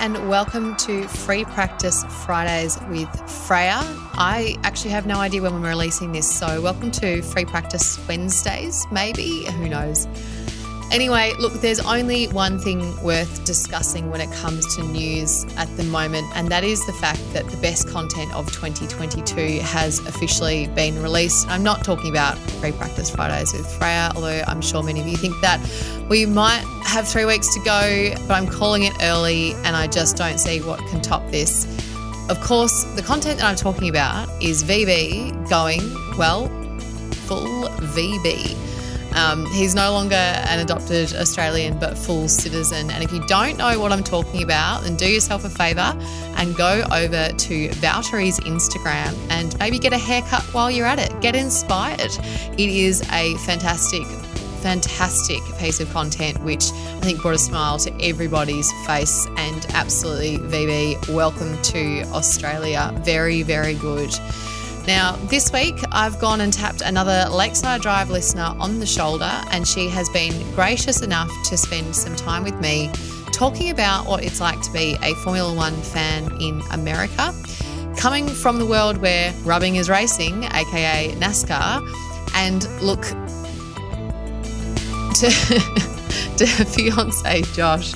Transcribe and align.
and 0.00 0.28
welcome 0.28 0.76
to 0.76 1.06
Free 1.08 1.44
Practice 1.44 2.04
Fridays 2.24 2.78
with 2.88 3.08
Freya. 3.30 3.78
I 4.14 4.56
actually 4.62 4.90
have 4.90 5.06
no 5.06 5.16
idea 5.16 5.42
when 5.42 5.60
we're 5.60 5.68
releasing 5.68 6.12
this, 6.12 6.28
so 6.30 6.60
welcome 6.60 6.90
to 6.92 7.22
Free 7.22 7.44
Practice 7.44 7.98
Wednesdays, 8.08 8.86
maybe. 8.90 9.44
Who 9.44 9.68
knows? 9.68 10.06
Anyway, 10.90 11.34
look, 11.38 11.52
there's 11.60 11.80
only 11.80 12.28
one 12.28 12.58
thing 12.58 12.80
worth 13.02 13.44
discussing 13.44 14.10
when 14.10 14.22
it 14.22 14.32
comes 14.32 14.74
to 14.74 14.82
news 14.82 15.44
at 15.58 15.68
the 15.76 15.84
moment, 15.84 16.26
and 16.34 16.48
that 16.48 16.64
is 16.64 16.84
the 16.86 16.94
fact 16.94 17.20
that 17.34 17.46
the 17.48 17.56
best 17.58 17.86
content 17.90 18.34
of 18.34 18.50
2022 18.52 19.60
has 19.60 19.98
officially 20.06 20.66
been 20.68 21.00
released. 21.02 21.46
I'm 21.48 21.62
not 21.62 21.84
talking 21.84 22.10
about 22.10 22.38
Free 22.38 22.72
Practice 22.72 23.10
Fridays 23.10 23.52
with 23.52 23.70
Freya, 23.74 24.12
although 24.14 24.42
I'm 24.46 24.62
sure 24.62 24.82
many 24.82 25.00
of 25.00 25.06
you 25.06 25.18
think 25.18 25.38
that. 25.42 25.60
We 26.08 26.24
might 26.24 26.64
have 26.84 27.06
three 27.06 27.26
weeks 27.26 27.52
to 27.52 27.60
go, 27.64 28.14
but 28.26 28.34
I'm 28.34 28.46
calling 28.46 28.84
it 28.84 28.94
early, 29.02 29.52
and 29.64 29.76
I 29.76 29.88
just 29.88 30.16
don't 30.16 30.38
see 30.38 30.62
what 30.62 30.78
can 30.88 31.02
top 31.02 31.22
this. 31.30 31.66
Of 32.30 32.40
course, 32.40 32.84
the 32.94 33.02
content 33.02 33.40
that 33.40 33.46
I'm 33.46 33.56
talking 33.56 33.90
about 33.90 34.26
is 34.42 34.64
VB 34.64 35.50
going, 35.50 35.82
well, 36.16 36.48
full 37.26 37.68
VB. 37.68 38.56
Um, 39.14 39.46
he's 39.46 39.74
no 39.74 39.92
longer 39.92 40.14
an 40.14 40.60
adopted 40.60 41.14
Australian, 41.14 41.78
but 41.78 41.96
full 41.96 42.28
citizen. 42.28 42.90
And 42.90 43.02
if 43.02 43.12
you 43.12 43.24
don't 43.26 43.56
know 43.56 43.78
what 43.80 43.92
I'm 43.92 44.04
talking 44.04 44.42
about, 44.42 44.82
then 44.82 44.96
do 44.96 45.06
yourself 45.10 45.44
a 45.44 45.50
favour 45.50 45.96
and 46.36 46.54
go 46.56 46.84
over 46.92 47.28
to 47.28 47.68
Valtteri's 47.68 48.40
Instagram 48.40 49.16
and 49.30 49.58
maybe 49.58 49.78
get 49.78 49.92
a 49.92 49.98
haircut 49.98 50.42
while 50.54 50.70
you're 50.70 50.86
at 50.86 50.98
it. 50.98 51.20
Get 51.20 51.34
inspired. 51.34 52.12
It 52.56 52.70
is 52.70 53.02
a 53.12 53.36
fantastic 53.38 54.06
fantastic 54.58 55.40
piece 55.58 55.78
of 55.80 55.88
content, 55.92 56.42
which 56.42 56.72
I 56.72 57.00
think 57.00 57.22
brought 57.22 57.34
a 57.34 57.38
smile 57.38 57.78
to 57.78 58.04
everybody's 58.04 58.70
face. 58.86 59.26
And 59.36 59.64
absolutely, 59.70 60.38
VB, 60.38 61.14
welcome 61.14 61.60
to 61.62 62.02
Australia. 62.12 62.92
Very, 63.04 63.42
very 63.42 63.74
good. 63.74 64.12
Now, 64.88 65.16
this 65.26 65.52
week 65.52 65.74
I've 65.92 66.18
gone 66.18 66.40
and 66.40 66.50
tapped 66.50 66.80
another 66.80 67.28
Lakeside 67.30 67.82
Drive 67.82 68.08
listener 68.08 68.54
on 68.58 68.78
the 68.78 68.86
shoulder, 68.86 69.30
and 69.50 69.68
she 69.68 69.86
has 69.90 70.08
been 70.08 70.32
gracious 70.54 71.02
enough 71.02 71.30
to 71.50 71.58
spend 71.58 71.94
some 71.94 72.16
time 72.16 72.42
with 72.42 72.58
me 72.58 72.90
talking 73.30 73.68
about 73.68 74.06
what 74.06 74.24
it's 74.24 74.40
like 74.40 74.62
to 74.62 74.72
be 74.72 74.96
a 75.02 75.12
Formula 75.16 75.54
One 75.54 75.76
fan 75.82 76.34
in 76.40 76.62
America. 76.70 77.34
Coming 77.98 78.28
from 78.28 78.58
the 78.58 78.64
world 78.64 78.96
where 78.96 79.34
rubbing 79.44 79.76
is 79.76 79.90
racing, 79.90 80.44
aka 80.44 81.12
NASCAR, 81.16 81.86
and 82.34 82.64
look 82.80 83.02
to, 85.16 85.28
to 86.38 86.46
fiance 86.64 87.42
Josh. 87.52 87.92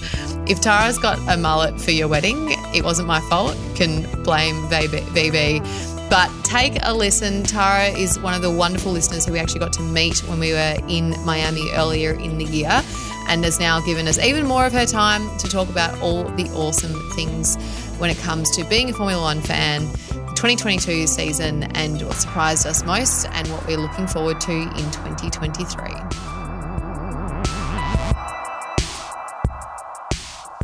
If 0.47 0.61
Tara's 0.61 0.99
got 0.99 1.19
a 1.33 1.39
mullet 1.39 1.81
for 1.81 1.93
your 1.93 2.09
wedding, 2.09 2.49
it 2.75 2.85
wasn't 2.85 3.09
my 3.09 3.21
fault. 3.31 3.57
Can 3.77 4.03
blame 4.25 4.57
VB. 4.69 5.92
But 6.13 6.31
take 6.45 6.77
a 6.83 6.93
listen. 6.93 7.43
Tara 7.43 7.87
is 7.87 8.19
one 8.19 8.35
of 8.35 8.43
the 8.43 8.51
wonderful 8.51 8.93
listeners 8.93 9.25
who 9.25 9.33
we 9.33 9.39
actually 9.39 9.61
got 9.61 9.73
to 9.73 9.83
meet 9.83 10.19
when 10.29 10.39
we 10.39 10.53
were 10.53 10.77
in 10.87 11.15
Miami 11.25 11.71
earlier 11.73 12.13
in 12.13 12.37
the 12.37 12.45
year 12.45 12.83
and 13.29 13.43
has 13.45 13.59
now 13.59 13.81
given 13.81 14.07
us 14.07 14.19
even 14.19 14.47
more 14.47 14.67
of 14.67 14.75
her 14.75 14.85
time 14.85 15.23
to 15.39 15.49
talk 15.49 15.71
about 15.71 15.99
all 16.03 16.25
the 16.25 16.51
awesome 16.51 16.93
things 17.17 17.57
when 17.97 18.11
it 18.11 18.19
comes 18.19 18.55
to 18.57 18.65
being 18.65 18.91
a 18.91 18.93
Formula 18.93 19.23
One 19.23 19.41
fan, 19.41 19.87
the 19.87 20.35
2022 20.37 21.07
season, 21.07 21.63
and 21.75 22.03
what 22.03 22.17
surprised 22.17 22.67
us 22.67 22.85
most 22.85 23.25
and 23.33 23.49
what 23.49 23.67
we're 23.67 23.79
looking 23.79 24.07
forward 24.07 24.39
to 24.43 24.53
in 24.53 24.91
2023. 24.91 25.95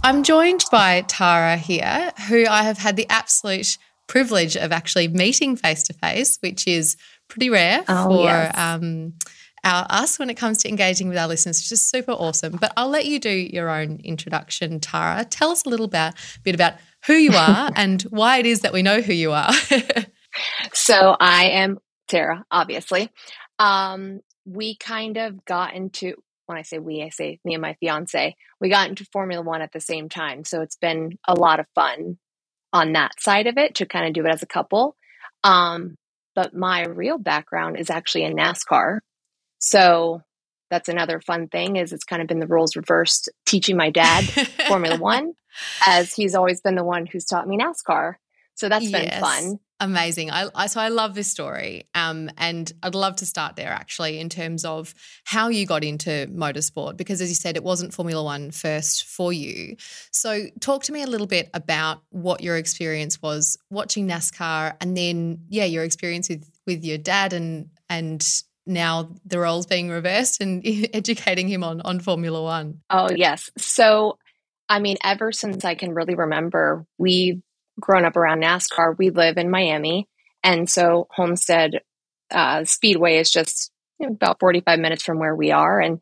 I'm 0.05 0.23
joined 0.25 0.67
by 0.71 1.06
Tara 1.09 1.56
here, 1.56 2.12
who 2.28 2.44
I 2.47 2.65
have 2.65 2.77
had 2.77 2.97
the 2.97 3.06
absolute 3.09 3.78
privilege 4.09 4.57
of 4.57 4.73
actually 4.73 5.07
meeting 5.07 5.55
face 5.55 5.85
to 5.85 5.93
face, 5.93 6.39
which 6.41 6.67
is 6.67 6.97
pretty 7.29 7.51
rare 7.51 7.85
oh, 7.87 8.09
for 8.09 8.25
yes. 8.25 8.59
um, 8.59 9.13
our, 9.63 9.87
us 9.91 10.19
when 10.19 10.31
it 10.31 10.35
comes 10.37 10.59
to 10.59 10.69
engaging 10.69 11.09
with 11.09 11.19
our 11.19 11.29
listeners, 11.29 11.59
which 11.59 11.71
is 11.71 11.83
super 11.83 12.13
awesome. 12.13 12.57
But 12.61 12.73
I'll 12.77 12.89
let 12.89 13.07
you 13.07 13.21
do 13.21 13.31
your 13.31 13.71
own 13.71 14.01
introduction, 14.03 14.81
Tara. 14.81 15.25
Tell 15.25 15.51
us 15.51 15.65
a 15.65 15.69
little 15.69 15.89
bit, 15.89 16.15
bit 16.43 16.55
about 16.55 16.75
who 17.07 17.15
you 17.15 17.33
are 17.37 17.71
and 17.77 18.03
why 18.03 18.39
it 18.39 18.47
is 18.47 18.61
that 18.61 18.73
we 18.73 18.83
know 18.83 19.01
who 19.01 19.13
you 19.13 19.33
are. 19.33 19.53
so 20.73 21.17
I 21.21 21.51
am 21.51 21.79
Tara, 22.09 22.45
obviously. 22.51 23.11
Um, 23.59 24.21
we 24.45 24.77
kind 24.77 25.19
of 25.19 25.45
got 25.45 25.75
into 25.75 26.15
when 26.47 26.57
I 26.57 26.63
say 26.63 26.79
we, 26.79 27.03
I 27.03 27.11
say 27.11 27.39
me 27.45 27.55
and 27.55 27.61
my 27.61 27.75
fiance, 27.75 28.35
we 28.59 28.71
got 28.71 28.89
into 28.89 29.05
Formula 29.13 29.43
One 29.43 29.61
at 29.61 29.73
the 29.73 29.81
same 29.81 30.09
time. 30.09 30.45
So 30.45 30.63
it's 30.63 30.77
been 30.77 31.19
a 31.29 31.35
lot 31.35 31.61
of 31.61 31.67
fun 31.75 32.17
on 32.73 32.93
that 32.93 33.21
side 33.21 33.47
of 33.47 33.59
it 33.59 33.77
to 33.77 33.87
kind 33.87 34.06
of 34.06 34.12
do 34.12 34.27
it 34.27 34.33
as 34.33 34.43
a 34.43 34.47
couple. 34.47 34.97
Um, 35.45 35.97
but 36.34 36.55
my 36.55 36.84
real 36.84 37.19
background 37.19 37.79
is 37.79 37.91
actually 37.91 38.25
in 38.25 38.37
NASCAR. 38.37 39.01
So 39.59 40.23
that's 40.71 40.89
another 40.89 41.21
fun 41.21 41.49
thing 41.49 41.77
is 41.77 41.93
it's 41.93 42.05
kind 42.05 42.23
of 42.23 42.29
been 42.29 42.39
the 42.39 42.47
roles 42.47 42.77
reversed 42.77 43.31
teaching 43.47 43.77
my 43.77 43.91
dad 43.91 44.25
Formula 44.69 44.97
One 45.01 45.33
as 45.87 46.12
he's 46.12 46.34
always 46.34 46.61
been 46.61 46.75
the 46.75 46.84
one 46.84 47.06
who's 47.06 47.25
taught 47.25 47.49
me 47.49 47.59
NASCAR. 47.59 48.15
So 48.55 48.69
that's 48.69 48.91
been 48.91 49.11
fun. 49.21 49.59
Amazing. 49.81 50.33
I, 50.33 50.49
I, 50.56 50.66
so 50.66 50.81
I 50.81 50.89
love 50.89 51.15
this 51.15 51.31
story. 51.31 51.89
Um, 51.94 52.31
and 52.37 52.72
I'd 52.83 52.97
love 52.97 53.16
to 53.16 53.27
start 53.27 53.55
there 53.55 53.69
actually 53.69 54.19
in 54.19 54.28
terms 54.28 54.65
of 54.65 54.93
how 55.25 55.49
you 55.49 55.66
got 55.66 55.84
into 55.84 56.27
motorsport, 56.33 56.97
because 56.97 57.21
as 57.21 57.28
you 57.28 57.37
said, 57.37 57.56
it 57.56 57.62
wasn't 57.62 57.94
Formula 57.94 58.22
One 58.22 58.50
first 58.50 59.05
for 59.05 59.33
you. 59.33 59.77
So 60.11 60.47
talk 60.61 60.83
to 60.84 60.93
me 60.93 61.03
a 61.03 61.06
little 61.06 61.28
bit 61.28 61.49
about 61.55 62.03
what 62.11 62.43
your 62.43 62.56
experience 62.56 63.22
was 63.22 63.56
watching 63.71 64.09
NASCAR 64.09 64.77
and 64.81 64.97
then, 64.97 65.44
yeah, 65.49 65.65
your 65.65 65.84
experience 65.84 66.28
with, 66.28 66.50
with 66.67 66.84
your 66.84 66.99
dad 66.99 67.33
and, 67.33 67.71
and 67.88 68.27
now 68.67 69.11
the 69.25 69.38
roles 69.38 69.67
being 69.67 69.91
reversed 69.91 70.41
and 70.41 70.62
educating 70.93 71.47
him 71.47 71.62
on, 71.62 71.83
on 71.83 72.00
Formula 72.00 72.43
One. 72.43 72.81
Oh, 72.91 73.11
yes. 73.15 73.49
So, 73.59 74.19
I 74.69 74.81
mean, 74.81 74.97
ever 75.05 75.31
since 75.31 75.65
I 75.65 75.77
can 75.77 75.94
really 75.94 76.17
remember, 76.17 76.84
we've 76.99 77.43
grown 77.81 78.05
up 78.05 78.16
around 78.16 78.43
NASCAR. 78.43 78.97
We 78.99 79.11
live 79.11 79.37
in 79.37 79.50
Miami. 79.50 80.09
And 80.43 80.69
so 80.69 81.06
Homestead 81.11 81.81
uh, 82.31 82.65
Speedway 82.65 83.19
is 83.19 83.31
just 83.31 83.71
you 83.99 84.06
know, 84.06 84.12
about 84.12 84.41
45 84.41 84.78
minutes 84.78 85.03
from 85.03 85.19
where 85.19 85.34
we 85.34 85.50
are. 85.50 85.81
And 85.81 86.00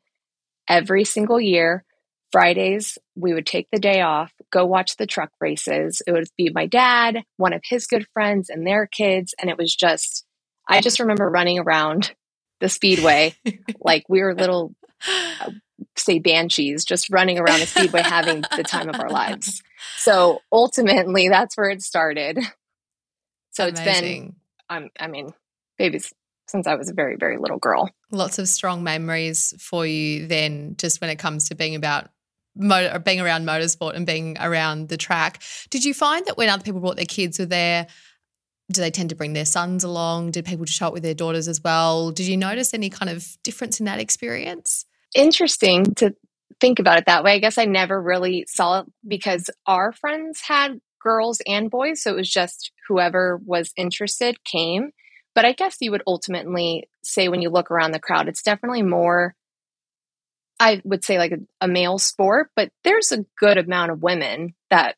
every 0.69 1.04
single 1.04 1.41
year, 1.41 1.84
Fridays, 2.32 2.98
we 3.15 3.32
would 3.32 3.47
take 3.47 3.69
the 3.70 3.78
day 3.78 4.00
off, 4.00 4.32
go 4.53 4.66
watch 4.66 4.97
the 4.97 5.06
truck 5.06 5.31
races. 5.41 6.03
It 6.06 6.12
would 6.12 6.26
be 6.36 6.50
my 6.53 6.66
dad, 6.66 7.22
one 7.36 7.53
of 7.53 7.62
his 7.65 7.86
good 7.86 8.06
friends, 8.12 8.50
and 8.50 8.66
their 8.66 8.86
kids. 8.86 9.34
And 9.41 9.48
it 9.48 9.56
was 9.56 9.75
just, 9.75 10.25
I 10.69 10.81
just 10.81 11.00
remember 11.00 11.31
running 11.31 11.59
around 11.59 12.12
the 12.60 12.69
speedway 12.69 13.34
like 13.81 14.04
we 14.09 14.22
were 14.22 14.34
little 14.34 14.75
say 15.97 16.19
banshees 16.19 16.84
just 16.84 17.10
running 17.10 17.38
around 17.38 17.60
the 17.60 17.66
speedway 17.66 18.03
having 18.03 18.42
the 18.56 18.62
time 18.62 18.89
of 18.89 18.98
our 18.98 19.10
lives 19.10 19.62
so 19.97 20.41
ultimately 20.53 21.28
that's 21.28 21.56
where 21.56 21.71
it 21.71 21.83
started 21.83 22.39
so 23.51 23.68
Amazing. 23.68 23.86
it's 23.86 24.01
been 24.01 24.36
um, 24.71 24.89
i 24.98 25.06
mean 25.06 25.33
babies 25.78 26.12
since 26.48 26.66
i 26.66 26.74
was 26.74 26.89
a 26.89 26.95
very 26.95 27.16
very 27.16 27.39
little 27.39 27.59
girl 27.59 27.91
lots 28.10 28.39
of 28.39 28.48
strong 28.48 28.83
memories 28.83 29.54
for 29.59 29.86
you 29.86 30.27
then 30.27 30.77
just 30.78 31.01
when 31.01 31.10
it 31.10 31.18
comes 31.18 31.48
to 31.48 31.54
being 31.54 31.74
about 31.74 32.09
motor, 32.59 32.98
being 32.98 33.21
around 33.21 33.45
motorsport 33.45 33.95
and 33.95 34.06
being 34.06 34.36
around 34.41 34.89
the 34.89 34.97
track 34.97 35.42
did 35.71 35.84
you 35.84 35.92
find 35.92 36.24
that 36.27 36.39
when 36.39 36.48
other 36.48 36.62
people 36.62 36.80
brought 36.80 36.97
their 36.97 37.04
kids 37.04 37.39
were 37.39 37.47
there 37.47 37.86
do 38.72 38.80
they 38.80 38.91
tend 38.91 39.10
to 39.10 39.16
bring 39.16 39.33
their 39.33 39.45
sons 39.45 39.84
along? 39.84 40.33
Did 40.33 40.45
people 40.45 40.66
show 40.66 40.89
up 40.89 40.92
with 40.92 41.03
their 41.03 41.15
daughters 41.15 41.47
as 41.47 41.62
well? 41.62 42.10
Did 42.10 42.27
you 42.27 42.36
notice 42.36 42.74
any 42.74 42.91
kind 42.91 43.09
of 43.09 43.36
difference 43.42 43.78
in 43.78 43.86
that 43.86 44.01
experience? 44.01 44.84
Interesting 45.16 45.95
to 45.97 46.15
think 46.60 46.78
about 46.78 46.98
it 46.98 47.07
that 47.07 47.24
way. 47.24 47.33
I 47.33 47.39
guess 47.39 47.59
I 47.59 47.65
never 47.65 48.01
really 48.01 48.47
saw 48.48 48.80
it 48.80 48.86
because 49.07 49.51
our 49.66 49.92
friends 49.92 50.41
had 50.47 50.80
girls 51.03 51.41
and 51.47 51.71
boys. 51.71 52.03
So 52.03 52.13
it 52.13 52.16
was 52.16 52.30
just 52.30 52.72
whoever 52.89 53.41
was 53.45 53.72
interested 53.77 54.42
came. 54.45 54.91
But 55.34 55.45
I 55.45 55.53
guess 55.53 55.77
you 55.80 55.91
would 55.91 56.03
ultimately 56.07 56.89
say 57.04 57.28
when 57.28 57.42
you 57.42 57.51
look 57.51 57.71
around 57.71 57.92
the 57.92 58.01
crowd, 58.01 58.28
it's 58.28 58.42
definitely 58.42 58.83
more 58.83 59.34
I 60.59 60.80
would 60.84 61.04
say 61.04 61.18
like 61.18 61.33
a, 61.33 61.39
a 61.60 61.68
male 61.68 61.98
sport, 61.98 62.51
but 62.57 62.71
there's 62.83 63.13
a 63.13 63.24
good 63.39 63.59
amount 63.59 63.91
of 63.91 64.03
women 64.03 64.54
that 64.71 64.97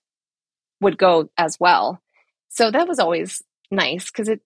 would 0.81 0.99
go 0.99 1.31
as 1.37 1.57
well. 1.59 2.01
So 2.49 2.71
that 2.71 2.87
was 2.87 2.99
always 2.99 3.43
nice 3.71 4.11
because 4.11 4.29
it 4.29 4.41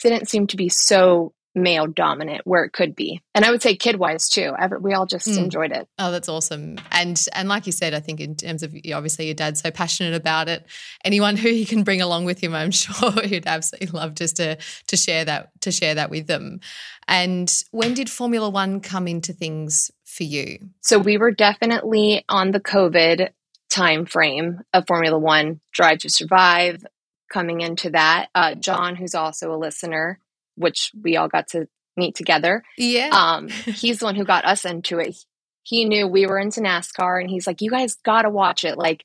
didn't 0.00 0.28
seem 0.28 0.46
to 0.48 0.56
be 0.56 0.68
so 0.68 1.33
male 1.54 1.86
dominant 1.86 2.42
where 2.44 2.64
it 2.64 2.72
could 2.72 2.94
be. 2.96 3.22
And 3.34 3.44
i 3.44 3.50
would 3.50 3.62
say 3.62 3.76
kid 3.76 3.96
wise 3.96 4.28
too 4.28 4.52
we 4.80 4.92
all 4.92 5.06
just 5.06 5.28
mm. 5.28 5.38
enjoyed 5.38 5.72
it. 5.72 5.88
Oh 5.98 6.10
that's 6.10 6.28
awesome. 6.28 6.78
And 6.90 7.22
and 7.32 7.48
like 7.48 7.66
you 7.66 7.72
said 7.72 7.94
i 7.94 8.00
think 8.00 8.20
in 8.20 8.34
terms 8.34 8.62
of 8.62 8.74
obviously 8.92 9.26
your 9.26 9.34
dad's 9.34 9.60
so 9.60 9.70
passionate 9.70 10.14
about 10.14 10.48
it. 10.48 10.66
Anyone 11.04 11.36
who 11.36 11.48
he 11.48 11.64
can 11.64 11.84
bring 11.84 12.00
along 12.00 12.24
with 12.24 12.40
him 12.40 12.54
i'm 12.54 12.70
sure 12.72 13.12
he'd 13.22 13.46
absolutely 13.46 13.98
love 13.98 14.14
just 14.14 14.36
to 14.36 14.56
to 14.88 14.96
share 14.96 15.24
that 15.24 15.50
to 15.60 15.70
share 15.70 15.94
that 15.94 16.10
with 16.10 16.26
them. 16.26 16.60
And 17.06 17.52
when 17.70 17.94
did 17.94 18.10
formula 18.10 18.48
one 18.48 18.80
come 18.80 19.06
into 19.06 19.32
things 19.32 19.90
for 20.04 20.24
you? 20.24 20.58
So 20.80 20.98
we 20.98 21.18
were 21.18 21.30
definitely 21.30 22.24
on 22.28 22.50
the 22.50 22.60
covid 22.60 23.30
time 23.70 24.06
frame 24.06 24.60
of 24.72 24.86
formula 24.86 25.18
one 25.18 25.60
drive 25.72 25.98
to 25.98 26.10
survive 26.10 26.84
coming 27.32 27.60
into 27.60 27.90
that. 27.90 28.28
Uh, 28.34 28.54
john 28.54 28.96
who's 28.96 29.14
also 29.14 29.52
a 29.52 29.58
listener 29.58 30.18
which 30.56 30.90
we 31.00 31.16
all 31.16 31.28
got 31.28 31.48
to 31.48 31.66
meet 31.96 32.14
together. 32.14 32.62
Yeah. 32.76 33.10
Um, 33.12 33.48
he's 33.64 33.98
the 33.98 34.06
one 34.06 34.16
who 34.16 34.24
got 34.24 34.44
us 34.44 34.64
into 34.64 34.98
it. 34.98 35.16
He 35.62 35.84
knew 35.84 36.06
we 36.06 36.26
were 36.26 36.38
into 36.38 36.60
NASCAR 36.60 37.20
and 37.20 37.30
he's 37.30 37.46
like, 37.46 37.62
you 37.62 37.70
guys 37.70 37.94
got 38.04 38.22
to 38.22 38.30
watch 38.30 38.64
it. 38.64 38.76
Like, 38.76 39.04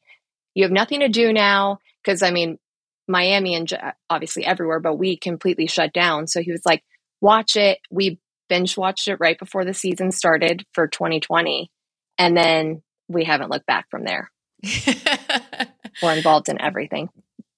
you 0.56 0.63
have 0.63 0.72
nothing 0.72 1.00
to 1.00 1.07
do 1.07 1.31
now. 1.31 1.80
Cause 2.06 2.22
I 2.22 2.31
mean, 2.31 2.57
Miami 3.07 3.56
and 3.56 3.72
obviously 4.10 4.46
everywhere, 4.46 4.80
but 4.80 4.96
we 4.96 5.18
completely 5.18 5.68
shut 5.68 5.94
down. 5.94 6.28
So 6.28 6.42
he 6.42 6.51
was 6.51 6.62
like, 6.66 6.84
watch 7.22 7.56
it. 7.56 7.80
We 7.90 8.19
binge 8.50 8.78
watched 8.78 9.07
it 9.07 9.18
right 9.19 9.38
before 9.38 9.66
the 9.66 9.74
season 9.74 10.12
started 10.12 10.66
for 10.74 10.88
2020. 10.88 11.72
And 12.18 12.36
then 12.36 12.81
we 13.07 13.24
haven't 13.24 13.50
looked 13.50 13.66
back 13.66 13.90
from 13.90 14.04
there. 14.04 14.31
we're 16.04 16.16
involved 16.16 16.50
in 16.50 16.62
everything. 16.62 17.10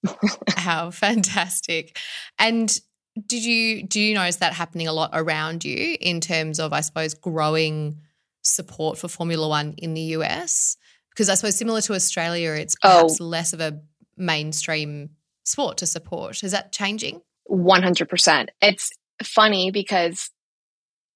How 0.56 0.90
fantastic. 0.90 1.98
And 2.38 2.76
did 3.26 3.44
you 3.44 3.82
do 3.82 4.00
you 4.00 4.14
notice 4.14 4.36
that 4.36 4.52
happening 4.52 4.88
a 4.88 4.92
lot 4.92 5.10
around 5.12 5.64
you 5.64 5.96
in 6.00 6.20
terms 6.20 6.58
of 6.58 6.72
I 6.72 6.80
suppose 6.80 7.14
growing 7.14 8.00
support 8.42 8.98
for 8.98 9.08
Formula 9.08 9.48
One 9.48 9.74
in 9.78 9.94
the 9.94 10.00
US? 10.16 10.76
Because 11.10 11.28
I 11.28 11.34
suppose 11.34 11.56
similar 11.56 11.82
to 11.82 11.94
Australia, 11.94 12.52
it's 12.52 12.74
oh. 12.82 12.88
perhaps 12.88 13.20
oh. 13.20 13.24
less 13.24 13.52
of 13.52 13.60
a 13.60 13.80
mainstream 14.16 15.10
sport 15.44 15.78
to 15.78 15.86
support. 15.86 16.42
Is 16.42 16.52
that 16.52 16.72
changing? 16.72 17.20
One 17.44 17.82
hundred 17.82 18.08
percent. 18.08 18.50
It's 18.62 18.90
funny 19.22 19.70
because 19.70 20.30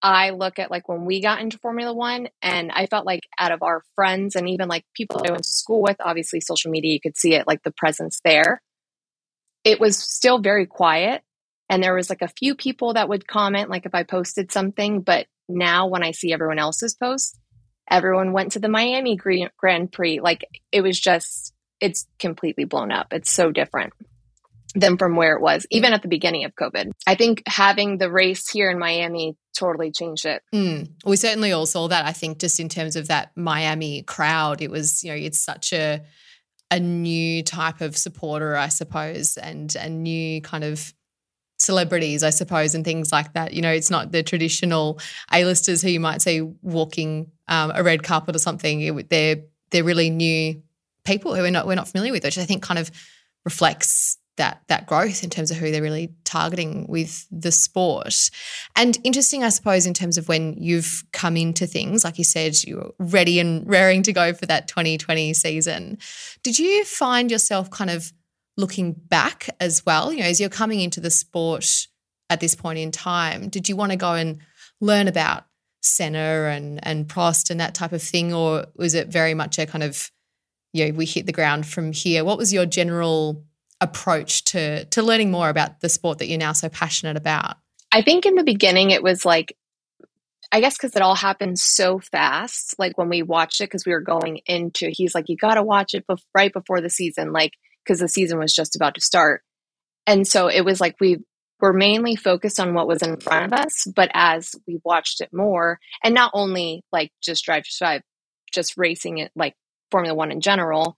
I 0.03 0.31
look 0.31 0.59
at 0.59 0.71
like 0.71 0.89
when 0.89 1.07
we 1.07 1.23
got 1.23 1.41
into 1.41 1.59
Formula 1.59 1.95
One, 1.95 2.29
and 2.43 2.71
I 2.73 2.87
felt 2.87 3.07
like 3.07 3.23
out 3.39 3.53
of 3.53 3.63
our 3.63 3.83
friends 3.95 4.37
and 4.37 4.51
even 4.51 4.69
like 4.69 4.85
people 4.95 5.23
I 5.27 5.31
went 5.31 5.45
to 5.45 5.49
school 5.51 5.83
with, 5.83 5.97
obviously 6.01 6.43
social 6.43 6.71
media, 6.71 6.93
you 6.93 7.01
could 7.01 7.17
see 7.17 7.35
it 7.35 7.47
like 7.47 7.63
the 7.63 7.73
presence 7.73 8.21
there. 8.23 8.61
It 9.65 9.81
was 9.81 9.97
still 9.97 10.39
very 10.39 10.67
quiet 10.67 11.23
and 11.69 11.83
there 11.83 11.95
was 11.95 12.11
like 12.11 12.23
a 12.23 12.29
few 12.29 12.55
people 12.55 12.95
that 12.95 13.09
would 13.09 13.27
comment, 13.27 13.71
like 13.71 13.87
if 13.87 13.95
I 13.95 14.03
posted 14.03 14.53
something. 14.53 15.01
But 15.01 15.27
now 15.49 15.87
when 15.89 16.03
I 16.03 16.13
see 16.13 16.33
everyone 16.33 16.59
else's 16.59 16.95
posts, 16.95 17.39
everyone 17.91 18.33
went 18.33 18.53
to 18.53 18.59
the 18.59 18.69
Miami 18.69 19.17
Grand 19.17 19.93
Prix. 19.93 20.21
Like 20.21 20.45
it 20.73 20.81
was 20.81 20.99
just, 20.99 21.53
it's 21.81 22.07
completely 22.19 22.65
blown 22.65 22.93
up. 22.93 23.13
It's 23.13 23.31
so 23.31 23.51
different 23.51 23.93
than 24.75 24.99
from 24.99 25.17
where 25.17 25.35
it 25.35 25.41
was, 25.41 25.67
even 25.71 25.93
at 25.93 26.03
the 26.03 26.09
beginning 26.09 26.45
of 26.45 26.55
COVID. 26.55 26.91
I 27.07 27.15
think 27.15 27.43
having 27.47 27.99
the 27.99 28.11
race 28.11 28.49
here 28.49 28.71
in 28.71 28.79
Miami 28.79 29.37
totally 29.57 29.91
changed 29.91 30.27
it. 30.27 30.43
Mm. 30.55 30.91
We 31.05 31.17
certainly 31.17 31.53
all 31.53 31.67
saw 31.67 31.89
that. 31.89 32.05
I 32.05 32.13
think 32.13 32.39
just 32.39 32.61
in 32.61 32.69
terms 32.69 32.95
of 32.95 33.09
that 33.09 33.31
Miami 33.37 34.03
crowd, 34.03 34.61
it 34.61 34.71
was, 34.71 35.03
you 35.03 35.11
know, 35.11 35.17
it's 35.17 35.39
such 35.39 35.73
a, 35.73 36.03
a 36.71 36.79
new 36.79 37.43
type 37.43 37.81
of 37.81 37.97
supporter, 37.97 38.55
I 38.57 38.69
suppose, 38.69 39.37
and 39.37 39.75
a 39.77 39.89
new 39.89 40.43
kind 40.43 40.65
of 40.65 40.93
celebrities, 41.67 42.23
I 42.23 42.31
suppose, 42.31 42.75
and 42.75 42.85
things 42.85 43.13
like 43.13 43.35
that. 43.35 43.53
You 43.53 43.61
know, 43.61 43.73
it's 43.73 43.91
not 43.91 44.13
the 44.13 44.23
traditional 44.23 44.99
A-listers 45.33 45.83
who 45.83 45.91
you 45.91 46.01
might 46.01 46.23
see 46.23 46.41
walking 46.63 47.31
um, 47.49 47.73
a 47.75 47.83
red 47.83 48.03
carpet 48.03 48.35
or 48.35 48.39
something. 48.39 48.81
It, 48.81 49.11
they're 49.11 49.43
they're 49.71 49.85
really 49.85 50.11
new 50.11 50.63
people 51.05 51.35
who 51.35 51.43
we're 51.43 51.51
not 51.51 51.67
we're 51.67 51.75
not 51.75 51.89
familiar 51.89 52.13
with, 52.13 52.25
which 52.25 52.39
I 52.39 52.45
think 52.45 52.63
kind 52.63 52.79
of 52.79 52.91
reflects 53.45 54.19
that 54.37 54.63
that 54.69 54.87
growth 54.87 55.25
in 55.25 55.31
terms 55.31 55.51
of 55.51 55.57
who 55.57 55.71
they're 55.71 55.83
really 55.83 56.15
targeting 56.25 56.87
with 56.89 57.27
the 57.31 57.53
sport. 57.53 58.31
And 58.75 58.99
interesting, 59.05 59.43
I 59.43 59.49
suppose, 59.49 59.87
in 59.87 59.95
terms 59.95 60.19
of 60.19 60.29
when 60.29 60.55
you've 60.59 61.05
come 61.13 61.37
into 61.37 61.67
things, 61.67 62.05
like 62.05 62.19
you 62.19 62.25
said, 62.25 62.63
you're 62.65 62.93
ready 62.99 63.41
and 63.41 63.69
raring 63.69 64.03
to 64.05 64.13
go 64.13 64.33
for 64.33 64.47
that 64.47 64.69
2020 64.69 65.33
season. 65.35 65.99
Did 66.43 66.59
you 66.59 66.85
find 66.85 67.31
yourself 67.31 67.71
kind 67.71 67.91
of 67.91 68.13
looking 68.57 68.93
back 68.93 69.49
as 69.61 69.85
well? 69.85 70.13
You 70.13 70.21
know, 70.21 70.27
as 70.27 70.41
you're 70.41 70.49
coming 70.49 70.81
into 70.81 71.01
the 71.01 71.11
sport 71.11 71.87
at 72.31 72.41
this 72.41 72.55
point 72.55 72.79
in 72.79 72.91
time, 72.91 73.49
did 73.49 73.69
you 73.69 73.77
want 73.77 73.93
to 73.93 73.97
go 73.97 74.15
and 74.15 74.39
learn 74.81 75.09
about 75.09 75.45
Senna 75.83 76.49
and 76.51 76.81
and 76.85 77.09
Prost 77.09 77.51
and 77.51 77.61
that 77.61 77.75
type 77.75 77.93
of 77.93 78.03
thing, 78.03 78.33
or 78.33 78.67
was 78.77 78.95
it 78.95 79.09
very 79.09 79.35
much 79.35 79.59
a 79.59 79.67
kind 79.67 79.85
of, 79.85 80.11
you 80.73 80.87
know, 80.87 80.97
we 80.97 81.07
hit 81.07 81.27
the 81.27 81.33
ground 81.33 81.67
from 81.67 81.93
here? 81.93 82.25
What 82.25 82.39
was 82.39 82.53
your 82.53 82.67
general 82.67 83.45
approach 83.81 84.45
to 84.45 84.85
to 84.87 85.03
learning 85.03 85.31
more 85.31 85.49
about 85.49 85.81
the 85.81 85.89
sport 85.89 86.19
that 86.19 86.27
you're 86.27 86.39
now 86.39 86.53
so 86.53 86.69
passionate 86.69 87.17
about? 87.17 87.57
I 87.93 88.03
think 88.03 88.27
in 88.27 88.35
the 88.35 88.45
beginning 88.45 88.91
it 88.91 89.03
was 89.03 89.25
like 89.25 89.57
I 90.53 90.61
guess 90.61 90.77
because 90.77 90.95
it 90.95 91.03
all 91.03 91.15
happened 91.15 91.59
so 91.59 91.99
fast. 91.99 92.79
Like 92.79 92.97
when 92.97 93.09
we 93.09 93.23
watched 93.23 93.61
it, 93.61 93.65
because 93.65 93.85
we 93.85 93.93
were 93.93 94.01
going 94.01 94.41
into, 94.47 94.91
he's 94.91 95.15
like, 95.15 95.29
you 95.29 95.37
got 95.37 95.55
to 95.55 95.63
watch 95.63 95.95
it 95.95 96.05
right 96.35 96.53
before 96.53 96.81
the 96.81 96.91
season. 96.91 97.33
Like 97.33 97.53
because 97.87 98.01
the 98.01 98.09
season 98.09 98.39
was 98.39 98.53
just 98.53 98.77
about 98.77 98.95
to 98.95 99.01
start. 99.01 99.43
And 100.07 100.27
so 100.27 100.49
it 100.49 100.65
was 100.65 100.81
like 100.81 100.97
we 101.01 101.19
were 101.61 101.73
mainly 101.73 102.17
focused 102.17 102.61
on 102.61 102.75
what 102.75 102.89
was 102.89 103.03
in 103.03 103.19
front 103.19 103.53
of 103.53 103.59
us, 103.59 103.87
but 103.95 104.11
as 104.13 104.55
we 104.67 104.81
watched 104.85 105.21
it 105.21 105.31
more, 105.33 105.79
and 106.05 106.15
not 106.15 106.31
only 106.35 106.83
like 106.93 107.11
just 107.23 107.45
Drive 107.45 107.65
to 107.65 107.71
Survive, 107.71 108.03
just 108.53 108.77
racing 108.77 109.19
it 109.19 109.31
like 109.35 109.55
Formula 109.91 110.15
One 110.15 110.33
in 110.33 110.41
general, 110.41 110.97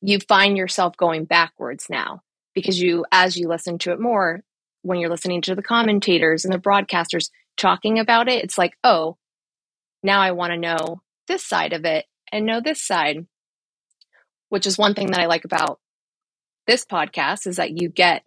you 0.00 0.18
find 0.28 0.56
yourself 0.56 0.96
going 0.96 1.24
backwards 1.24 1.86
now 1.90 2.22
because 2.54 2.80
you, 2.80 3.04
as 3.12 3.36
you 3.36 3.48
listen 3.48 3.78
to 3.78 3.92
it 3.92 4.00
more, 4.00 4.40
when 4.82 4.98
you're 4.98 5.10
listening 5.10 5.42
to 5.42 5.54
the 5.54 5.62
commentators 5.62 6.44
and 6.44 6.54
the 6.54 6.58
broadcasters 6.58 7.28
talking 7.58 7.98
about 7.98 8.28
it, 8.28 8.42
it's 8.42 8.56
like, 8.56 8.72
oh, 8.82 9.18
now 10.02 10.20
I 10.20 10.32
want 10.32 10.52
to 10.52 10.58
know 10.58 11.02
this 11.28 11.46
side 11.46 11.74
of 11.74 11.84
it 11.84 12.06
and 12.32 12.46
know 12.46 12.60
this 12.60 12.82
side 12.82 13.26
which 14.50 14.66
is 14.66 14.76
one 14.76 14.94
thing 14.94 15.06
that 15.12 15.20
I 15.20 15.26
like 15.26 15.44
about 15.44 15.80
this 16.66 16.84
podcast 16.84 17.46
is 17.46 17.56
that 17.56 17.80
you 17.80 17.88
get 17.88 18.22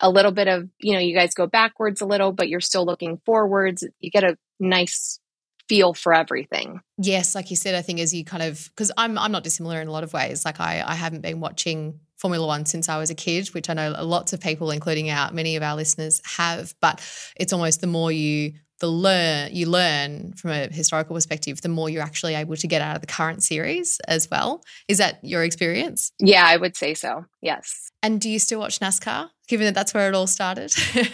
a 0.00 0.10
little 0.10 0.32
bit 0.32 0.48
of, 0.48 0.68
you 0.78 0.92
know, 0.92 0.98
you 0.98 1.14
guys 1.14 1.34
go 1.34 1.46
backwards 1.46 2.00
a 2.00 2.06
little, 2.06 2.32
but 2.32 2.48
you're 2.48 2.60
still 2.60 2.84
looking 2.84 3.20
forwards. 3.24 3.84
You 4.00 4.10
get 4.10 4.24
a 4.24 4.36
nice 4.58 5.20
feel 5.68 5.94
for 5.94 6.12
everything. 6.12 6.80
Yes, 6.98 7.34
like 7.34 7.50
you 7.50 7.56
said, 7.56 7.74
I 7.74 7.82
think 7.82 8.00
as 8.00 8.12
you 8.12 8.24
kind 8.24 8.42
of 8.42 8.68
because 8.74 8.92
I'm 8.96 9.18
I'm 9.18 9.32
not 9.32 9.44
dissimilar 9.44 9.80
in 9.80 9.88
a 9.88 9.92
lot 9.92 10.04
of 10.04 10.12
ways. 10.12 10.44
Like 10.44 10.60
I 10.60 10.82
I 10.86 10.94
haven't 10.94 11.22
been 11.22 11.40
watching 11.40 12.00
Formula 12.16 12.46
One 12.46 12.66
since 12.66 12.88
I 12.88 12.98
was 12.98 13.10
a 13.10 13.14
kid, 13.14 13.48
which 13.48 13.68
I 13.68 13.74
know 13.74 13.94
lots 14.02 14.32
of 14.32 14.40
people, 14.40 14.70
including 14.70 15.10
our 15.10 15.32
many 15.32 15.56
of 15.56 15.62
our 15.62 15.76
listeners, 15.76 16.20
have. 16.24 16.74
But 16.80 17.00
it's 17.36 17.52
almost 17.52 17.80
the 17.80 17.86
more 17.86 18.12
you 18.12 18.54
the 18.80 18.88
learn 18.88 19.54
you 19.54 19.66
learn 19.66 20.32
from 20.34 20.50
a 20.50 20.68
historical 20.68 21.14
perspective, 21.14 21.60
the 21.62 21.68
more 21.68 21.88
you're 21.88 22.02
actually 22.02 22.34
able 22.34 22.56
to 22.56 22.66
get 22.66 22.82
out 22.82 22.96
of 22.96 23.00
the 23.00 23.06
current 23.06 23.42
series 23.42 23.98
as 24.06 24.28
well. 24.30 24.62
Is 24.88 24.98
that 24.98 25.18
your 25.22 25.44
experience? 25.44 26.12
Yeah, 26.18 26.44
I 26.46 26.56
would 26.56 26.76
say 26.76 26.94
so. 26.94 27.24
Yes. 27.40 27.90
And 28.02 28.20
do 28.20 28.28
you 28.28 28.38
still 28.38 28.60
watch 28.60 28.80
NASCAR, 28.80 29.30
given 29.48 29.66
that 29.66 29.74
that's 29.74 29.94
where 29.94 30.08
it 30.08 30.14
all 30.14 30.26
started? 30.26 30.72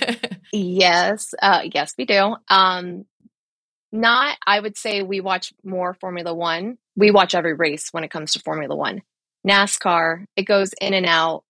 yes, 0.52 1.34
uh, 1.40 1.62
yes, 1.72 1.94
we 1.96 2.04
do. 2.04 2.36
Um, 2.48 3.04
not, 3.92 4.38
I 4.46 4.58
would 4.58 4.76
say 4.76 5.02
we 5.02 5.20
watch 5.20 5.52
more 5.62 5.94
Formula 5.94 6.34
One. 6.34 6.78
We 6.96 7.10
watch 7.10 7.34
every 7.34 7.54
race 7.54 7.88
when 7.92 8.04
it 8.04 8.10
comes 8.10 8.32
to 8.32 8.40
Formula 8.40 8.74
One. 8.74 9.02
NASCAR, 9.46 10.24
it 10.36 10.44
goes 10.44 10.72
in 10.80 10.94
and 10.94 11.06
out, 11.06 11.44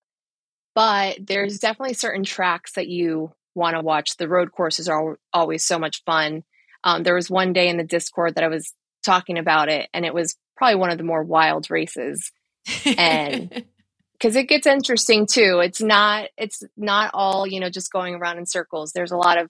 but 0.75 1.19
there's 1.21 1.59
definitely 1.59 1.95
certain 1.95 2.25
tracks 2.25 2.73
that 2.73 2.88
you 2.88 3.33
want 3.55 3.77
to 3.77 3.83
watch. 3.83 4.17
The 4.17 4.29
road 4.29 4.53
courses 4.53 4.89
are 4.89 5.19
always 5.33 5.65
so 5.65 5.79
much 5.79 6.03
fun. 6.05 6.43
Um, 6.85 7.03
there 7.03 7.15
was 7.15 7.31
one 7.31 7.53
day 7.53 7.69
in 7.69 7.77
the 7.77 7.85
Discord 7.85 8.35
that 8.35 8.45
I 8.45 8.49
was 8.49 8.73
talking 9.05 9.39
about 9.39 9.69
it, 9.69 9.89
and 9.93 10.05
it 10.05 10.15
was 10.15 10.37
probably 10.57 10.77
one 10.77 10.91
of 10.91 10.99
the 10.99 11.05
more 11.05 11.23
wild 11.23 11.71
races. 11.71 12.33
And 12.85 13.65
because 14.13 14.37
it 14.37 14.49
gets 14.49 14.67
interesting 14.67 15.27
too. 15.27 15.61
It's 15.63 15.83
not 15.83 16.29
it's 16.37 16.63
not 16.77 17.11
all 17.15 17.47
you 17.47 17.61
know 17.61 17.71
just 17.71 17.93
going 17.93 18.15
around 18.15 18.39
in 18.39 18.47
circles. 18.47 18.93
There's 18.93 19.13
a 19.13 19.17
lot 19.17 19.39
of 19.39 19.49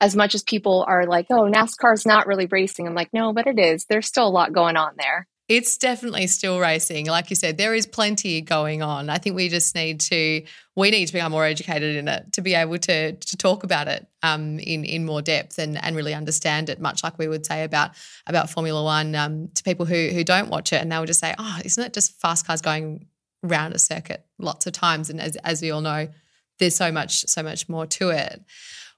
as 0.00 0.14
much 0.14 0.34
as 0.34 0.42
people 0.42 0.84
are 0.86 1.06
like, 1.06 1.26
oh, 1.30 1.50
NASCAR's 1.50 2.06
not 2.06 2.26
really 2.26 2.46
racing. 2.46 2.86
I'm 2.86 2.94
like, 2.94 3.12
no, 3.12 3.32
but 3.32 3.46
it 3.46 3.58
is. 3.58 3.84
There's 3.86 4.06
still 4.06 4.28
a 4.28 4.30
lot 4.30 4.52
going 4.52 4.76
on 4.76 4.92
there. 4.96 5.26
It's 5.48 5.78
definitely 5.78 6.26
still 6.26 6.60
racing. 6.60 7.06
Like 7.06 7.30
you 7.30 7.36
said, 7.36 7.56
there 7.56 7.74
is 7.74 7.86
plenty 7.86 8.42
going 8.42 8.82
on. 8.82 9.08
I 9.08 9.16
think 9.16 9.34
we 9.34 9.48
just 9.48 9.74
need 9.74 9.98
to 10.00 10.42
we 10.76 10.90
need 10.90 11.06
to 11.06 11.12
become 11.12 11.32
more 11.32 11.46
educated 11.46 11.96
in 11.96 12.06
it 12.06 12.34
to 12.34 12.42
be 12.42 12.54
able 12.54 12.78
to 12.78 13.12
to 13.12 13.36
talk 13.36 13.64
about 13.64 13.88
it 13.88 14.06
um, 14.22 14.58
in 14.58 14.84
in 14.84 15.06
more 15.06 15.22
depth 15.22 15.58
and 15.58 15.82
and 15.82 15.96
really 15.96 16.12
understand 16.12 16.68
it. 16.68 16.80
Much 16.80 17.02
like 17.02 17.18
we 17.18 17.28
would 17.28 17.46
say 17.46 17.64
about 17.64 17.92
about 18.26 18.50
Formula 18.50 18.84
One 18.84 19.14
um, 19.14 19.48
to 19.48 19.62
people 19.62 19.86
who 19.86 20.08
who 20.08 20.22
don't 20.22 20.50
watch 20.50 20.72
it, 20.72 20.82
and 20.82 20.92
they 20.92 20.98
would 20.98 21.06
just 21.06 21.20
say, 21.20 21.34
"Oh, 21.38 21.58
isn't 21.64 21.82
it 21.82 21.94
just 21.94 22.20
fast 22.20 22.46
cars 22.46 22.60
going 22.60 23.06
round 23.42 23.74
a 23.74 23.78
circuit 23.78 24.26
lots 24.38 24.66
of 24.66 24.74
times?" 24.74 25.08
And 25.08 25.18
as 25.18 25.36
as 25.36 25.62
we 25.62 25.70
all 25.70 25.80
know, 25.80 26.08
there's 26.58 26.76
so 26.76 26.92
much 26.92 27.24
so 27.26 27.42
much 27.42 27.70
more 27.70 27.86
to 27.86 28.10
it. 28.10 28.44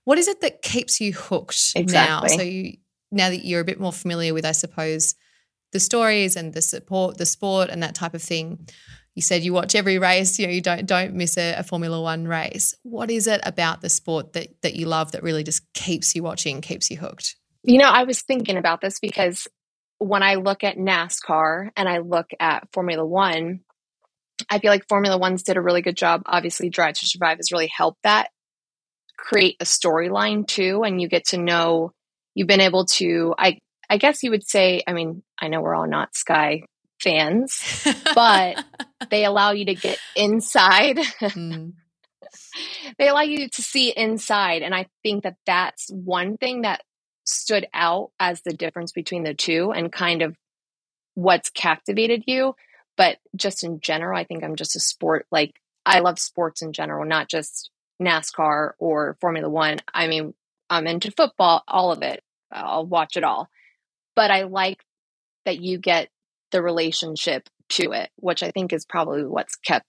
What 0.05 0.19
is 0.19 0.27
it 0.27 0.41
that 0.41 0.63
keeps 0.63 1.01
you 1.01 1.13
hooked 1.13 1.75
Exactly. 1.77 2.31
now? 2.31 2.37
So 2.37 2.43
you 2.43 2.79
now 3.13 3.29
that 3.29 3.45
you're 3.45 3.61
a 3.61 3.65
bit 3.65 3.79
more 3.79 3.93
familiar 3.93 4.35
with, 4.35 4.45
I 4.45 4.53
suppose 4.53 5.15
the 5.73 5.81
stories 5.81 6.37
and 6.37 6.53
the 6.53 6.63
support, 6.63 7.19
the 7.19 7.27
sport, 7.27 7.71
and 7.71 7.83
that 7.83 7.95
type 7.95 8.15
of 8.15 8.23
thing. 8.23 8.67
You 9.15 9.23
said 9.23 9.43
you 9.43 9.53
watch 9.53 9.75
every 9.75 9.99
race. 9.99 10.39
You 10.39 10.47
know, 10.47 10.53
you 10.53 10.61
don't 10.61 10.87
don't 10.87 11.15
miss 11.15 11.37
a, 11.37 11.55
a, 11.55 11.63
Formula 11.63 12.01
One 12.01 12.27
race. 12.27 12.75
What 12.83 13.11
is 13.11 13.27
it 13.27 13.41
about 13.45 13.81
the 13.81 13.89
sport 13.89 14.33
that 14.35 14.49
that 14.63 14.77
you 14.77 14.87
love 14.87 15.13
that 15.13 15.23
really 15.23 15.43
just 15.43 15.73
keeps 15.73 16.15
you 16.15 16.23
watching, 16.23 16.61
keeps 16.61 16.91
you 16.91 16.97
hooked? 16.97 17.37
You 17.63 17.79
know, 17.79 17.89
I 17.89 18.05
was 18.05 18.23
thinking 18.23 18.57
about 18.57 18.81
this 18.81 19.01
because 19.01 19.49
when 19.99 20.23
I 20.23 20.37
look 20.37 20.65
at 20.65 20.77
NASCAR 20.77 21.71
and 21.77 21.89
I 21.89 21.99
look 21.99 22.31
at 22.39 22.69
Formula 22.73 23.05
One, 23.05 23.61
I 24.49 24.59
feel 24.61 24.71
like 24.71 24.89
Formula 24.89 25.19
One's 25.19 25.43
did 25.43 25.57
a 25.57 25.61
really 25.61 25.83
good 25.83 25.97
job. 25.97 26.23
Obviously, 26.25 26.71
Drive 26.71 26.95
to 26.95 27.07
Survive 27.07 27.39
has 27.39 27.53
really 27.53 27.71
helped 27.75 28.03
that 28.05 28.31
create 29.19 29.57
a 29.61 29.65
storyline 29.65 30.47
too, 30.47 30.83
and 30.83 31.01
you 31.01 31.09
get 31.09 31.27
to 31.27 31.39
know. 31.39 31.93
You've 32.35 32.47
been 32.47 32.61
able 32.61 32.87
to, 32.87 33.35
I 33.37 33.59
I 33.91 33.97
guess 33.97 34.23
you 34.23 34.31
would 34.31 34.49
say, 34.49 34.83
I 34.87 34.93
mean, 34.93 35.25
I 35.39 35.49
know 35.49 35.61
we're 35.61 35.75
all 35.75 35.89
not 35.89 36.15
Sky 36.15 36.63
fans, 37.03 37.85
but 38.15 38.65
they 39.11 39.25
allow 39.25 39.51
you 39.51 39.65
to 39.65 39.75
get 39.75 39.99
inside. 40.15 40.99
Mm. 41.21 41.73
they 42.99 43.09
allow 43.09 43.23
you 43.23 43.49
to 43.49 43.63
see 43.63 43.91
inside. 43.91 44.63
And 44.63 44.75
I 44.75 44.87
think 45.03 45.25
that 45.25 45.37
that's 45.45 45.91
one 45.91 46.37
thing 46.37 46.63
that 46.63 46.83
stood 47.25 47.67
out 47.75 48.13
as 48.21 48.43
the 48.43 48.53
difference 48.53 48.93
between 48.93 49.25
the 49.25 49.35
two 49.35 49.73
and 49.73 49.91
kind 49.91 50.23
of 50.23 50.37
what's 51.15 51.51
captivated 51.51 52.23
you. 52.29 52.55
But 52.97 53.19
just 53.35 53.65
in 53.65 53.81
general, 53.81 54.17
I 54.17 54.23
think 54.23 54.45
I'm 54.45 54.57
just 54.57 54.77
a 54.77 54.81
sport, 54.81 55.27
like, 55.33 55.55
I 55.85 55.99
love 55.99 56.21
sports 56.21 56.63
in 56.63 56.73
general, 56.73 57.05
not 57.05 57.29
just 57.29 57.71
NASCAR 58.01 58.73
or 58.79 59.17
Formula 59.21 59.49
One. 59.49 59.79
I 59.93 60.07
mean, 60.07 60.35
I'm 60.69 60.87
into 60.87 61.11
football, 61.11 61.65
all 61.67 61.91
of 61.91 62.03
it. 62.03 62.23
I'll 62.53 62.87
watch 62.87 63.17
it 63.17 63.25
all 63.25 63.49
but 64.21 64.31
I 64.31 64.43
like 64.43 64.85
that 65.47 65.63
you 65.63 65.79
get 65.79 66.11
the 66.53 66.61
relationship 66.61 67.49
to 67.71 67.93
it, 67.93 68.11
which 68.17 68.43
I 68.43 68.51
think 68.51 68.71
is 68.71 68.85
probably 68.85 69.25
what's 69.25 69.57
kept 69.57 69.87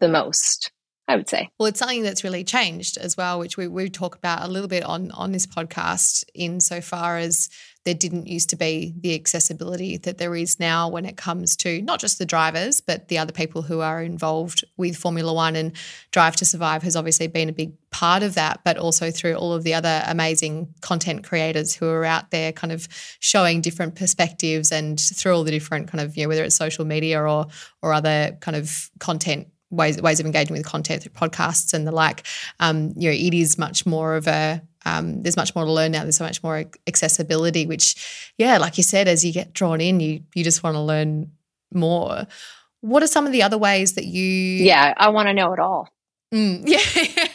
the 0.00 0.08
most. 0.08 0.70
I 1.08 1.16
would 1.16 1.28
say. 1.28 1.48
Well, 1.58 1.66
it's 1.66 1.78
something 1.78 2.02
that's 2.02 2.22
really 2.22 2.44
changed 2.44 2.98
as 2.98 3.16
well, 3.16 3.38
which 3.38 3.56
we, 3.56 3.66
we 3.66 3.88
talk 3.88 4.14
about 4.14 4.46
a 4.46 4.52
little 4.52 4.68
bit 4.68 4.84
on 4.84 5.10
on 5.12 5.32
this 5.32 5.46
podcast, 5.46 6.24
insofar 6.34 7.16
as 7.16 7.48
there 7.86 7.94
didn't 7.94 8.26
used 8.26 8.50
to 8.50 8.56
be 8.56 8.92
the 9.00 9.14
accessibility 9.14 9.96
that 9.96 10.18
there 10.18 10.36
is 10.36 10.60
now 10.60 10.90
when 10.90 11.06
it 11.06 11.16
comes 11.16 11.56
to 11.56 11.80
not 11.80 11.98
just 11.98 12.18
the 12.18 12.26
drivers, 12.26 12.82
but 12.82 13.08
the 13.08 13.16
other 13.16 13.32
people 13.32 13.62
who 13.62 13.80
are 13.80 14.02
involved 14.02 14.62
with 14.76 14.94
Formula 14.94 15.32
One 15.32 15.56
and 15.56 15.72
Drive 16.10 16.36
to 16.36 16.44
Survive 16.44 16.82
has 16.82 16.96
obviously 16.96 17.28
been 17.28 17.48
a 17.48 17.54
big 17.54 17.72
part 17.90 18.22
of 18.22 18.34
that, 18.34 18.60
but 18.62 18.76
also 18.76 19.10
through 19.10 19.36
all 19.36 19.54
of 19.54 19.62
the 19.62 19.72
other 19.72 20.02
amazing 20.06 20.74
content 20.82 21.24
creators 21.24 21.74
who 21.74 21.88
are 21.88 22.04
out 22.04 22.30
there 22.30 22.52
kind 22.52 22.72
of 22.72 22.86
showing 23.20 23.62
different 23.62 23.94
perspectives 23.94 24.70
and 24.70 25.00
through 25.00 25.34
all 25.34 25.44
the 25.44 25.50
different 25.50 25.88
kind 25.88 26.04
of, 26.04 26.14
you 26.14 26.24
know, 26.24 26.28
whether 26.28 26.44
it's 26.44 26.56
social 26.56 26.84
media 26.84 27.18
or 27.22 27.46
or 27.80 27.94
other 27.94 28.36
kind 28.42 28.56
of 28.56 28.90
content 28.98 29.48
ways 29.70 30.00
ways 30.00 30.20
of 30.20 30.26
engaging 30.26 30.56
with 30.56 30.64
content 30.64 31.02
through 31.02 31.12
podcasts 31.12 31.74
and 31.74 31.86
the 31.86 31.92
like. 31.92 32.26
Um, 32.60 32.92
you 32.96 33.10
know, 33.10 33.16
it 33.16 33.34
is 33.34 33.58
much 33.58 33.86
more 33.86 34.16
of 34.16 34.26
a 34.26 34.62
um, 34.84 35.22
there's 35.22 35.36
much 35.36 35.54
more 35.54 35.64
to 35.64 35.72
learn 35.72 35.92
now. 35.92 36.02
There's 36.02 36.16
so 36.16 36.24
much 36.24 36.42
more 36.42 36.64
accessibility, 36.86 37.66
which, 37.66 38.32
yeah, 38.38 38.58
like 38.58 38.78
you 38.78 38.84
said, 38.84 39.08
as 39.08 39.24
you 39.24 39.32
get 39.32 39.52
drawn 39.52 39.80
in, 39.80 40.00
you 40.00 40.22
you 40.34 40.44
just 40.44 40.62
want 40.62 40.74
to 40.74 40.80
learn 40.80 41.32
more. 41.72 42.26
What 42.80 43.02
are 43.02 43.08
some 43.08 43.26
of 43.26 43.32
the 43.32 43.42
other 43.42 43.58
ways 43.58 43.94
that 43.94 44.04
you? 44.04 44.24
Yeah, 44.24 44.94
I 44.96 45.08
want 45.10 45.28
to 45.28 45.34
know 45.34 45.52
it 45.52 45.58
all. 45.58 45.88
Mm, 46.32 46.62
yeah, 46.66 47.28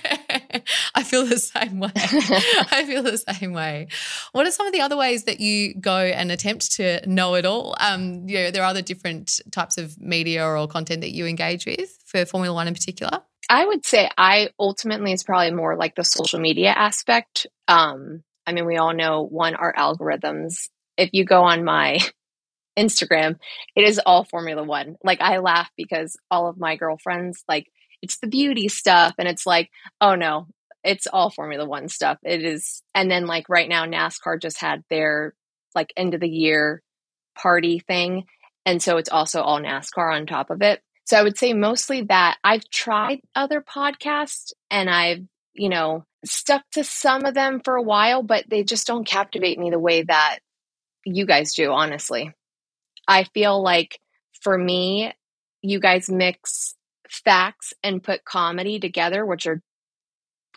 I 0.95 1.03
feel 1.03 1.25
the 1.25 1.37
same 1.37 1.79
way. 1.79 1.91
I 1.95 2.85
feel 2.87 3.03
the 3.03 3.17
same 3.17 3.53
way. 3.53 3.87
What 4.31 4.47
are 4.47 4.51
some 4.51 4.67
of 4.67 4.73
the 4.73 4.81
other 4.81 4.97
ways 4.97 5.23
that 5.25 5.39
you 5.39 5.75
go 5.75 5.97
and 5.97 6.31
attempt 6.31 6.73
to 6.73 7.07
know 7.09 7.35
it 7.35 7.45
all? 7.45 7.75
Um, 7.79 8.27
you 8.27 8.37
know, 8.39 8.51
there 8.51 8.63
are 8.63 8.69
other 8.69 8.81
different 8.81 9.41
types 9.51 9.77
of 9.77 9.99
media 9.99 10.45
or 10.45 10.67
content 10.67 11.01
that 11.01 11.11
you 11.11 11.25
engage 11.25 11.65
with 11.65 11.97
for 12.05 12.25
Formula 12.25 12.53
One 12.53 12.67
in 12.67 12.73
particular. 12.73 13.21
I 13.49 13.65
would 13.65 13.85
say 13.85 14.09
I 14.17 14.49
ultimately 14.59 15.11
is 15.11 15.23
probably 15.23 15.51
more 15.51 15.75
like 15.75 15.95
the 15.95 16.03
social 16.03 16.39
media 16.39 16.69
aspect. 16.69 17.47
Um, 17.67 18.23
I 18.45 18.53
mean, 18.53 18.65
we 18.65 18.77
all 18.77 18.93
know 18.93 19.23
one, 19.23 19.55
our 19.55 19.73
algorithms. 19.73 20.69
If 20.97 21.09
you 21.13 21.25
go 21.25 21.43
on 21.43 21.63
my 21.63 21.99
Instagram, 22.77 23.37
it 23.75 23.83
is 23.83 23.99
all 24.05 24.23
Formula 24.23 24.63
One. 24.63 24.95
Like, 25.03 25.21
I 25.21 25.39
laugh 25.39 25.69
because 25.77 26.17
all 26.31 26.47
of 26.47 26.57
my 26.57 26.75
girlfriends, 26.75 27.43
like, 27.47 27.67
it's 28.03 28.17
the 28.17 28.27
beauty 28.27 28.67
stuff. 28.67 29.15
And 29.17 29.27
it's 29.27 29.45
like, 29.45 29.71
oh 30.01 30.15
no, 30.15 30.47
it's 30.83 31.07
all 31.07 31.29
Formula 31.29 31.65
One 31.65 31.87
stuff. 31.87 32.17
It 32.23 32.43
is. 32.43 32.83
And 32.93 33.09
then, 33.09 33.25
like, 33.25 33.47
right 33.47 33.69
now, 33.69 33.85
NASCAR 33.85 34.41
just 34.41 34.59
had 34.59 34.83
their 34.89 35.33
like 35.73 35.93
end 35.97 36.13
of 36.13 36.19
the 36.19 36.29
year 36.29 36.83
party 37.35 37.79
thing. 37.79 38.25
And 38.65 38.81
so 38.81 38.97
it's 38.97 39.09
also 39.09 39.41
all 39.41 39.59
NASCAR 39.59 40.13
on 40.13 40.27
top 40.27 40.49
of 40.49 40.61
it. 40.61 40.81
So 41.05 41.17
I 41.17 41.23
would 41.23 41.37
say 41.37 41.53
mostly 41.53 42.03
that 42.03 42.37
I've 42.43 42.69
tried 42.69 43.21
other 43.35 43.61
podcasts 43.61 44.51
and 44.69 44.89
I've, 44.89 45.23
you 45.53 45.69
know, 45.69 46.05
stuck 46.25 46.63
to 46.73 46.83
some 46.83 47.25
of 47.25 47.33
them 47.33 47.61
for 47.63 47.75
a 47.75 47.81
while, 47.81 48.21
but 48.21 48.45
they 48.49 48.63
just 48.63 48.85
don't 48.85 49.07
captivate 49.07 49.57
me 49.57 49.69
the 49.69 49.79
way 49.79 50.03
that 50.03 50.39
you 51.05 51.25
guys 51.25 51.53
do, 51.53 51.71
honestly. 51.71 52.31
I 53.07 53.25
feel 53.25 53.61
like 53.61 53.99
for 54.41 54.57
me, 54.57 55.13
you 55.61 55.79
guys 55.79 56.09
mix 56.09 56.75
facts 57.13 57.73
and 57.83 58.03
put 58.03 58.25
comedy 58.25 58.79
together, 58.79 59.25
which 59.25 59.45
are 59.45 59.61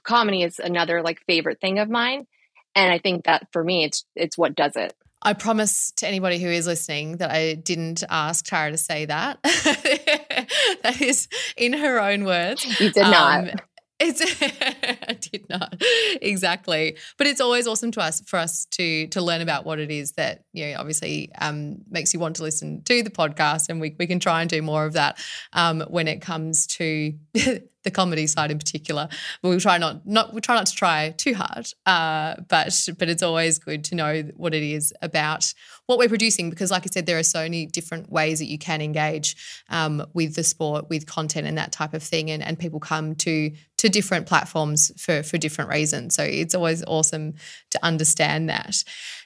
comedy 0.02 0.42
is 0.42 0.58
another 0.58 1.02
like 1.02 1.20
favorite 1.26 1.60
thing 1.60 1.78
of 1.78 1.88
mine. 1.88 2.26
And 2.74 2.92
I 2.92 2.98
think 2.98 3.24
that 3.24 3.48
for 3.52 3.62
me, 3.64 3.84
it's 3.84 4.04
it's 4.14 4.36
what 4.36 4.54
does 4.54 4.76
it. 4.76 4.94
I 5.22 5.32
promise 5.32 5.92
to 5.96 6.06
anybody 6.06 6.38
who 6.38 6.48
is 6.48 6.66
listening 6.66 7.16
that 7.16 7.30
I 7.30 7.54
didn't 7.54 8.04
ask 8.08 8.44
Tara 8.44 8.70
to 8.70 8.76
say 8.76 9.06
that. 9.06 9.38
that 9.42 11.00
is 11.00 11.26
in 11.56 11.72
her 11.72 12.00
own 12.00 12.24
words. 12.24 12.64
You 12.80 12.90
did 12.90 13.00
not. 13.02 13.48
Um, 13.48 13.54
it's 13.98 14.20
I 15.08 15.14
did 15.14 15.48
not 15.48 15.76
exactly, 16.20 16.96
but 17.16 17.26
it's 17.26 17.40
always 17.40 17.66
awesome 17.66 17.90
to 17.92 18.00
us 18.00 18.20
for 18.22 18.38
us 18.38 18.66
to 18.72 19.06
to 19.08 19.20
learn 19.20 19.40
about 19.40 19.64
what 19.64 19.78
it 19.78 19.90
is 19.90 20.12
that 20.12 20.44
you 20.52 20.66
know 20.66 20.78
obviously 20.78 21.30
um, 21.40 21.78
makes 21.88 22.12
you 22.12 22.20
want 22.20 22.36
to 22.36 22.42
listen 22.42 22.82
to 22.84 23.02
the 23.02 23.10
podcast, 23.10 23.68
and 23.68 23.80
we 23.80 23.94
we 23.98 24.06
can 24.06 24.20
try 24.20 24.40
and 24.40 24.50
do 24.50 24.60
more 24.62 24.84
of 24.84 24.94
that 24.94 25.18
um, 25.52 25.80
when 25.88 26.08
it 26.08 26.20
comes 26.20 26.66
to 26.66 27.14
the 27.86 27.90
comedy 27.90 28.26
side 28.26 28.50
in 28.50 28.58
particular. 28.58 29.08
But 29.40 29.48
we 29.48 29.58
try 29.58 29.78
not 29.78 30.06
not 30.06 30.34
we 30.34 30.42
try 30.42 30.56
not 30.56 30.66
to 30.66 30.74
try 30.74 31.14
too 31.16 31.34
hard, 31.34 31.68
uh, 31.86 32.34
but 32.48 32.88
but 32.98 33.08
it's 33.08 33.22
always 33.22 33.58
good 33.58 33.84
to 33.84 33.94
know 33.94 34.22
what 34.36 34.52
it 34.52 34.62
is 34.62 34.92
about 35.00 35.54
what 35.86 35.98
we're 35.98 36.08
producing 36.08 36.50
because, 36.50 36.70
like 36.70 36.82
I 36.84 36.90
said, 36.92 37.06
there 37.06 37.18
are 37.18 37.22
so 37.22 37.42
many 37.42 37.64
different 37.64 38.10
ways 38.10 38.40
that 38.40 38.46
you 38.46 38.58
can 38.58 38.82
engage 38.82 39.36
um, 39.70 40.04
with 40.12 40.34
the 40.34 40.42
sport, 40.42 40.90
with 40.90 41.06
content, 41.06 41.46
and 41.46 41.56
that 41.56 41.72
type 41.72 41.94
of 41.94 42.02
thing, 42.02 42.30
and 42.30 42.42
and 42.42 42.58
people 42.58 42.80
come 42.80 43.14
to 43.16 43.52
to 43.86 43.92
different 43.92 44.26
platforms 44.26 44.92
for 45.00 45.22
for 45.22 45.38
different 45.38 45.70
reasons. 45.70 46.14
So 46.14 46.22
it's 46.22 46.54
always 46.54 46.84
awesome 46.84 47.34
to 47.70 47.84
understand 47.84 48.48
that. 48.48 48.82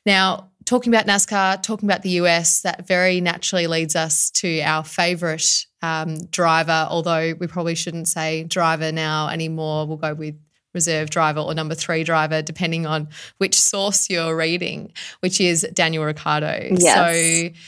Now, 0.06 0.50
talking 0.64 0.92
about 0.92 1.06
NASCAR, 1.06 1.62
talking 1.62 1.88
about 1.88 2.02
the 2.02 2.10
US, 2.10 2.62
that 2.62 2.86
very 2.86 3.20
naturally 3.20 3.66
leads 3.66 3.96
us 3.96 4.30
to 4.32 4.60
our 4.60 4.84
favorite 4.84 5.66
um, 5.82 6.18
driver, 6.30 6.86
although 6.88 7.34
we 7.38 7.46
probably 7.46 7.74
shouldn't 7.74 8.08
say 8.08 8.44
driver 8.44 8.92
now 8.92 9.28
anymore. 9.28 9.86
We'll 9.86 9.96
go 9.96 10.14
with 10.14 10.36
reserve 10.74 11.10
driver 11.10 11.40
or 11.40 11.54
number 11.54 11.74
three 11.74 12.04
driver, 12.04 12.42
depending 12.42 12.86
on 12.86 13.08
which 13.38 13.60
source 13.60 14.08
you're 14.08 14.36
reading, 14.36 14.92
which 15.20 15.40
is 15.40 15.66
Daniel 15.72 16.04
Ricciardo. 16.04 16.68
Yes. 16.78 17.52
So 17.52 17.60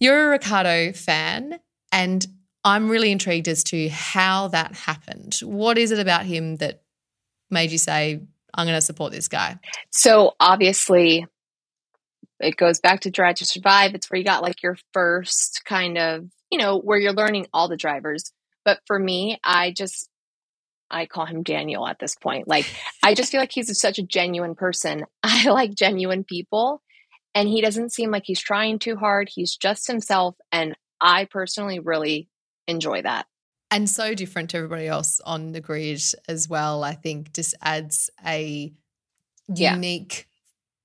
you're 0.00 0.28
a 0.28 0.30
Ricciardo 0.30 0.92
fan, 0.92 1.58
and 1.92 2.26
I'm 2.66 2.88
really 2.88 3.12
intrigued 3.12 3.46
as 3.46 3.62
to 3.64 3.88
how 3.88 4.48
that 4.48 4.74
happened. 4.74 5.38
What 5.44 5.78
is 5.78 5.92
it 5.92 6.00
about 6.00 6.26
him 6.26 6.56
that 6.56 6.82
made 7.48 7.70
you 7.70 7.78
say, 7.78 8.20
I'm 8.52 8.66
going 8.66 8.76
to 8.76 8.80
support 8.80 9.12
this 9.12 9.28
guy? 9.28 9.60
So 9.92 10.34
obviously, 10.40 11.24
it 12.40 12.56
goes 12.56 12.80
back 12.80 13.02
to 13.02 13.10
Drive 13.12 13.36
to 13.36 13.44
Survive. 13.44 13.94
It's 13.94 14.10
where 14.10 14.18
you 14.18 14.24
got 14.24 14.42
like 14.42 14.64
your 14.64 14.76
first 14.92 15.62
kind 15.64 15.96
of, 15.96 16.28
you 16.50 16.58
know, 16.58 16.80
where 16.80 16.98
you're 16.98 17.12
learning 17.12 17.46
all 17.52 17.68
the 17.68 17.76
drivers. 17.76 18.32
But 18.64 18.80
for 18.88 18.98
me, 18.98 19.38
I 19.44 19.70
just, 19.70 20.08
I 20.90 21.06
call 21.06 21.24
him 21.24 21.44
Daniel 21.44 21.86
at 21.86 22.00
this 22.00 22.16
point. 22.16 22.48
Like, 22.48 22.66
I 23.00 23.14
just 23.14 23.30
feel 23.30 23.40
like 23.40 23.52
he's 23.52 23.80
such 23.80 24.00
a 24.00 24.02
genuine 24.02 24.56
person. 24.56 25.04
I 25.22 25.50
like 25.50 25.72
genuine 25.76 26.24
people. 26.24 26.82
and 27.32 27.48
he 27.48 27.60
doesn't 27.60 27.92
seem 27.92 28.10
like 28.10 28.24
he's 28.26 28.40
trying 28.40 28.80
too 28.80 28.96
hard. 28.96 29.28
He's 29.32 29.54
just 29.56 29.86
himself. 29.86 30.34
And 30.50 30.74
I 31.00 31.26
personally 31.30 31.78
really 31.78 32.28
enjoy 32.66 33.02
that. 33.02 33.26
And 33.70 33.90
so 33.90 34.14
different 34.14 34.50
to 34.50 34.58
everybody 34.58 34.86
else 34.86 35.20
on 35.24 35.52
the 35.52 35.60
grid 35.60 36.02
as 36.28 36.48
well, 36.48 36.84
I 36.84 36.94
think 36.94 37.32
just 37.32 37.54
adds 37.60 38.10
a 38.24 38.72
unique 39.48 40.18
yeah. 40.18 40.24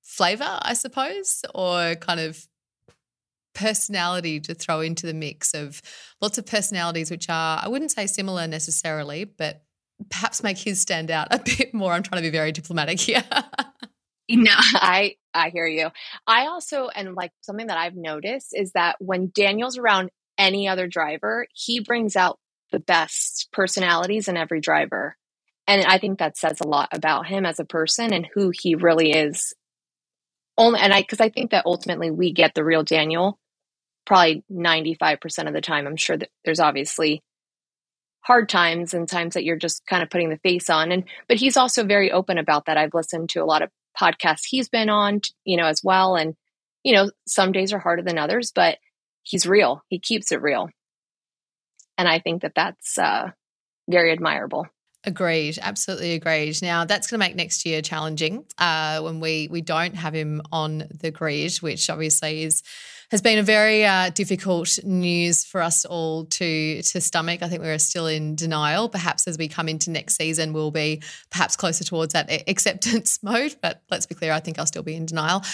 flavor, 0.01 0.59
I 0.61 0.73
suppose, 0.73 1.43
or 1.53 1.95
kind 1.95 2.19
of 2.19 2.47
personality 3.53 4.39
to 4.39 4.53
throw 4.53 4.79
into 4.79 5.05
the 5.05 5.13
mix 5.13 5.53
of 5.53 5.81
lots 6.21 6.37
of 6.37 6.45
personalities, 6.45 7.11
which 7.11 7.29
are, 7.29 7.59
I 7.63 7.67
wouldn't 7.67 7.91
say 7.91 8.07
similar 8.07 8.47
necessarily, 8.47 9.25
but 9.25 9.63
perhaps 10.09 10.41
make 10.41 10.57
his 10.57 10.81
stand 10.81 11.11
out 11.11 11.27
a 11.31 11.39
bit 11.57 11.73
more. 11.73 11.93
I'm 11.93 12.03
trying 12.03 12.21
to 12.21 12.27
be 12.27 12.35
very 12.35 12.51
diplomatic 12.51 12.99
here. 12.99 13.23
no, 14.29 14.53
I 14.55 15.15
I 15.33 15.49
hear 15.49 15.67
you. 15.67 15.89
I 16.27 16.47
also 16.47 16.89
and 16.89 17.15
like 17.15 17.31
something 17.41 17.67
that 17.67 17.77
I've 17.77 17.95
noticed 17.95 18.53
is 18.53 18.71
that 18.73 18.95
when 18.99 19.31
Daniel's 19.33 19.77
around 19.77 20.09
any 20.41 20.67
other 20.67 20.87
driver, 20.87 21.47
he 21.53 21.79
brings 21.79 22.15
out 22.15 22.39
the 22.71 22.79
best 22.79 23.49
personalities 23.53 24.27
in 24.27 24.35
every 24.35 24.59
driver. 24.59 25.15
And 25.67 25.85
I 25.85 25.99
think 25.99 26.19
that 26.19 26.35
says 26.35 26.59
a 26.59 26.67
lot 26.67 26.89
about 26.91 27.27
him 27.27 27.45
as 27.45 27.59
a 27.59 27.65
person 27.65 28.11
and 28.11 28.27
who 28.33 28.51
he 28.53 28.75
really 28.75 29.11
is. 29.11 29.53
Only 30.57 30.79
and 30.79 30.93
I 30.93 31.01
because 31.01 31.21
I 31.21 31.29
think 31.29 31.51
that 31.51 31.65
ultimately 31.65 32.11
we 32.11 32.33
get 32.33 32.55
the 32.55 32.63
real 32.63 32.83
Daniel 32.83 33.37
probably 34.05 34.43
95% 34.51 35.47
of 35.47 35.53
the 35.53 35.61
time. 35.61 35.85
I'm 35.85 35.95
sure 35.95 36.17
that 36.17 36.29
there's 36.43 36.59
obviously 36.59 37.21
hard 38.21 38.49
times 38.49 38.95
and 38.95 39.07
times 39.07 39.35
that 39.35 39.43
you're 39.43 39.55
just 39.55 39.85
kind 39.85 40.01
of 40.01 40.09
putting 40.09 40.29
the 40.29 40.39
face 40.39 40.69
on 40.69 40.91
and 40.91 41.03
but 41.27 41.37
he's 41.37 41.57
also 41.57 41.85
very 41.85 42.11
open 42.11 42.37
about 42.37 42.65
that. 42.65 42.77
I've 42.77 42.93
listened 42.93 43.29
to 43.29 43.43
a 43.43 43.45
lot 43.45 43.61
of 43.61 43.69
podcasts 43.99 44.41
he's 44.47 44.69
been 44.69 44.89
on, 44.89 45.21
you 45.45 45.55
know, 45.55 45.67
as 45.67 45.81
well 45.83 46.15
and 46.15 46.35
you 46.83 46.93
know, 46.93 47.11
some 47.27 47.51
days 47.51 47.71
are 47.73 47.79
harder 47.79 48.01
than 48.01 48.17
others, 48.17 48.51
but 48.53 48.79
he's 49.23 49.45
real. 49.45 49.83
He 49.87 49.99
keeps 49.99 50.31
it 50.31 50.41
real. 50.41 50.69
And 51.97 52.07
I 52.07 52.19
think 52.19 52.41
that 52.41 52.53
that's 52.55 52.97
uh, 52.97 53.31
very 53.89 54.11
admirable. 54.11 54.67
Agreed, 55.03 55.57
absolutely 55.61 56.13
agreed. 56.13 56.61
Now 56.61 56.85
that's 56.85 57.07
going 57.07 57.19
to 57.19 57.25
make 57.25 57.35
next 57.35 57.65
year 57.65 57.81
challenging 57.81 58.45
uh, 58.59 59.01
when 59.01 59.19
we 59.19 59.47
we 59.49 59.61
don't 59.61 59.95
have 59.95 60.13
him 60.13 60.43
on 60.51 60.83
the 61.01 61.09
grid, 61.09 61.55
which 61.57 61.89
obviously 61.89 62.43
is 62.43 62.61
has 63.11 63.21
been 63.21 63.37
a 63.37 63.43
very 63.43 63.85
uh, 63.85 64.09
difficult 64.09 64.79
news 64.83 65.43
for 65.43 65.61
us 65.61 65.83
all 65.83 66.25
to 66.25 66.81
to 66.81 67.01
stomach. 67.01 67.43
I 67.43 67.49
think 67.49 67.61
we're 67.61 67.77
still 67.77 68.07
in 68.07 68.35
denial. 68.35 68.87
Perhaps 68.87 69.27
as 69.27 69.37
we 69.37 69.49
come 69.49 69.67
into 69.67 69.91
next 69.91 70.15
season, 70.15 70.53
we'll 70.53 70.71
be 70.71 71.03
perhaps 71.29 71.57
closer 71.57 71.83
towards 71.83 72.13
that 72.13 72.31
acceptance 72.47 73.19
mode. 73.23 73.55
But 73.61 73.83
let's 73.91 74.05
be 74.05 74.15
clear, 74.15 74.31
I 74.31 74.39
think 74.39 74.57
I'll 74.57 74.65
still 74.65 74.81
be 74.81 74.95
in 74.95 75.05
denial. 75.05 75.43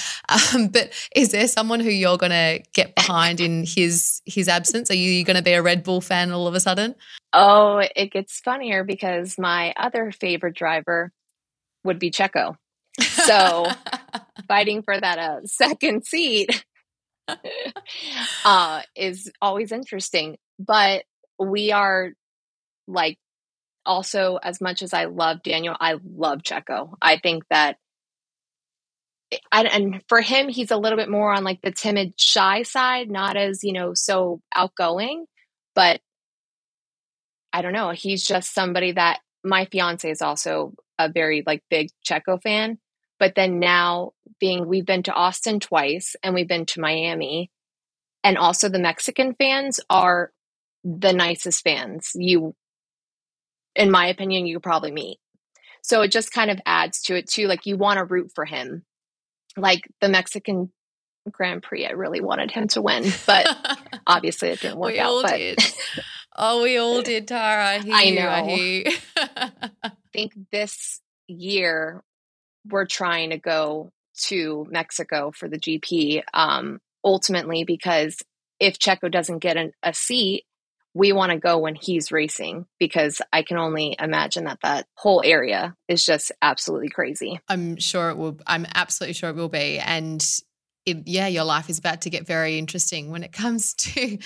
Um, 0.54 0.68
but 0.68 0.92
is 1.16 1.32
there 1.32 1.48
someone 1.48 1.80
who 1.80 1.90
you're 1.90 2.18
going 2.18 2.32
to 2.32 2.62
get 2.74 2.96
behind 2.96 3.40
in 3.40 3.66
his 3.66 4.22
his 4.26 4.48
absence? 4.48 4.92
Are 4.92 4.96
you 4.96 5.24
going 5.24 5.38
to 5.38 5.42
be 5.42 5.54
a 5.54 5.62
Red 5.62 5.84
Bull 5.84 6.02
fan 6.02 6.32
all 6.32 6.48
of 6.48 6.54
a 6.54 6.60
sudden? 6.60 6.96
Oh, 7.34 7.82
it 7.96 8.12
gets 8.12 8.40
funnier 8.40 8.84
because 8.84 9.38
my 9.38 9.74
other 9.78 10.12
favorite 10.12 10.56
driver 10.56 11.12
would 11.84 11.98
be 11.98 12.12
Checo. 12.12 12.56
So 13.00 13.68
fighting 14.48 14.84
for 14.84 15.00
that 15.00 15.18
uh, 15.18 15.46
second 15.46 16.06
seat 16.06 16.64
uh, 18.46 18.82
is 18.96 19.32
always 19.42 19.72
interesting. 19.72 20.38
But 20.60 21.04
we 21.40 21.72
are 21.72 22.12
like 22.88 23.18
also 23.86 24.38
as 24.38 24.62
much 24.62 24.82
as 24.82 24.94
I 24.94 25.06
love 25.06 25.44
Daniel, 25.44 25.76
I 25.80 25.96
love 26.04 26.40
Checo. 26.40 26.94
I 27.02 27.18
think 27.18 27.44
that 27.50 27.78
and 29.52 30.02
for 30.08 30.22
him, 30.22 30.48
he's 30.48 30.72
a 30.72 30.78
little 30.78 30.98
bit 30.98 31.10
more 31.10 31.34
on 31.34 31.44
like 31.44 31.62
the 31.62 31.72
timid, 31.72 32.14
shy 32.18 32.64
side, 32.64 33.10
not 33.10 33.36
as 33.36 33.64
you 33.64 33.74
know 33.74 33.94
so 33.94 34.42
outgoing. 34.56 35.26
But 35.76 36.00
I 37.54 37.62
don't 37.62 37.74
know. 37.74 37.92
He's 37.92 38.26
just 38.26 38.54
somebody 38.54 38.94
that 38.94 39.20
my 39.44 39.66
fiance 39.66 40.10
is 40.10 40.22
also 40.22 40.74
a 41.00 41.10
very 41.10 41.44
like 41.46 41.64
big 41.70 41.90
Checo 42.08 42.42
fan. 42.42 42.80
But 43.20 43.36
then 43.36 43.60
now 43.60 44.12
being 44.40 44.68
we've 44.68 44.86
been 44.86 45.04
to 45.04 45.14
Austin 45.14 45.60
twice 45.60 46.16
and 46.24 46.34
we've 46.34 46.48
been 46.48 46.66
to 46.68 46.82
Miami 46.82 47.52
and 48.24 48.38
also 48.38 48.70
the 48.70 48.80
Mexican 48.80 49.34
fans 49.34 49.80
are 49.90 50.32
the 50.84 51.14
nicest 51.14 51.64
fans 51.64 52.12
you 52.16 52.56
in 53.76 53.92
my 53.92 54.08
opinion 54.08 54.46
you 54.46 54.60
probably 54.60 54.92
meet. 54.92 55.20
So 55.82 56.02
it 56.02 56.12
just 56.12 56.32
kind 56.32 56.52
of 56.52 56.60
adds 56.66 57.02
to 57.04 57.16
it 57.16 57.30
too 57.30 57.48
like 57.48 57.66
you 57.66 57.78
want 57.78 57.98
to 57.98 58.06
root 58.06 58.32
for 58.36 58.46
him. 58.46 58.84
Like 59.56 59.82
the 60.02 60.10
Mexican 60.10 60.72
Grand 61.32 61.64
Prix 61.64 61.86
I 61.86 61.92
really 61.92 62.22
wanted 62.22 62.52
him 62.52 62.68
to 62.70 62.82
win, 62.82 63.06
but 63.26 63.48
obviously 64.08 64.50
it 64.50 64.62
didn't 64.62 64.78
work 64.78 64.94
we 64.94 65.00
out 65.00 65.08
all 65.08 65.22
but 65.24 65.38
did. 65.38 65.60
Oh, 66.38 66.62
we 66.62 66.78
all 66.78 67.02
did, 67.02 67.28
Tara. 67.28 67.66
I, 67.66 67.84
I 67.92 68.10
know. 68.12 68.28
I, 68.28 69.00
I 69.82 69.92
think 70.14 70.34
this 70.52 71.02
year 71.28 72.04
we're 72.70 72.86
trying 72.86 73.32
to 73.32 73.38
go 73.38 73.92
to 74.26 74.66
Mexico 74.70 75.32
for 75.32 75.48
the 75.48 75.60
GP 75.60 76.24
um, 76.34 76.80
ultimately 77.04 77.64
because 77.64 78.18
if 78.60 78.80
Checo 78.80 79.12
doesn't 79.12 79.40
get 79.40 79.58
an, 79.58 79.72
a 79.84 79.94
seat, 79.94 80.46
we 80.94 81.14
want 81.14 81.32
to 81.32 81.38
go 81.38 81.60
when 81.60 81.76
he's 81.76 82.12
racing 82.12 82.66
because 82.80 83.22
I 83.32 83.44
can 83.44 83.58
only 83.58 83.96
imagine 84.00 84.46
that 84.46 84.60
that 84.64 84.88
whole 84.96 85.22
area 85.24 85.76
is 85.88 86.04
just 86.04 86.32
absolutely 86.42 86.90
crazy. 86.90 87.40
I'm 87.48 87.78
sure 87.78 88.10
it 88.10 88.18
will. 88.18 88.40
I'm 88.48 88.66
absolutely 88.74 89.14
sure 89.14 89.30
it 89.30 89.36
will 89.36 89.48
be. 89.48 89.78
And 89.78 90.26
it, 90.88 91.06
yeah, 91.06 91.28
your 91.28 91.44
life 91.44 91.70
is 91.70 91.78
about 91.78 92.02
to 92.02 92.10
get 92.10 92.26
very 92.26 92.58
interesting 92.58 93.12
when 93.12 93.22
it 93.22 93.34
comes 93.34 93.74
to 93.76 94.18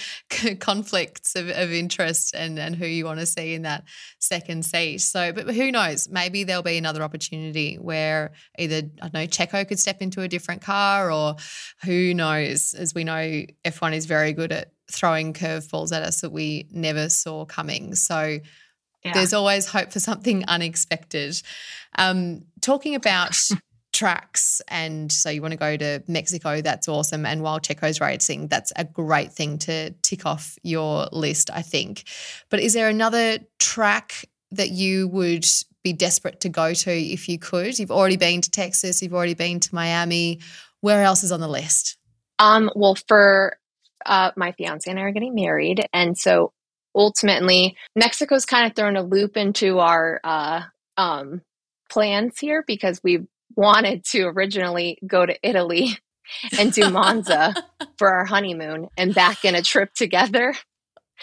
conflicts 0.60 1.36
of, 1.36 1.50
of 1.50 1.71
interest 1.71 2.36
and, 2.36 2.60
and 2.60 2.76
who 2.76 2.86
you 2.86 3.06
want 3.06 3.19
to 3.19 3.26
see 3.26 3.56
in 3.56 3.63
that 3.63 3.84
second 4.19 4.63
seat. 4.63 5.00
So, 5.00 5.34
but 5.34 5.54
who 5.54 5.71
knows? 5.71 6.08
Maybe 6.08 6.43
there'll 6.43 6.62
be 6.62 6.78
another 6.78 7.02
opportunity 7.02 7.76
where 7.76 8.34
either, 8.60 8.84
I 9.02 9.10
don't 9.10 9.13
know, 9.13 9.28
Checo 9.28 9.67
could 9.67 9.80
step 9.80 10.02
into 10.02 10.21
a 10.21 10.28
different 10.28 10.62
car 10.62 11.12
or 11.12 11.36
who 11.84 12.13
knows? 12.13 12.76
As 12.76 12.93
we 12.93 13.04
know, 13.04 13.43
F1 13.65 13.95
is 13.95 14.06
very 14.06 14.32
good 14.32 14.52
at 14.52 14.71
throwing 14.91 15.34
curveballs 15.34 15.91
at 15.91 16.04
us 16.04 16.21
that 16.21 16.32
we 16.32 16.67
never 16.71 17.10
saw 17.10 17.43
coming. 17.43 17.95
So, 17.95 18.38
yeah. 19.04 19.13
there's 19.13 19.34
always 19.34 19.65
hope 19.65 19.91
for 19.91 20.00
something 20.00 20.45
unexpected. 20.47 21.41
Um, 21.97 22.43
talking 22.62 22.93
about 22.93 23.36
tracks 23.93 24.62
and 24.67 25.12
so 25.12 25.30
you 25.30 25.41
want 25.41 25.51
to 25.51 25.58
go 25.58 25.75
to 25.77 26.01
Mexico, 26.08 26.62
that's 26.62 26.88
awesome. 26.88 27.25
And 27.25 27.41
while 27.41 27.60
Checo's 27.60 27.99
racing, 27.99 28.47
that's 28.47 28.71
a 28.75 28.86
great 28.86 29.32
thing 29.34 29.58
to 29.60 29.91
tick 30.01 30.25
off 30.25 30.58
your 30.63 31.08
list, 31.12 31.49
I 31.54 31.62
think. 31.62 32.04
But 32.49 32.62
is 32.62 32.73
there 32.73 32.89
another 32.89 33.39
track 33.60 34.25
that 34.51 34.69
you 34.69 35.08
would 35.10 35.45
be 35.84 35.93
desperate 35.93 36.41
to 36.41 36.49
go 36.49 36.73
to 36.73 36.91
if 36.91 37.27
you 37.27 37.38
could? 37.38 37.77
You've 37.77 37.91
already 37.91 38.17
been 38.17 38.41
to 38.41 38.51
Texas, 38.51 39.01
you've 39.01 39.13
already 39.13 39.34
been 39.34 39.60
to 39.60 39.75
Miami. 39.75 40.39
Where 40.80 41.04
else 41.04 41.23
is 41.23 41.32
on 41.32 41.41
the 41.41 41.47
list? 41.47 41.97
Um, 42.39 42.71
well, 42.75 42.95
for 43.08 43.58
uh, 44.06 44.32
my 44.36 44.51
fiance 44.54 44.89
and 44.89 44.99
I 44.99 45.04
are 45.04 45.12
getting 45.12 45.36
married, 45.36 45.86
and 45.93 46.17
so 46.17 46.54
ultimately, 46.95 47.77
Mexico's 47.95 48.45
kind 48.45 48.65
of 48.65 48.75
thrown 48.75 48.97
a 48.97 49.04
loop 49.04 49.38
into 49.38 49.77
our 49.77 50.19
uh, 50.23 50.62
um, 50.97 51.41
plans 51.91 52.39
here 52.39 52.63
because 52.65 52.99
we've 53.04 53.27
wanted 53.56 54.06
to 54.12 54.24
originally 54.24 54.98
go 55.06 55.26
to 55.26 55.36
Italy 55.48 55.98
and 56.60 56.72
do 56.72 56.90
Monza 56.90 57.54
for 57.98 58.14
our 58.14 58.26
honeymoon 58.26 58.88
and 58.98 59.14
back 59.14 59.46
in 59.46 59.56
a 59.56 59.62
trip 59.62 59.94
together. 59.94 60.54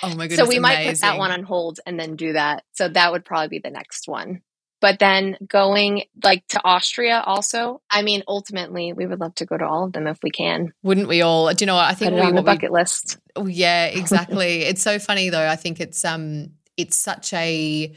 Oh 0.02 0.14
my 0.14 0.28
goodness. 0.28 0.38
So 0.38 0.46
we 0.46 0.58
amazing. 0.58 0.62
might 0.62 0.90
put 0.90 1.00
that 1.00 1.18
one 1.18 1.30
on 1.30 1.42
hold 1.42 1.80
and 1.84 1.98
then 1.98 2.16
do 2.16 2.34
that. 2.34 2.64
So 2.72 2.88
that 2.88 3.12
would 3.12 3.24
probably 3.24 3.48
be 3.48 3.58
the 3.58 3.70
next 3.70 4.06
one. 4.06 4.42
But 4.80 5.00
then 5.00 5.36
going 5.44 6.04
like 6.22 6.46
to 6.48 6.60
Austria 6.64 7.20
also. 7.26 7.80
I 7.90 8.02
mean, 8.02 8.22
ultimately, 8.28 8.92
we 8.92 9.06
would 9.06 9.18
love 9.18 9.34
to 9.36 9.44
go 9.44 9.56
to 9.56 9.66
all 9.66 9.84
of 9.84 9.92
them 9.92 10.06
if 10.06 10.18
we 10.22 10.30
can. 10.30 10.72
Wouldn't 10.84 11.08
we 11.08 11.20
all? 11.20 11.52
Do 11.52 11.64
you 11.64 11.66
know 11.66 11.74
what? 11.74 11.90
I 11.90 11.94
think 11.94 12.14
we, 12.14 12.20
on 12.20 12.36
the 12.36 12.42
bucket 12.42 12.70
we, 12.70 12.78
list. 12.78 13.18
Oh, 13.34 13.46
yeah, 13.46 13.86
exactly. 13.92 14.62
it's 14.62 14.82
so 14.82 15.00
funny 15.00 15.30
though. 15.30 15.48
I 15.48 15.56
think 15.56 15.80
it's 15.80 16.04
um, 16.04 16.52
it's 16.76 16.96
such 16.96 17.32
a 17.32 17.92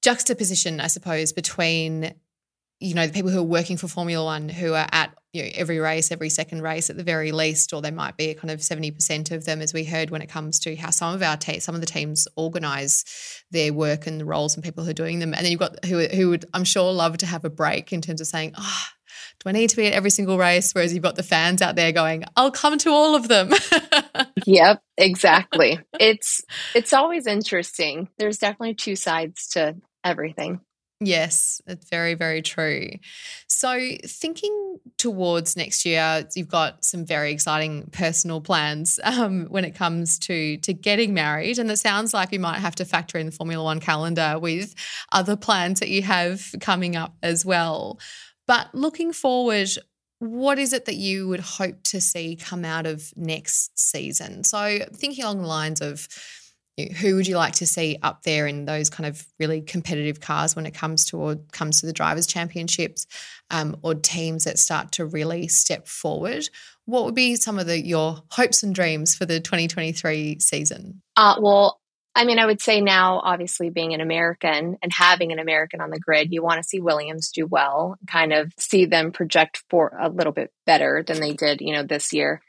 juxtaposition, 0.00 0.80
I 0.80 0.86
suppose, 0.86 1.34
between 1.34 2.14
you 2.80 2.94
know, 2.94 3.06
the 3.06 3.12
people 3.12 3.30
who 3.30 3.40
are 3.40 3.42
working 3.42 3.76
for 3.76 3.88
Formula 3.88 4.24
One 4.24 4.48
who 4.48 4.74
are 4.74 4.86
at 4.90 5.14
you 5.32 5.42
know, 5.42 5.50
every 5.54 5.78
race, 5.78 6.10
every 6.10 6.30
second 6.30 6.62
race 6.62 6.88
at 6.88 6.96
the 6.96 7.02
very 7.02 7.32
least, 7.32 7.72
or 7.72 7.82
they 7.82 7.90
might 7.90 8.16
be 8.16 8.32
kind 8.34 8.50
of 8.50 8.60
70% 8.60 9.30
of 9.30 9.44
them, 9.44 9.60
as 9.60 9.74
we 9.74 9.84
heard 9.84 10.10
when 10.10 10.22
it 10.22 10.28
comes 10.28 10.58
to 10.60 10.74
how 10.76 10.90
some 10.90 11.14
of 11.14 11.22
our 11.22 11.36
te- 11.36 11.60
some 11.60 11.74
of 11.74 11.80
the 11.80 11.86
teams 11.86 12.26
organize 12.36 13.04
their 13.50 13.72
work 13.72 14.06
and 14.06 14.20
the 14.20 14.24
roles 14.24 14.54
and 14.54 14.64
people 14.64 14.84
who 14.84 14.90
are 14.90 14.94
doing 14.94 15.18
them. 15.18 15.34
And 15.34 15.44
then 15.44 15.50
you've 15.50 15.60
got 15.60 15.84
who, 15.84 15.98
who 16.06 16.30
would, 16.30 16.46
I'm 16.54 16.64
sure, 16.64 16.92
love 16.92 17.18
to 17.18 17.26
have 17.26 17.44
a 17.44 17.50
break 17.50 17.92
in 17.92 18.00
terms 18.00 18.20
of 18.20 18.26
saying, 18.26 18.54
oh, 18.56 18.84
do 19.40 19.48
I 19.48 19.52
need 19.52 19.70
to 19.70 19.76
be 19.76 19.86
at 19.86 19.92
every 19.92 20.10
single 20.10 20.38
race? 20.38 20.72
Whereas 20.72 20.92
you've 20.92 21.02
got 21.02 21.16
the 21.16 21.22
fans 21.22 21.62
out 21.62 21.76
there 21.76 21.92
going, 21.92 22.24
I'll 22.36 22.50
come 22.50 22.78
to 22.78 22.90
all 22.90 23.14
of 23.14 23.28
them. 23.28 23.52
yep, 24.46 24.82
exactly. 24.96 25.78
It's 26.00 26.42
it's 26.74 26.92
always 26.92 27.26
interesting. 27.26 28.08
There's 28.18 28.38
definitely 28.38 28.74
two 28.74 28.96
sides 28.96 29.48
to 29.48 29.76
everything. 30.02 30.60
Yes, 31.00 31.62
it's 31.68 31.88
very, 31.88 32.14
very 32.14 32.42
true. 32.42 32.90
So, 33.46 33.78
thinking 34.04 34.80
towards 34.96 35.56
next 35.56 35.84
year, 35.84 36.26
you've 36.34 36.48
got 36.48 36.84
some 36.84 37.04
very 37.06 37.30
exciting 37.30 37.88
personal 37.92 38.40
plans 38.40 38.98
um, 39.04 39.46
when 39.46 39.64
it 39.64 39.76
comes 39.76 40.18
to 40.20 40.56
to 40.58 40.72
getting 40.72 41.14
married, 41.14 41.58
and 41.60 41.70
it 41.70 41.76
sounds 41.76 42.12
like 42.12 42.32
you 42.32 42.40
might 42.40 42.58
have 42.58 42.74
to 42.76 42.84
factor 42.84 43.16
in 43.16 43.26
the 43.26 43.32
Formula 43.32 43.62
One 43.62 43.78
calendar 43.78 44.38
with 44.40 44.74
other 45.12 45.36
plans 45.36 45.78
that 45.78 45.88
you 45.88 46.02
have 46.02 46.44
coming 46.60 46.96
up 46.96 47.14
as 47.22 47.44
well. 47.46 48.00
But 48.48 48.74
looking 48.74 49.12
forward, 49.12 49.68
what 50.18 50.58
is 50.58 50.72
it 50.72 50.86
that 50.86 50.96
you 50.96 51.28
would 51.28 51.40
hope 51.40 51.80
to 51.84 52.00
see 52.00 52.34
come 52.34 52.64
out 52.64 52.86
of 52.86 53.12
next 53.14 53.78
season? 53.78 54.42
So, 54.42 54.80
thinking 54.94 55.22
along 55.22 55.42
the 55.42 55.46
lines 55.46 55.80
of 55.80 56.08
who 56.86 57.16
would 57.16 57.26
you 57.26 57.36
like 57.36 57.54
to 57.54 57.66
see 57.66 57.98
up 58.02 58.22
there 58.22 58.46
in 58.46 58.64
those 58.64 58.90
kind 58.90 59.06
of 59.06 59.26
really 59.38 59.60
competitive 59.60 60.20
cars 60.20 60.54
when 60.54 60.66
it 60.66 60.74
comes 60.74 61.04
to 61.06 61.18
or 61.18 61.36
comes 61.52 61.80
to 61.80 61.86
the 61.86 61.92
drivers 61.92 62.26
championships 62.26 63.06
um, 63.50 63.76
or 63.82 63.94
teams 63.94 64.44
that 64.44 64.58
start 64.58 64.92
to 64.92 65.06
really 65.06 65.48
step 65.48 65.88
forward? 65.88 66.48
What 66.84 67.04
would 67.04 67.14
be 67.14 67.36
some 67.36 67.58
of 67.58 67.66
the 67.66 67.80
your 67.80 68.22
hopes 68.30 68.62
and 68.62 68.74
dreams 68.74 69.14
for 69.14 69.26
the 69.26 69.40
2023 69.40 70.38
season? 70.40 71.02
Uh, 71.16 71.36
well 71.40 71.80
i 72.14 72.24
mean 72.24 72.38
i 72.38 72.46
would 72.46 72.62
say 72.62 72.80
now 72.80 73.20
obviously 73.22 73.68
being 73.68 73.92
an 73.92 74.00
american 74.00 74.78
and 74.82 74.90
having 74.90 75.30
an 75.30 75.38
american 75.38 75.82
on 75.82 75.90
the 75.90 76.00
grid 76.00 76.32
you 76.32 76.42
want 76.42 76.56
to 76.56 76.66
see 76.66 76.80
williams 76.80 77.30
do 77.30 77.46
well 77.46 77.96
kind 78.06 78.32
of 78.32 78.50
see 78.56 78.86
them 78.86 79.12
project 79.12 79.62
for 79.68 79.94
a 80.00 80.08
little 80.08 80.32
bit 80.32 80.50
better 80.64 81.04
than 81.06 81.20
they 81.20 81.34
did 81.34 81.60
you 81.60 81.74
know 81.74 81.82
this 81.82 82.12
year. 82.12 82.40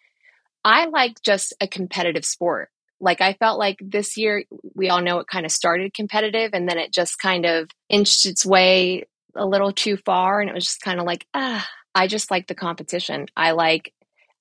I 0.63 0.86
like 0.88 1.22
just 1.22 1.54
a 1.62 1.68
competitive 1.68 2.26
sport 2.26 2.70
like 3.01 3.21
I 3.21 3.33
felt 3.33 3.59
like 3.59 3.77
this 3.81 4.17
year, 4.17 4.43
we 4.75 4.89
all 4.89 5.01
know 5.01 5.19
it 5.19 5.27
kind 5.27 5.45
of 5.45 5.51
started 5.51 5.93
competitive 5.93 6.51
and 6.53 6.67
then 6.67 6.77
it 6.77 6.93
just 6.93 7.19
kind 7.19 7.45
of 7.45 7.69
inched 7.89 8.25
its 8.25 8.45
way 8.45 9.05
a 9.35 9.45
little 9.45 9.71
too 9.71 9.97
far. 9.97 10.41
And 10.41 10.49
it 10.49 10.53
was 10.53 10.65
just 10.65 10.81
kind 10.81 10.99
of 10.99 11.05
like, 11.05 11.25
ah, 11.33 11.67
I 11.95 12.07
just 12.07 12.31
like 12.31 12.47
the 12.47 12.55
competition. 12.55 13.27
I 13.35 13.51
like, 13.51 13.93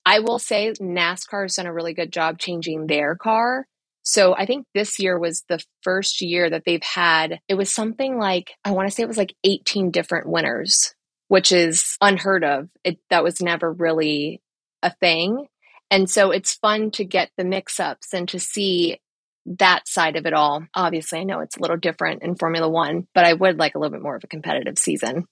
I 0.05 0.19
will 0.19 0.39
say 0.39 0.71
NASCAR 0.73 1.43
has 1.43 1.55
done 1.55 1.67
a 1.67 1.73
really 1.73 1.93
good 1.93 2.11
job 2.11 2.39
changing 2.39 2.87
their 2.87 3.15
car. 3.15 3.67
So 4.03 4.35
I 4.35 4.45
think 4.45 4.65
this 4.73 4.99
year 4.99 5.19
was 5.19 5.43
the 5.47 5.63
first 5.83 6.21
year 6.21 6.49
that 6.49 6.63
they've 6.65 6.83
had, 6.83 7.39
it 7.47 7.55
was 7.55 7.71
something 7.71 8.17
like, 8.17 8.51
I 8.63 8.71
want 8.71 8.89
to 8.89 8.95
say 8.95 9.03
it 9.03 9.07
was 9.07 9.17
like 9.17 9.35
18 9.43 9.91
different 9.91 10.27
winners, 10.27 10.95
which 11.27 11.51
is 11.51 11.97
unheard 12.01 12.43
of. 12.43 12.69
It, 12.83 12.97
that 13.09 13.23
was 13.23 13.41
never 13.41 13.71
really 13.71 14.41
a 14.81 14.89
thing. 14.89 15.45
And 15.91 16.09
so 16.09 16.31
it's 16.31 16.53
fun 16.53 16.91
to 16.91 17.03
get 17.03 17.31
the 17.37 17.43
mix 17.43 17.79
ups 17.79 18.13
and 18.13 18.27
to 18.29 18.39
see 18.39 18.99
that 19.45 19.87
side 19.87 20.15
of 20.15 20.25
it 20.25 20.33
all. 20.33 20.65
Obviously, 20.75 21.19
I 21.19 21.23
know 21.23 21.39
it's 21.39 21.57
a 21.57 21.61
little 21.61 21.77
different 21.77 22.21
in 22.21 22.35
Formula 22.35 22.69
One, 22.69 23.07
but 23.15 23.25
I 23.25 23.33
would 23.33 23.57
like 23.57 23.75
a 23.75 23.79
little 23.79 23.91
bit 23.91 24.03
more 24.03 24.15
of 24.15 24.23
a 24.23 24.27
competitive 24.27 24.77
season 24.77 25.25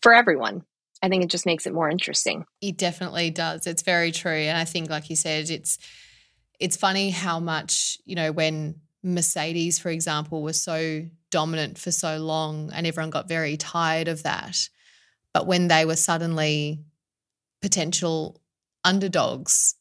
for 0.00 0.14
everyone. 0.14 0.62
I 1.02 1.08
think 1.08 1.24
it 1.24 1.30
just 1.30 1.46
makes 1.46 1.66
it 1.66 1.74
more 1.74 1.90
interesting. 1.90 2.46
It 2.60 2.78
definitely 2.78 3.30
does. 3.30 3.66
It's 3.66 3.82
very 3.82 4.12
true. 4.12 4.32
And 4.32 4.56
I 4.56 4.64
think, 4.64 4.88
like 4.88 5.10
you 5.10 5.16
said, 5.16 5.50
it's 5.50 5.78
it's 6.60 6.76
funny 6.76 7.10
how 7.10 7.40
much, 7.40 7.98
you 8.04 8.14
know, 8.14 8.30
when 8.30 8.76
Mercedes, 9.02 9.78
for 9.78 9.90
example, 9.90 10.42
was 10.42 10.60
so 10.60 11.04
dominant 11.30 11.78
for 11.78 11.90
so 11.90 12.18
long 12.18 12.70
and 12.72 12.86
everyone 12.86 13.10
got 13.10 13.28
very 13.28 13.56
tired 13.56 14.08
of 14.08 14.22
that. 14.22 14.68
But 15.32 15.46
when 15.46 15.66
they 15.68 15.84
were 15.84 15.96
suddenly 15.96 16.84
potential 17.60 18.40
underdogs 18.84 19.74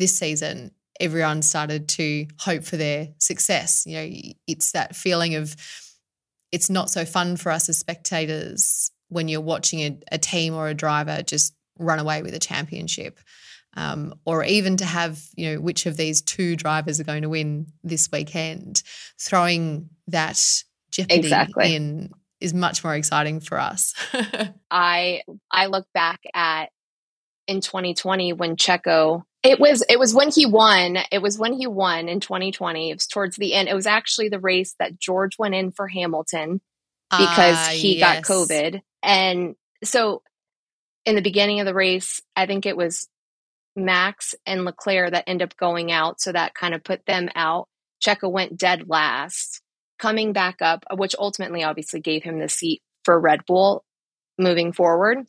this 0.00 0.18
season, 0.18 0.72
everyone 0.98 1.42
started 1.42 1.88
to 1.90 2.26
hope 2.40 2.64
for 2.64 2.76
their 2.76 3.10
success. 3.18 3.84
You 3.86 3.96
know, 3.96 4.10
it's 4.48 4.72
that 4.72 4.96
feeling 4.96 5.36
of 5.36 5.54
it's 6.50 6.68
not 6.68 6.90
so 6.90 7.04
fun 7.04 7.36
for 7.36 7.52
us 7.52 7.68
as 7.68 7.78
spectators 7.78 8.90
when 9.08 9.28
you're 9.28 9.40
watching 9.40 9.80
a, 9.80 9.98
a 10.12 10.18
team 10.18 10.54
or 10.54 10.66
a 10.68 10.74
driver 10.74 11.22
just 11.22 11.54
run 11.78 12.00
away 12.00 12.22
with 12.22 12.34
a 12.34 12.40
championship. 12.40 13.20
Um, 13.76 14.14
or 14.24 14.42
even 14.42 14.78
to 14.78 14.84
have, 14.84 15.22
you 15.36 15.52
know, 15.52 15.60
which 15.60 15.86
of 15.86 15.96
these 15.96 16.22
two 16.22 16.56
drivers 16.56 16.98
are 16.98 17.04
going 17.04 17.22
to 17.22 17.28
win 17.28 17.68
this 17.84 18.08
weekend, 18.10 18.82
throwing 19.20 19.90
that 20.08 20.64
jeopardy 20.90 21.18
exactly. 21.18 21.76
in 21.76 22.10
is 22.40 22.52
much 22.52 22.82
more 22.82 22.96
exciting 22.96 23.38
for 23.38 23.60
us. 23.60 23.94
I 24.70 25.22
I 25.52 25.66
look 25.66 25.86
back 25.94 26.20
at 26.34 26.70
in 27.46 27.60
2020 27.60 28.32
when 28.32 28.56
Checo 28.56 29.22
it 29.42 29.58
was 29.58 29.82
it 29.88 29.98
was 29.98 30.14
when 30.14 30.30
he 30.30 30.46
won. 30.46 30.98
It 31.10 31.22
was 31.22 31.38
when 31.38 31.54
he 31.54 31.66
won 31.66 32.08
in 32.08 32.20
2020. 32.20 32.90
It 32.90 32.94
was 32.94 33.06
towards 33.06 33.36
the 33.36 33.54
end. 33.54 33.68
It 33.68 33.74
was 33.74 33.86
actually 33.86 34.28
the 34.28 34.40
race 34.40 34.74
that 34.78 34.98
George 34.98 35.38
went 35.38 35.54
in 35.54 35.72
for 35.72 35.88
Hamilton 35.88 36.60
because 37.10 37.56
uh, 37.56 37.70
he 37.70 37.98
yes. 37.98 38.20
got 38.20 38.32
COVID. 38.32 38.82
And 39.02 39.56
so 39.82 40.22
in 41.06 41.14
the 41.14 41.22
beginning 41.22 41.60
of 41.60 41.66
the 41.66 41.74
race, 41.74 42.20
I 42.36 42.46
think 42.46 42.66
it 42.66 42.76
was 42.76 43.08
Max 43.74 44.34
and 44.46 44.64
Leclerc 44.64 45.12
that 45.12 45.24
end 45.26 45.42
up 45.42 45.56
going 45.56 45.90
out. 45.90 46.20
So 46.20 46.32
that 46.32 46.54
kind 46.54 46.74
of 46.74 46.84
put 46.84 47.06
them 47.06 47.28
out. 47.34 47.68
Checo 48.04 48.30
went 48.30 48.58
dead 48.58 48.88
last, 48.88 49.62
coming 49.98 50.32
back 50.32 50.62
up, 50.62 50.84
which 50.94 51.14
ultimately 51.18 51.62
obviously 51.62 52.00
gave 52.00 52.22
him 52.22 52.38
the 52.38 52.48
seat 52.48 52.82
for 53.04 53.18
Red 53.18 53.44
Bull 53.46 53.84
moving 54.38 54.72
forward. 54.72 55.26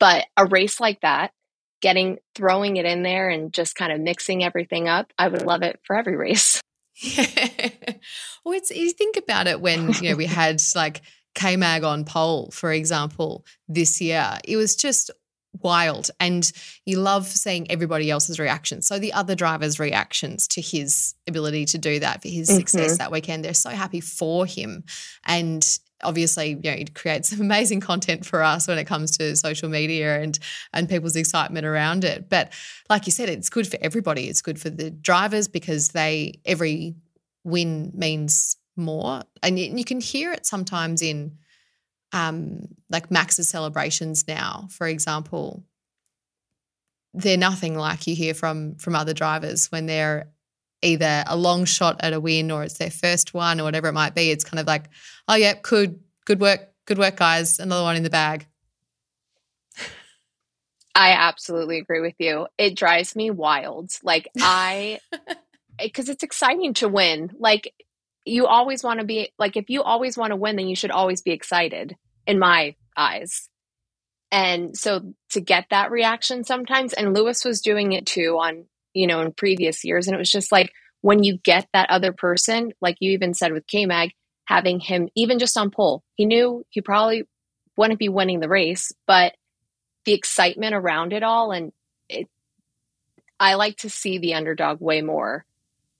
But 0.00 0.26
a 0.36 0.46
race 0.46 0.80
like 0.80 1.00
that, 1.02 1.32
getting 1.80 2.18
throwing 2.34 2.76
it 2.76 2.84
in 2.84 3.02
there 3.02 3.28
and 3.28 3.52
just 3.52 3.74
kind 3.74 3.92
of 3.92 4.00
mixing 4.00 4.44
everything 4.44 4.88
up, 4.88 5.12
I 5.18 5.28
would 5.28 5.42
love 5.42 5.62
it 5.62 5.80
for 5.84 5.96
every 5.96 6.16
race. 6.16 6.60
Yeah. 6.96 7.26
well, 8.44 8.54
it's 8.54 8.70
you 8.70 8.90
think 8.92 9.16
about 9.16 9.46
it 9.46 9.60
when 9.60 9.92
you 9.94 10.10
know 10.10 10.16
we 10.16 10.26
had 10.26 10.62
like 10.74 11.02
K 11.34 11.56
Mag 11.56 11.84
on 11.84 12.04
pole, 12.04 12.50
for 12.52 12.72
example, 12.72 13.44
this 13.68 14.00
year. 14.00 14.38
It 14.44 14.56
was 14.56 14.74
just 14.74 15.10
wild, 15.62 16.10
and 16.18 16.50
you 16.84 16.98
love 16.98 17.26
seeing 17.26 17.70
everybody 17.70 18.10
else's 18.10 18.38
reactions. 18.38 18.86
So 18.86 18.98
the 18.98 19.12
other 19.12 19.34
drivers' 19.34 19.78
reactions 19.78 20.48
to 20.48 20.60
his 20.60 21.14
ability 21.28 21.66
to 21.66 21.78
do 21.78 22.00
that 22.00 22.22
for 22.22 22.28
his 22.28 22.48
mm-hmm. 22.48 22.58
success 22.58 22.98
that 22.98 23.12
weekend, 23.12 23.44
they're 23.44 23.54
so 23.54 23.70
happy 23.70 24.00
for 24.00 24.46
him, 24.46 24.84
and 25.24 25.78
obviously 26.02 26.50
you 26.50 26.70
know 26.70 26.76
it 26.76 26.94
creates 26.94 27.32
amazing 27.40 27.80
content 27.80 28.24
for 28.24 28.42
us 28.42 28.68
when 28.68 28.78
it 28.78 28.84
comes 28.84 29.16
to 29.18 29.36
social 29.36 29.68
media 29.68 30.20
and 30.20 30.38
and 30.72 30.88
people's 30.88 31.16
excitement 31.16 31.66
around 31.66 32.04
it. 32.04 32.28
But 32.28 32.52
like 32.88 33.06
you 33.06 33.12
said 33.12 33.28
it's 33.28 33.48
good 33.48 33.66
for 33.66 33.78
everybody. 33.80 34.28
It's 34.28 34.42
good 34.42 34.60
for 34.60 34.70
the 34.70 34.90
drivers 34.90 35.48
because 35.48 35.88
they 35.88 36.40
every 36.44 36.94
win 37.44 37.92
means 37.94 38.56
more. 38.76 39.22
And 39.42 39.58
you, 39.58 39.76
you 39.76 39.84
can 39.84 40.00
hear 40.00 40.32
it 40.32 40.46
sometimes 40.46 41.02
in 41.02 41.38
um 42.12 42.60
like 42.90 43.10
max's 43.10 43.48
celebrations 43.48 44.26
now 44.28 44.68
for 44.70 44.86
example. 44.86 45.64
They're 47.14 47.38
nothing 47.38 47.76
like 47.78 48.06
you 48.06 48.14
hear 48.14 48.34
from 48.34 48.76
from 48.76 48.94
other 48.94 49.14
drivers 49.14 49.72
when 49.72 49.86
they're 49.86 50.28
either 50.86 51.24
a 51.26 51.36
long 51.36 51.64
shot 51.64 51.96
at 52.00 52.12
a 52.12 52.20
win 52.20 52.50
or 52.50 52.62
it's 52.62 52.78
their 52.78 52.90
first 52.90 53.34
one 53.34 53.60
or 53.60 53.64
whatever 53.64 53.88
it 53.88 53.92
might 53.92 54.14
be. 54.14 54.30
It's 54.30 54.44
kind 54.44 54.60
of 54.60 54.66
like, 54.66 54.88
oh 55.28 55.34
yeah, 55.34 55.54
good, 55.60 56.00
good 56.24 56.40
work, 56.40 56.68
good 56.86 56.98
work, 56.98 57.16
guys. 57.16 57.58
Another 57.58 57.82
one 57.82 57.96
in 57.96 58.02
the 58.02 58.10
bag. 58.10 58.46
I 60.94 61.12
absolutely 61.12 61.78
agree 61.78 62.00
with 62.00 62.14
you. 62.18 62.46
It 62.56 62.74
drives 62.74 63.14
me 63.14 63.30
wild. 63.30 63.90
Like 64.02 64.28
I, 64.40 65.00
because 65.78 66.08
it's 66.08 66.22
exciting 66.22 66.72
to 66.74 66.88
win. 66.88 67.32
Like 67.38 67.74
you 68.24 68.46
always 68.46 68.82
want 68.82 69.00
to 69.00 69.06
be 69.06 69.32
like 69.38 69.56
if 69.56 69.68
you 69.68 69.82
always 69.82 70.16
want 70.16 70.30
to 70.30 70.36
win, 70.36 70.56
then 70.56 70.68
you 70.68 70.76
should 70.76 70.90
always 70.90 71.20
be 71.20 71.32
excited. 71.32 71.96
In 72.26 72.40
my 72.40 72.74
eyes. 72.96 73.48
And 74.32 74.76
so 74.76 75.14
to 75.30 75.40
get 75.40 75.66
that 75.70 75.92
reaction 75.92 76.42
sometimes, 76.42 76.92
and 76.92 77.14
Lewis 77.14 77.44
was 77.44 77.60
doing 77.60 77.92
it 77.92 78.06
too 78.06 78.38
on 78.40 78.64
you 78.96 79.06
know, 79.06 79.20
in 79.20 79.30
previous 79.30 79.84
years. 79.84 80.06
And 80.06 80.14
it 80.14 80.18
was 80.18 80.30
just 80.30 80.50
like 80.50 80.72
when 81.02 81.22
you 81.22 81.36
get 81.36 81.68
that 81.74 81.90
other 81.90 82.12
person, 82.12 82.72
like 82.80 82.96
you 83.00 83.12
even 83.12 83.34
said 83.34 83.52
with 83.52 83.66
K 83.66 83.84
Mag, 83.84 84.12
having 84.46 84.80
him 84.80 85.08
even 85.14 85.38
just 85.38 85.58
on 85.58 85.70
pole, 85.70 86.02
he 86.14 86.24
knew 86.24 86.64
he 86.70 86.80
probably 86.80 87.24
wouldn't 87.76 87.98
be 87.98 88.08
winning 88.08 88.40
the 88.40 88.48
race, 88.48 88.92
but 89.06 89.34
the 90.06 90.14
excitement 90.14 90.74
around 90.74 91.12
it 91.12 91.22
all 91.22 91.52
and 91.52 91.72
it 92.08 92.28
I 93.38 93.54
like 93.54 93.76
to 93.78 93.90
see 93.90 94.16
the 94.16 94.34
underdog 94.34 94.80
way 94.80 95.02
more 95.02 95.44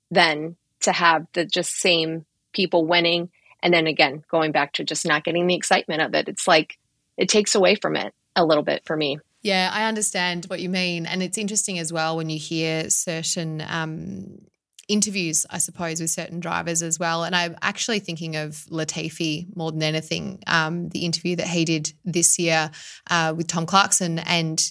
than 0.09 0.55
to 0.81 0.91
have 0.91 1.27
the 1.33 1.45
just 1.45 1.79
same 1.79 2.25
people 2.51 2.87
winning 2.87 3.29
and 3.61 3.71
then 3.71 3.85
again 3.85 4.23
going 4.31 4.51
back 4.51 4.73
to 4.73 4.83
just 4.83 5.05
not 5.05 5.23
getting 5.23 5.45
the 5.45 5.55
excitement 5.55 6.01
of 6.01 6.15
it. 6.15 6.27
It's 6.27 6.47
like 6.47 6.79
it 7.15 7.29
takes 7.29 7.53
away 7.53 7.75
from 7.75 7.95
it 7.95 8.11
a 8.35 8.43
little 8.43 8.63
bit 8.63 8.81
for 8.85 8.97
me. 8.97 9.19
Yeah, 9.43 9.69
I 9.71 9.85
understand 9.85 10.45
what 10.45 10.59
you 10.59 10.69
mean. 10.69 11.05
And 11.05 11.21
it's 11.21 11.37
interesting 11.37 11.79
as 11.79 11.93
well 11.93 12.17
when 12.17 12.29
you 12.29 12.39
hear 12.39 12.89
certain 12.89 13.63
um, 13.67 14.39
interviews, 14.87 15.45
I 15.49 15.59
suppose, 15.59 16.01
with 16.01 16.09
certain 16.09 16.39
drivers 16.39 16.81
as 16.81 16.97
well. 16.99 17.23
And 17.23 17.35
I'm 17.35 17.55
actually 17.61 17.99
thinking 17.99 18.35
of 18.35 18.65
Latifi 18.71 19.55
more 19.55 19.71
than 19.71 19.83
anything, 19.83 20.41
um, 20.47 20.89
the 20.89 21.05
interview 21.05 21.35
that 21.35 21.47
he 21.47 21.65
did 21.65 21.93
this 22.03 22.39
year 22.39 22.71
uh, 23.09 23.33
with 23.35 23.47
Tom 23.47 23.65
Clarkson. 23.65 24.19
And 24.19 24.61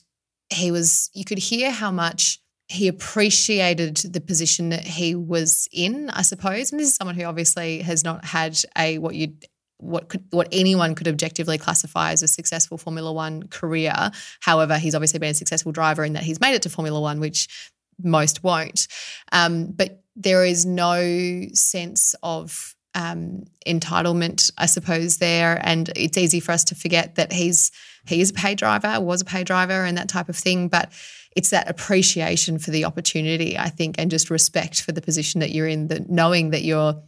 he 0.50 0.70
was, 0.70 1.10
you 1.14 1.24
could 1.24 1.38
hear 1.38 1.70
how 1.70 1.90
much 1.90 2.40
he 2.68 2.88
appreciated 2.88 3.96
the 3.96 4.20
position 4.20 4.70
that 4.70 4.84
he 4.84 5.14
was 5.14 5.68
in, 5.72 6.10
I 6.10 6.22
suppose. 6.22 6.72
And 6.72 6.80
this 6.80 6.88
is 6.88 6.96
someone 6.96 7.14
who 7.14 7.24
obviously 7.24 7.82
has 7.82 8.02
not 8.02 8.24
had 8.24 8.58
a 8.76 8.98
what 8.98 9.14
you'd 9.14 9.44
what 9.78 10.08
could 10.08 10.24
what 10.30 10.48
anyone 10.52 10.94
could 10.94 11.08
objectively 11.08 11.58
classify 11.58 12.12
as 12.12 12.22
a 12.22 12.28
successful 12.28 12.78
Formula 12.78 13.12
One 13.12 13.44
career. 13.48 14.10
However, 14.40 14.78
he's 14.78 14.94
obviously 14.94 15.18
been 15.18 15.30
a 15.30 15.34
successful 15.34 15.72
driver 15.72 16.04
in 16.04 16.14
that 16.14 16.22
he's 16.22 16.40
made 16.40 16.54
it 16.54 16.62
to 16.62 16.70
Formula 16.70 17.00
One, 17.00 17.20
which 17.20 17.48
most 18.02 18.42
won't. 18.42 18.88
Um, 19.32 19.72
but 19.72 20.02
there 20.14 20.44
is 20.44 20.64
no 20.64 21.46
sense 21.52 22.14
of 22.22 22.74
um, 22.94 23.44
entitlement, 23.66 24.50
I 24.56 24.66
suppose, 24.66 25.18
there, 25.18 25.60
and 25.62 25.90
it's 25.94 26.16
easy 26.16 26.40
for 26.40 26.52
us 26.52 26.64
to 26.64 26.74
forget 26.74 27.16
that 27.16 27.32
he's 27.32 27.70
he 28.06 28.20
is 28.20 28.30
a 28.30 28.34
pay 28.34 28.54
driver, 28.54 29.00
was 29.00 29.20
a 29.20 29.24
pay 29.24 29.44
driver, 29.44 29.84
and 29.84 29.98
that 29.98 30.08
type 30.08 30.28
of 30.28 30.36
thing. 30.36 30.68
But 30.68 30.92
it's 31.36 31.50
that 31.50 31.68
appreciation 31.68 32.58
for 32.58 32.70
the 32.70 32.86
opportunity, 32.86 33.58
I 33.58 33.68
think, 33.68 33.96
and 33.98 34.10
just 34.10 34.30
respect 34.30 34.80
for 34.80 34.92
the 34.92 35.02
position 35.02 35.40
that 35.40 35.50
you're 35.50 35.68
in, 35.68 35.88
that 35.88 36.08
knowing 36.08 36.50
that 36.50 36.62
you're 36.62 37.02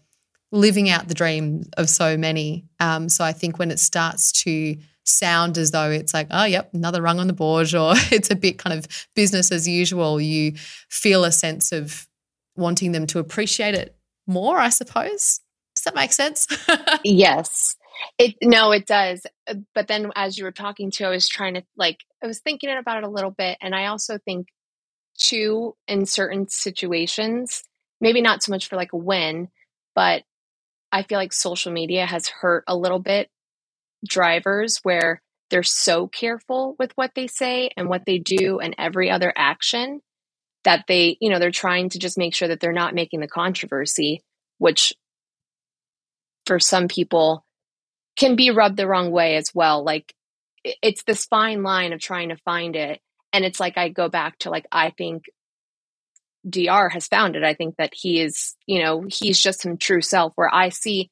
living 0.51 0.89
out 0.89 1.09
the 1.09 1.15
dream 1.15 1.65
of 1.77 1.89
so 1.89 2.17
many. 2.17 2.65
Um, 2.81 3.09
so 3.09 3.25
I 3.25 3.33
think 3.33 3.59
when 3.59 3.71
it 3.71 3.79
starts 3.79 4.33
to 4.45 4.77
sound 5.05 5.59
as 5.59 5.71
though 5.71 5.91
it's 5.91 6.15
like, 6.15 6.29
oh, 6.31 6.45
yep, 6.45 6.71
another 6.73 7.03
rung 7.03 7.19
on 7.19 7.27
the 7.27 7.33
board, 7.33 7.75
or 7.75 7.93
it's 8.11 8.31
a 8.31 8.37
bit 8.37 8.59
kind 8.59 8.79
of 8.79 8.87
business 9.15 9.51
as 9.53 9.67
usual, 9.67 10.21
you 10.21 10.53
feel 10.91 11.25
a 11.25 11.33
sense 11.33 11.73
of 11.73 12.07
wanting 12.57 12.93
them 12.93 13.07
to 13.07 13.19
appreciate 13.19 13.75
it 13.75 13.97
more, 14.27 14.59
I 14.59 14.69
suppose. 14.69 15.41
Does 15.75 15.85
that 15.85 15.95
make 15.95 16.13
sense? 16.13 16.47
yes. 17.05 17.77
It 18.19 18.37
no, 18.43 18.73
it 18.73 18.87
does. 18.87 19.27
But 19.75 19.89
then 19.89 20.13
as 20.15 20.39
you 20.39 20.45
were 20.45 20.53
talking 20.53 20.91
to, 20.93 21.05
I 21.05 21.11
was 21.11 21.29
trying 21.29 21.55
to 21.55 21.65
like 21.77 21.99
I 22.23 22.27
was 22.27 22.41
thinking 22.41 22.71
about 22.71 22.99
it 22.99 23.05
a 23.05 23.11
little 23.11 23.31
bit. 23.31 23.59
And 23.61 23.75
I 23.75 23.87
also 23.87 24.19
think 24.19 24.49
too, 25.17 25.77
in 25.89 26.07
certain 26.07 26.49
situations, 26.49 27.65
maybe 28.01 28.21
not 28.21 28.43
so 28.43 28.53
much 28.53 28.69
for 28.69 28.77
like 28.77 28.93
a 28.93 28.97
win, 28.97 29.49
but 29.95 30.23
I 30.93 31.03
feel 31.03 31.19
like 31.19 31.33
social 31.33 31.73
media 31.73 32.07
has 32.07 32.29
hurt 32.29 32.65
a 32.67 32.77
little 32.77 32.99
bit 32.99 33.29
drivers 34.07 34.79
where 34.83 35.23
they're 35.51 35.63
so 35.63 36.07
careful 36.09 36.77
with 36.79 36.93
what 36.95 37.13
they 37.15 37.27
say 37.27 37.71
and 37.77 37.89
what 37.89 38.05
they 38.07 38.19
do 38.19 38.59
and 38.59 38.75
every 38.79 39.11
other 39.11 39.33
action 39.37 40.01
that 40.65 40.85
they, 40.89 41.17
you 41.21 41.31
know, 41.31 41.39
they're 41.39 41.51
trying 41.51 41.89
to 41.91 41.99
just 41.99 42.19
make 42.19 42.35
sure 42.35 42.49
that 42.49 42.61
they're 42.61 42.73
not 42.73 42.95
making 42.95 43.21
the 43.21 43.29
controversy, 43.29 44.23
which 44.59 44.93
for 46.47 46.59
some 46.59 46.89
people 46.89 47.45
can 48.17 48.37
be 48.37 48.51
rubbed 48.51 48.77
the 48.77 48.87
wrong 48.87 49.11
way 49.11 49.37
as 49.37 49.55
well. 49.55 49.85
Like 49.85 50.15
it's 50.65 51.05
this 51.05 51.25
fine 51.25 51.63
line 51.63 51.93
of 51.93 52.01
trying 52.01 52.31
to 52.31 52.37
find 52.37 52.77
it. 52.77 53.01
And 53.33 53.45
it's 53.45 53.61
like 53.61 53.79
I 53.79 53.89
go 53.89 54.09
back 54.09 54.39
to 54.41 54.51
like, 54.51 54.67
I 54.73 54.91
think 54.91 55.25
DR 56.49 56.89
has 56.91 57.07
found 57.07 57.37
it. 57.37 57.45
I 57.45 57.55
think 57.55 57.77
that 57.77 57.93
he 57.95 58.21
is, 58.21 58.55
you 58.67 58.83
know, 58.83 59.05
he's 59.09 59.41
just 59.41 59.61
some 59.61 59.77
true 59.77 60.03
self 60.03 60.33
where 60.37 60.53
I 60.53 60.69
see, 60.69 61.11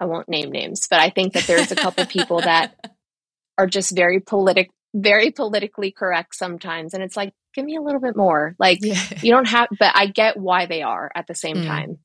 I 0.00 0.06
won't 0.06 0.28
name 0.28 0.50
names, 0.50 0.86
but 0.88 1.00
I 1.00 1.10
think 1.10 1.34
that 1.34 1.44
there's 1.44 1.72
a 1.72 1.76
couple 1.76 2.06
people 2.06 2.40
that 2.40 2.74
are 3.58 3.66
just 3.66 3.94
very 3.94 4.20
politic, 4.20 4.70
very 4.94 5.30
politically 5.30 5.90
correct 5.90 6.34
sometimes. 6.34 6.94
And 6.94 7.02
it's 7.02 7.16
like, 7.16 7.32
give 7.54 7.64
me 7.64 7.76
a 7.76 7.82
little 7.82 8.00
bit 8.00 8.16
more. 8.16 8.54
Like 8.58 8.78
yeah. 8.82 9.02
you 9.22 9.32
don't 9.32 9.48
have, 9.48 9.68
but 9.78 9.92
I 9.94 10.06
get 10.06 10.36
why 10.36 10.66
they 10.66 10.82
are 10.82 11.10
at 11.14 11.26
the 11.26 11.34
same 11.34 11.58
mm. 11.58 11.66
time. 11.66 11.98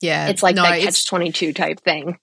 Yeah. 0.00 0.28
It's 0.28 0.42
like 0.42 0.56
no, 0.56 0.62
that 0.62 0.80
catch 0.80 1.06
22 1.06 1.52
type 1.52 1.80
thing. 1.80 2.18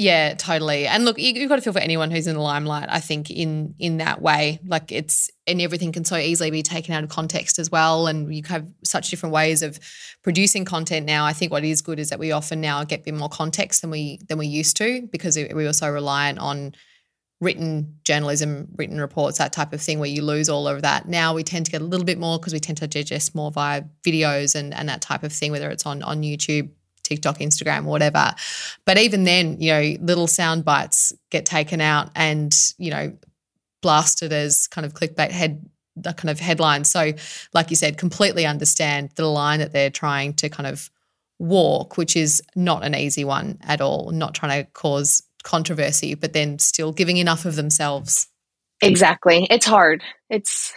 Yeah, 0.00 0.34
totally. 0.34 0.86
And 0.86 1.04
look, 1.04 1.18
you, 1.18 1.40
have 1.40 1.48
got 1.48 1.56
to 1.56 1.62
feel 1.62 1.72
for 1.72 1.80
anyone 1.80 2.12
who's 2.12 2.28
in 2.28 2.36
the 2.36 2.40
limelight. 2.40 2.86
I 2.88 3.00
think 3.00 3.32
in 3.32 3.74
in 3.80 3.96
that 3.96 4.22
way, 4.22 4.60
like 4.64 4.92
it's 4.92 5.28
and 5.44 5.60
everything 5.60 5.90
can 5.90 6.04
so 6.04 6.14
easily 6.16 6.52
be 6.52 6.62
taken 6.62 6.94
out 6.94 7.02
of 7.02 7.10
context 7.10 7.58
as 7.58 7.68
well. 7.68 8.06
And 8.06 8.32
you 8.32 8.44
have 8.46 8.68
such 8.84 9.10
different 9.10 9.32
ways 9.32 9.60
of 9.60 9.80
producing 10.22 10.64
content 10.64 11.04
now. 11.04 11.24
I 11.24 11.32
think 11.32 11.50
what 11.50 11.64
is 11.64 11.82
good 11.82 11.98
is 11.98 12.10
that 12.10 12.20
we 12.20 12.30
often 12.30 12.60
now 12.60 12.84
get 12.84 13.00
a 13.00 13.02
bit 13.06 13.14
more 13.14 13.28
context 13.28 13.80
than 13.80 13.90
we 13.90 14.20
than 14.28 14.38
we 14.38 14.46
used 14.46 14.76
to 14.76 15.08
because 15.10 15.36
we 15.36 15.52
were 15.52 15.72
so 15.72 15.90
reliant 15.90 16.38
on 16.38 16.76
written 17.40 17.98
journalism, 18.04 18.68
written 18.76 19.00
reports, 19.00 19.38
that 19.38 19.52
type 19.52 19.72
of 19.72 19.82
thing, 19.82 19.98
where 19.98 20.08
you 20.08 20.22
lose 20.22 20.48
all 20.48 20.68
of 20.68 20.82
that. 20.82 21.08
Now 21.08 21.34
we 21.34 21.42
tend 21.42 21.66
to 21.66 21.72
get 21.72 21.82
a 21.82 21.84
little 21.84 22.06
bit 22.06 22.18
more 22.18 22.38
because 22.38 22.52
we 22.52 22.60
tend 22.60 22.78
to 22.78 22.86
digest 22.86 23.34
more 23.34 23.50
via 23.50 23.82
videos 24.06 24.54
and 24.54 24.72
and 24.72 24.88
that 24.88 25.02
type 25.02 25.24
of 25.24 25.32
thing, 25.32 25.50
whether 25.50 25.68
it's 25.70 25.86
on 25.86 26.04
on 26.04 26.22
YouTube 26.22 26.70
TikTok, 27.08 27.38
Instagram, 27.38 27.84
whatever. 27.84 28.34
But 28.84 28.98
even 28.98 29.24
then, 29.24 29.60
you 29.60 29.72
know, 29.72 29.96
little 30.00 30.26
sound 30.26 30.64
bites 30.64 31.12
get 31.30 31.46
taken 31.46 31.80
out 31.80 32.10
and, 32.14 32.54
you 32.78 32.90
know, 32.90 33.16
blasted 33.80 34.32
as 34.32 34.66
kind 34.66 34.84
of 34.84 34.94
clickbait 34.94 35.30
head 35.30 35.68
the 35.96 36.12
kind 36.12 36.30
of 36.30 36.38
headlines. 36.38 36.88
So, 36.88 37.12
like 37.52 37.70
you 37.70 37.76
said, 37.76 37.98
completely 37.98 38.46
understand 38.46 39.10
the 39.16 39.26
line 39.26 39.58
that 39.58 39.72
they're 39.72 39.90
trying 39.90 40.34
to 40.34 40.48
kind 40.48 40.66
of 40.66 40.90
walk, 41.38 41.96
which 41.96 42.16
is 42.16 42.42
not 42.54 42.84
an 42.84 42.94
easy 42.94 43.24
one 43.24 43.58
at 43.62 43.80
all, 43.80 44.10
not 44.12 44.34
trying 44.34 44.64
to 44.64 44.70
cause 44.72 45.22
controversy, 45.42 46.14
but 46.14 46.32
then 46.32 46.58
still 46.58 46.92
giving 46.92 47.16
enough 47.16 47.44
of 47.44 47.56
themselves. 47.56 48.28
Exactly. 48.80 49.46
It's 49.50 49.66
hard. 49.66 50.02
It's 50.30 50.72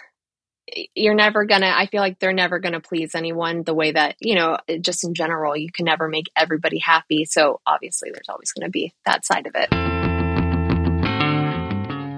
you're 0.96 1.16
never 1.16 1.46
gonna 1.46 1.72
i 1.76 1.86
feel 1.86 2.02
like 2.02 2.20
they're 2.20 2.34
never 2.34 2.60
gonna 2.60 2.80
please 2.80 3.16
anyone 3.16 3.64
the 3.64 3.74
way 3.74 3.92
that 3.92 4.16
you 4.20 4.36
know 4.36 4.58
just 4.80 5.04
in 5.04 5.14
general 5.14 5.56
you 5.56 5.72
can 5.72 5.86
never 5.86 6.08
make 6.08 6.30
everybody 6.36 6.80
happy. 6.80 7.26
So 7.26 7.60
obviously 7.66 8.12
there's 8.12 8.30
always 8.30 8.52
gonna 8.52 8.70
be 8.70 8.94
that 9.06 9.26
side 9.26 9.48
of 9.48 9.54
it. 9.56 9.72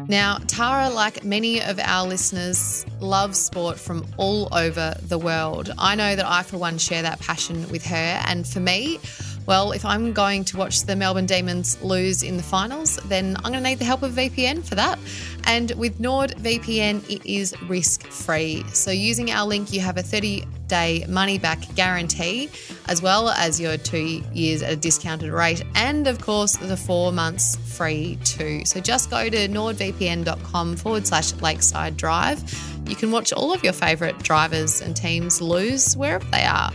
Now 0.09 0.37
tara 0.47 0.89
like 0.89 1.23
many 1.23 1.61
of 1.61 1.79
our 1.79 2.07
listeners 2.07 2.85
loves 2.99 3.39
sport 3.39 3.79
from 3.79 4.05
all 4.17 4.53
over 4.53 4.95
the 5.01 5.17
world. 5.17 5.71
I 5.77 5.95
know 5.95 6.15
that 6.15 6.25
i 6.25 6.43
for 6.43 6.57
one 6.57 6.77
share 6.77 7.01
that 7.01 7.19
passion 7.19 7.67
with 7.69 7.85
her. 7.85 8.21
And 8.27 8.45
for 8.47 8.59
me 8.59 8.99
well, 9.45 9.71
if 9.71 9.83
I'm 9.85 10.13
going 10.13 10.45
to 10.45 10.57
watch 10.57 10.83
the 10.83 10.95
Melbourne 10.95 11.25
Demons 11.25 11.81
lose 11.81 12.23
in 12.23 12.37
the 12.37 12.43
finals, 12.43 12.97
then 13.05 13.35
I'm 13.37 13.51
going 13.51 13.63
to 13.63 13.69
need 13.69 13.79
the 13.79 13.85
help 13.85 14.03
of 14.03 14.11
VPN 14.13 14.63
for 14.63 14.75
that. 14.75 14.97
And 15.45 15.71
with 15.71 15.99
NordVPN, 15.99 17.09
it 17.09 17.25
is 17.25 17.53
risk 17.63 18.05
free. 18.07 18.63
So, 18.69 18.91
using 18.91 19.31
our 19.31 19.45
link, 19.45 19.73
you 19.73 19.81
have 19.81 19.97
a 19.97 20.03
30 20.03 20.45
day 20.67 21.05
money 21.09 21.37
back 21.37 21.59
guarantee, 21.75 22.49
as 22.87 23.01
well 23.01 23.29
as 23.29 23.59
your 23.59 23.77
two 23.77 24.23
years 24.33 24.61
at 24.61 24.71
a 24.71 24.75
discounted 24.75 25.31
rate, 25.31 25.61
and 25.75 26.07
of 26.07 26.21
course, 26.21 26.55
the 26.55 26.77
four 26.77 27.11
months 27.11 27.57
free 27.77 28.17
too. 28.23 28.63
So, 28.65 28.79
just 28.79 29.09
go 29.09 29.29
to 29.29 29.47
nordvpn.com 29.47 30.77
forward 30.77 31.05
slash 31.05 31.33
lakeside 31.41 31.97
drive. 31.97 32.41
You 32.87 32.95
can 32.95 33.11
watch 33.11 33.33
all 33.33 33.53
of 33.53 33.63
your 33.63 33.73
favourite 33.73 34.19
drivers 34.19 34.81
and 34.81 34.95
teams 34.95 35.41
lose 35.41 35.95
wherever 35.97 36.25
they 36.31 36.43
are. 36.43 36.71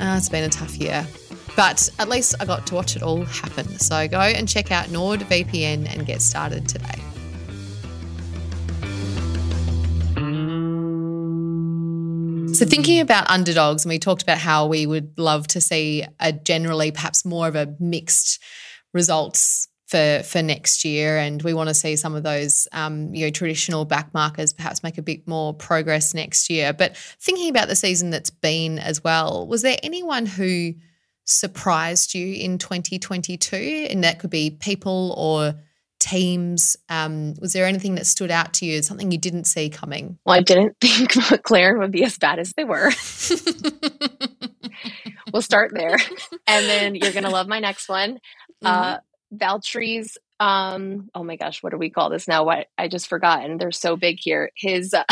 Uh, 0.00 0.16
it's 0.18 0.28
been 0.28 0.44
a 0.44 0.48
tough 0.48 0.76
year. 0.76 1.06
But 1.56 1.88
at 1.98 2.08
least 2.08 2.34
I 2.40 2.44
got 2.44 2.66
to 2.66 2.74
watch 2.74 2.96
it 2.96 3.02
all 3.02 3.24
happen. 3.24 3.78
So 3.78 4.08
go 4.08 4.20
and 4.20 4.48
check 4.48 4.72
out 4.72 4.86
NordVPN 4.86 5.92
and 5.92 6.04
get 6.04 6.20
started 6.20 6.68
today. 6.68 7.00
So, 12.54 12.64
thinking 12.64 13.00
about 13.00 13.28
underdogs, 13.28 13.84
and 13.84 13.90
we 13.90 13.98
talked 13.98 14.22
about 14.22 14.38
how 14.38 14.66
we 14.66 14.86
would 14.86 15.18
love 15.18 15.48
to 15.48 15.60
see 15.60 16.04
a 16.20 16.32
generally 16.32 16.92
perhaps 16.92 17.24
more 17.24 17.48
of 17.48 17.56
a 17.56 17.74
mixed 17.80 18.40
results 18.92 19.66
for 19.88 20.22
for 20.24 20.40
next 20.40 20.84
year, 20.84 21.18
and 21.18 21.42
we 21.42 21.52
want 21.52 21.68
to 21.68 21.74
see 21.74 21.96
some 21.96 22.14
of 22.14 22.22
those 22.22 22.68
um, 22.70 23.12
you 23.12 23.26
know 23.26 23.30
traditional 23.30 23.84
backmarkers 23.84 24.56
perhaps 24.56 24.84
make 24.84 24.98
a 24.98 25.02
bit 25.02 25.26
more 25.26 25.52
progress 25.52 26.14
next 26.14 26.48
year. 26.48 26.72
But 26.72 26.96
thinking 26.96 27.50
about 27.50 27.66
the 27.66 27.74
season 27.74 28.10
that's 28.10 28.30
been 28.30 28.78
as 28.78 29.02
well, 29.02 29.48
was 29.48 29.62
there 29.62 29.78
anyone 29.82 30.24
who 30.24 30.74
surprised 31.24 32.14
you 32.14 32.34
in 32.34 32.58
2022? 32.58 33.88
And 33.90 34.04
that 34.04 34.18
could 34.18 34.30
be 34.30 34.50
people 34.50 35.14
or 35.16 35.54
teams. 36.04 36.76
Um, 36.88 37.34
was 37.40 37.52
there 37.52 37.66
anything 37.66 37.94
that 37.94 38.06
stood 38.06 38.30
out 38.30 38.52
to 38.54 38.66
you, 38.66 38.82
something 38.82 39.10
you 39.10 39.18
didn't 39.18 39.44
see 39.44 39.70
coming? 39.70 40.18
Well, 40.24 40.36
I 40.36 40.42
didn't 40.42 40.76
think 40.80 41.12
McLaren 41.12 41.78
would 41.78 41.92
be 41.92 42.04
as 42.04 42.18
bad 42.18 42.38
as 42.38 42.52
they 42.52 42.64
were. 42.64 42.92
we'll 45.32 45.42
start 45.42 45.72
there. 45.74 45.96
And 46.46 46.66
then 46.66 46.94
you're 46.94 47.12
going 47.12 47.24
to 47.24 47.30
love 47.30 47.48
my 47.48 47.58
next 47.58 47.88
one. 47.88 48.18
Mm-hmm. 48.62 48.66
Uh, 48.66 48.98
Valtteri's, 49.34 50.18
um, 50.38 51.08
oh 51.14 51.24
my 51.24 51.36
gosh, 51.36 51.62
what 51.62 51.70
do 51.70 51.78
we 51.78 51.88
call 51.88 52.10
this 52.10 52.28
now? 52.28 52.44
What 52.44 52.66
I 52.76 52.86
just 52.86 53.08
forgotten. 53.08 53.56
They're 53.56 53.72
so 53.72 53.96
big 53.96 54.18
here. 54.20 54.50
His, 54.54 54.92
uh, 54.92 55.04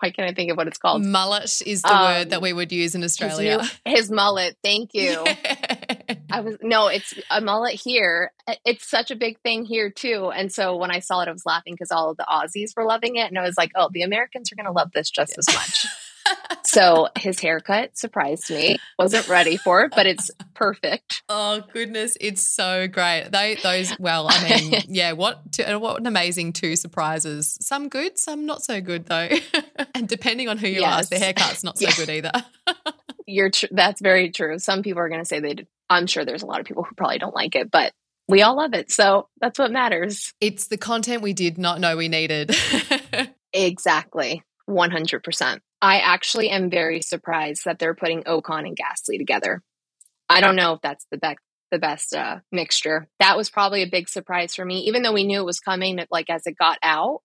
why 0.00 0.10
can't 0.10 0.28
I 0.28 0.34
think 0.34 0.50
of 0.50 0.56
what 0.56 0.66
it's 0.66 0.78
called? 0.78 1.04
Mullet 1.04 1.62
is 1.64 1.82
the 1.82 1.94
um, 1.94 2.02
word 2.02 2.30
that 2.30 2.42
we 2.42 2.52
would 2.52 2.70
use 2.70 2.94
in 2.94 3.02
Australia. 3.02 3.60
His, 3.60 3.70
new, 3.86 3.92
his 3.92 4.10
mullet. 4.10 4.56
Thank 4.62 4.92
you. 4.92 5.24
I 6.30 6.40
was 6.40 6.56
no, 6.60 6.88
it's 6.88 7.14
a 7.30 7.40
mullet 7.40 7.74
here. 7.74 8.32
It's 8.64 8.88
such 8.88 9.10
a 9.10 9.16
big 9.16 9.40
thing 9.40 9.64
here 9.64 9.90
too. 9.90 10.30
And 10.34 10.52
so 10.52 10.76
when 10.76 10.90
I 10.90 10.98
saw 10.98 11.20
it, 11.22 11.28
I 11.28 11.32
was 11.32 11.46
laughing 11.46 11.74
because 11.74 11.90
all 11.90 12.10
of 12.10 12.16
the 12.16 12.26
Aussies 12.28 12.76
were 12.76 12.84
loving 12.84 13.16
it, 13.16 13.28
and 13.28 13.38
I 13.38 13.42
was 13.42 13.56
like, 13.56 13.72
"Oh, 13.74 13.88
the 13.90 14.02
Americans 14.02 14.52
are 14.52 14.56
going 14.56 14.66
to 14.66 14.72
love 14.72 14.92
this 14.92 15.10
just 15.10 15.38
as 15.38 15.46
much." 15.48 15.86
so 16.76 17.08
his 17.16 17.40
haircut 17.40 17.96
surprised 17.96 18.50
me. 18.50 18.76
Wasn't 18.98 19.26
ready 19.28 19.56
for 19.56 19.84
it, 19.84 19.92
but 19.96 20.04
it's 20.04 20.30
perfect. 20.54 21.22
Oh 21.28 21.62
goodness, 21.72 22.18
it's 22.20 22.46
so 22.46 22.86
great. 22.86 23.28
They 23.32 23.56
those 23.62 23.98
well, 23.98 24.26
I 24.28 24.48
mean, 24.48 24.82
yeah, 24.88 25.12
what 25.12 25.52
two, 25.52 25.62
uh, 25.62 25.78
what 25.78 25.98
an 25.98 26.06
amazing 26.06 26.52
two 26.52 26.76
surprises. 26.76 27.56
Some 27.62 27.88
good, 27.88 28.18
some 28.18 28.44
not 28.44 28.62
so 28.62 28.82
good 28.82 29.06
though. 29.06 29.30
and 29.94 30.06
depending 30.06 30.50
on 30.50 30.58
who 30.58 30.68
you 30.68 30.80
yes. 30.80 30.98
ask, 30.98 31.08
the 31.08 31.18
haircut's 31.18 31.64
not 31.64 31.78
so 31.78 31.86
yeah. 31.88 31.94
good 31.96 32.10
either. 32.10 32.32
You're 33.26 33.50
tr- 33.50 33.66
that's 33.70 34.02
very 34.02 34.30
true. 34.30 34.58
Some 34.58 34.82
people 34.82 35.00
are 35.00 35.08
going 35.08 35.22
to 35.22 35.26
say 35.26 35.40
they. 35.40 35.54
Did. 35.54 35.66
I'm 35.88 36.06
sure 36.06 36.24
there's 36.24 36.42
a 36.42 36.46
lot 36.46 36.60
of 36.60 36.66
people 36.66 36.82
who 36.82 36.94
probably 36.94 37.18
don't 37.18 37.34
like 37.34 37.54
it, 37.54 37.70
but 37.70 37.92
we 38.28 38.42
all 38.42 38.56
love 38.56 38.74
it. 38.74 38.90
So 38.90 39.28
that's 39.40 39.58
what 39.58 39.70
matters. 39.70 40.34
It's 40.40 40.66
the 40.66 40.76
content 40.76 41.22
we 41.22 41.32
did 41.32 41.58
not 41.58 41.80
know 41.80 41.96
we 41.96 42.08
needed. 42.08 42.54
exactly. 43.52 44.42
100%. 44.68 45.60
I 45.82 45.98
actually 45.98 46.50
am 46.50 46.70
very 46.70 47.02
surprised 47.02 47.62
that 47.64 47.78
they're 47.78 47.94
putting 47.94 48.22
Ocon 48.24 48.66
and 48.66 48.76
Gasly 48.76 49.18
together. 49.18 49.62
I 50.28 50.40
don't 50.40 50.56
know 50.56 50.72
if 50.74 50.80
that's 50.82 51.06
the 51.10 51.18
best 51.18 51.38
the 51.72 51.78
best 51.78 52.14
uh, 52.14 52.38
mixture. 52.52 53.08
That 53.18 53.36
was 53.36 53.50
probably 53.50 53.82
a 53.82 53.90
big 53.90 54.08
surprise 54.08 54.54
for 54.54 54.64
me, 54.64 54.80
even 54.82 55.02
though 55.02 55.12
we 55.12 55.24
knew 55.24 55.40
it 55.40 55.46
was 55.46 55.60
coming. 55.60 55.98
Like 56.10 56.30
as 56.30 56.46
it 56.46 56.56
got 56.56 56.78
out, 56.82 57.22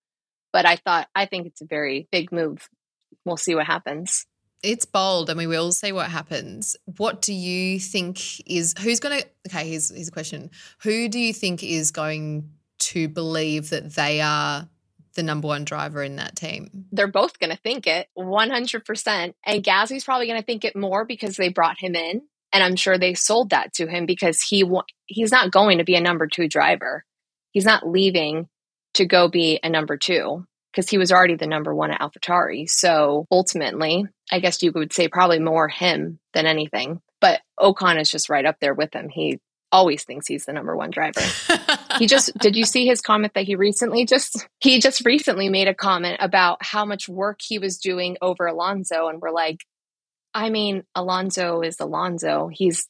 but 0.54 0.66
I 0.66 0.78
thought 0.78 1.08
I 1.16 1.26
think 1.26 1.48
it's 1.48 1.62
a 1.62 1.66
very 1.66 2.08
big 2.12 2.32
move. 2.32 2.68
We'll 3.26 3.38
see 3.38 3.56
what 3.56 3.68
happens. 3.68 4.26
It's 4.64 4.86
bold, 4.86 5.30
and 5.30 5.38
we 5.38 5.48
will 5.48 5.72
see 5.72 5.92
what 5.92 6.10
happens. 6.10 6.76
What 6.98 7.22
do 7.22 7.34
you 7.34 7.80
think 7.80 8.20
is 8.48 8.76
who's 8.80 9.00
going 9.00 9.22
to? 9.22 9.28
Okay, 9.48 9.70
here's 9.70 9.90
here's 9.90 10.08
a 10.08 10.12
question: 10.12 10.52
Who 10.84 11.08
do 11.08 11.20
you 11.20 11.34
think 11.34 11.64
is 11.64 11.92
going 11.92 12.52
to 12.80 13.08
believe 13.08 13.70
that 13.70 13.94
they 13.94 14.22
are 14.22 14.68
the 15.14 15.24
number 15.24 15.48
one 15.48 15.66
driver 15.66 16.04
in 16.04 16.18
that 16.18 16.36
team? 16.36 16.86
They're 16.92 17.08
both 17.08 17.40
going 17.40 17.52
to 17.52 17.62
think 17.62 17.88
it 17.88 18.08
100%. 18.18 19.34
And 19.46 19.64
Gasly's 19.64 20.04
probably 20.04 20.28
going 20.28 20.40
to 20.40 20.46
think 20.46 20.66
it 20.66 20.76
more 20.76 21.06
because 21.06 21.38
they 21.38 21.50
brought 21.50 21.80
him 21.80 21.96
in. 21.96 22.22
And 22.54 22.64
I'm 22.64 22.76
sure 22.76 22.98
they 22.98 23.14
sold 23.14 23.52
that 23.52 23.74
to 23.76 23.88
him 23.88 24.06
because 24.06 24.42
he 24.42 24.70
he's 25.06 25.32
not 25.32 25.52
going 25.52 25.78
to 25.78 25.86
be 25.86 25.96
a 25.96 26.02
number 26.02 26.28
two 26.28 26.48
driver. 26.50 27.06
He's 27.52 27.66
not 27.66 27.88
leaving 27.88 28.50
to 28.96 29.06
go 29.06 29.30
be 29.30 29.60
a 29.64 29.70
number 29.70 29.98
two 29.98 30.46
because 30.72 30.90
he 30.90 30.98
was 30.98 31.12
already 31.12 31.36
the 31.36 31.48
number 31.48 31.74
one 31.74 31.92
at 31.92 32.02
AlphaTauri. 32.02 32.70
So 32.70 33.26
ultimately, 33.32 34.06
I 34.32 34.40
guess 34.40 34.62
you 34.64 34.72
would 34.74 34.94
say 34.94 35.08
probably 35.08 35.40
more 35.40 35.68
him 35.68 36.20
than 36.34 36.46
anything. 36.46 37.02
But 37.20 37.42
Ocon 37.60 38.00
is 38.00 38.10
just 38.10 38.30
right 38.30 38.46
up 38.46 38.58
there 38.60 38.74
with 38.74 38.94
him. 38.94 39.10
He 39.10 39.40
always 39.72 40.04
thinks 40.04 40.28
he's 40.28 40.46
the 40.46 40.54
number 40.54 40.76
one 40.76 40.90
driver. 40.90 41.22
he 42.02 42.08
just 42.08 42.36
did 42.40 42.56
you 42.56 42.66
see 42.66 42.86
his 42.86 43.00
comment 43.02 43.34
that 43.36 43.46
he 43.46 43.56
recently 43.56 44.06
just 44.06 44.48
he 44.60 44.80
just 44.80 45.06
recently 45.06 45.50
made 45.50 45.68
a 45.68 45.74
comment 45.74 46.18
about 46.20 46.58
how 46.62 46.84
much 46.84 47.08
work 47.08 47.40
he 47.46 47.60
was 47.60 47.78
doing 47.78 48.18
over 48.22 48.48
Alonso 48.48 49.08
and 49.08 49.22
we're 49.22 49.32
like 49.32 49.60
I 50.34 50.50
mean 50.50 50.84
Alonso 50.96 51.62
is 51.62 51.80
Alonso 51.80 52.50
He's 52.52 52.88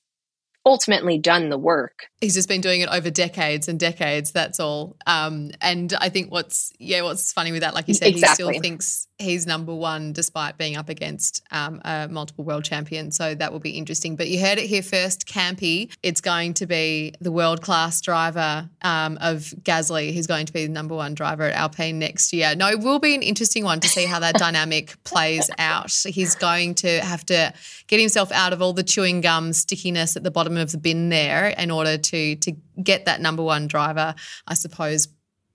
ultimately 0.66 1.18
done 1.18 1.50
the 1.50 1.58
work. 1.58 2.08
He's 2.20 2.36
just 2.36 2.48
been 2.48 2.62
doing 2.62 2.82
it 2.82 2.90
over 2.90 3.10
decades 3.10 3.68
and 3.68 3.80
decades. 3.80 4.32
That's 4.32 4.60
all. 4.60 4.96
Um, 5.08 5.52
and 5.60 5.94
I 6.00 6.10
think 6.10 6.32
what's 6.32 6.72
yeah, 6.80 7.02
what's 7.02 7.34
funny 7.34 7.52
with 7.52 7.62
that, 7.62 7.74
like 7.74 7.88
you 7.88 7.94
said, 7.94 8.10
exactly. 8.10 8.46
he 8.46 8.54
still 8.54 8.62
thinks 8.62 9.08
he's 9.22 9.48
number 9.48 9.74
one 9.74 10.14
despite 10.14 10.58
being 10.58 10.76
up 10.76 10.90
against 10.90 11.44
um, 11.52 11.82
a 11.84 12.08
multiple 12.10 12.44
world 12.44 12.64
champion. 12.64 13.12
So 13.12 13.34
that 13.36 13.52
will 13.52 13.60
be 13.60 13.72
interesting. 13.72 14.16
But 14.16 14.28
you 14.30 14.40
heard 14.40 14.58
it 14.58 14.68
here 14.68 14.84
first, 14.84 15.28
Campy. 15.28 15.92
It's 16.04 16.22
going 16.22 16.54
to 16.56 16.68
be 16.68 17.14
the 17.20 17.32
world 17.32 17.62
class 17.62 18.02
driver 18.02 18.70
um, 18.82 19.18
of 19.22 19.54
Gasly, 19.64 20.14
who's 20.14 20.28
going 20.28 20.46
to 20.46 20.54
be 20.54 20.68
the 20.68 20.72
number 20.72 20.96
one 20.96 21.16
driver 21.16 21.44
at 21.44 21.56
Alpine 21.56 21.98
next 21.98 22.34
year. 22.34 22.56
No, 22.56 22.68
it 22.68 22.80
will 22.80 23.00
be 23.00 23.16
an 23.16 23.24
interesting 23.24 23.64
one 23.64 23.80
to 23.80 23.88
see 23.88 24.06
how 24.06 24.20
that 24.20 24.36
dynamic 24.36 24.96
plays 25.04 25.50
out. 25.58 25.92
He's 25.92 26.36
going 26.36 26.76
to 26.76 27.00
have 27.00 27.26
to 27.28 27.54
get 27.88 28.00
himself 28.00 28.32
out 28.32 28.54
of 28.54 28.62
all 28.62 28.74
the 28.74 28.84
chewing 28.84 29.22
gum 29.22 29.54
stickiness 29.54 30.16
at 30.16 30.24
the 30.24 30.32
bottom 30.32 30.52
bottom 30.52 30.58
of 30.58 30.72
the 30.72 30.78
bin 30.78 31.10
there 31.10 31.50
in 31.50 31.72
order 31.72 31.98
to 31.98 32.36
to 32.38 32.54
get 32.82 33.06
that 33.06 33.22
number 33.22 33.44
one 33.44 33.68
driver, 33.68 34.16
I 34.48 34.54
suppose, 34.56 35.08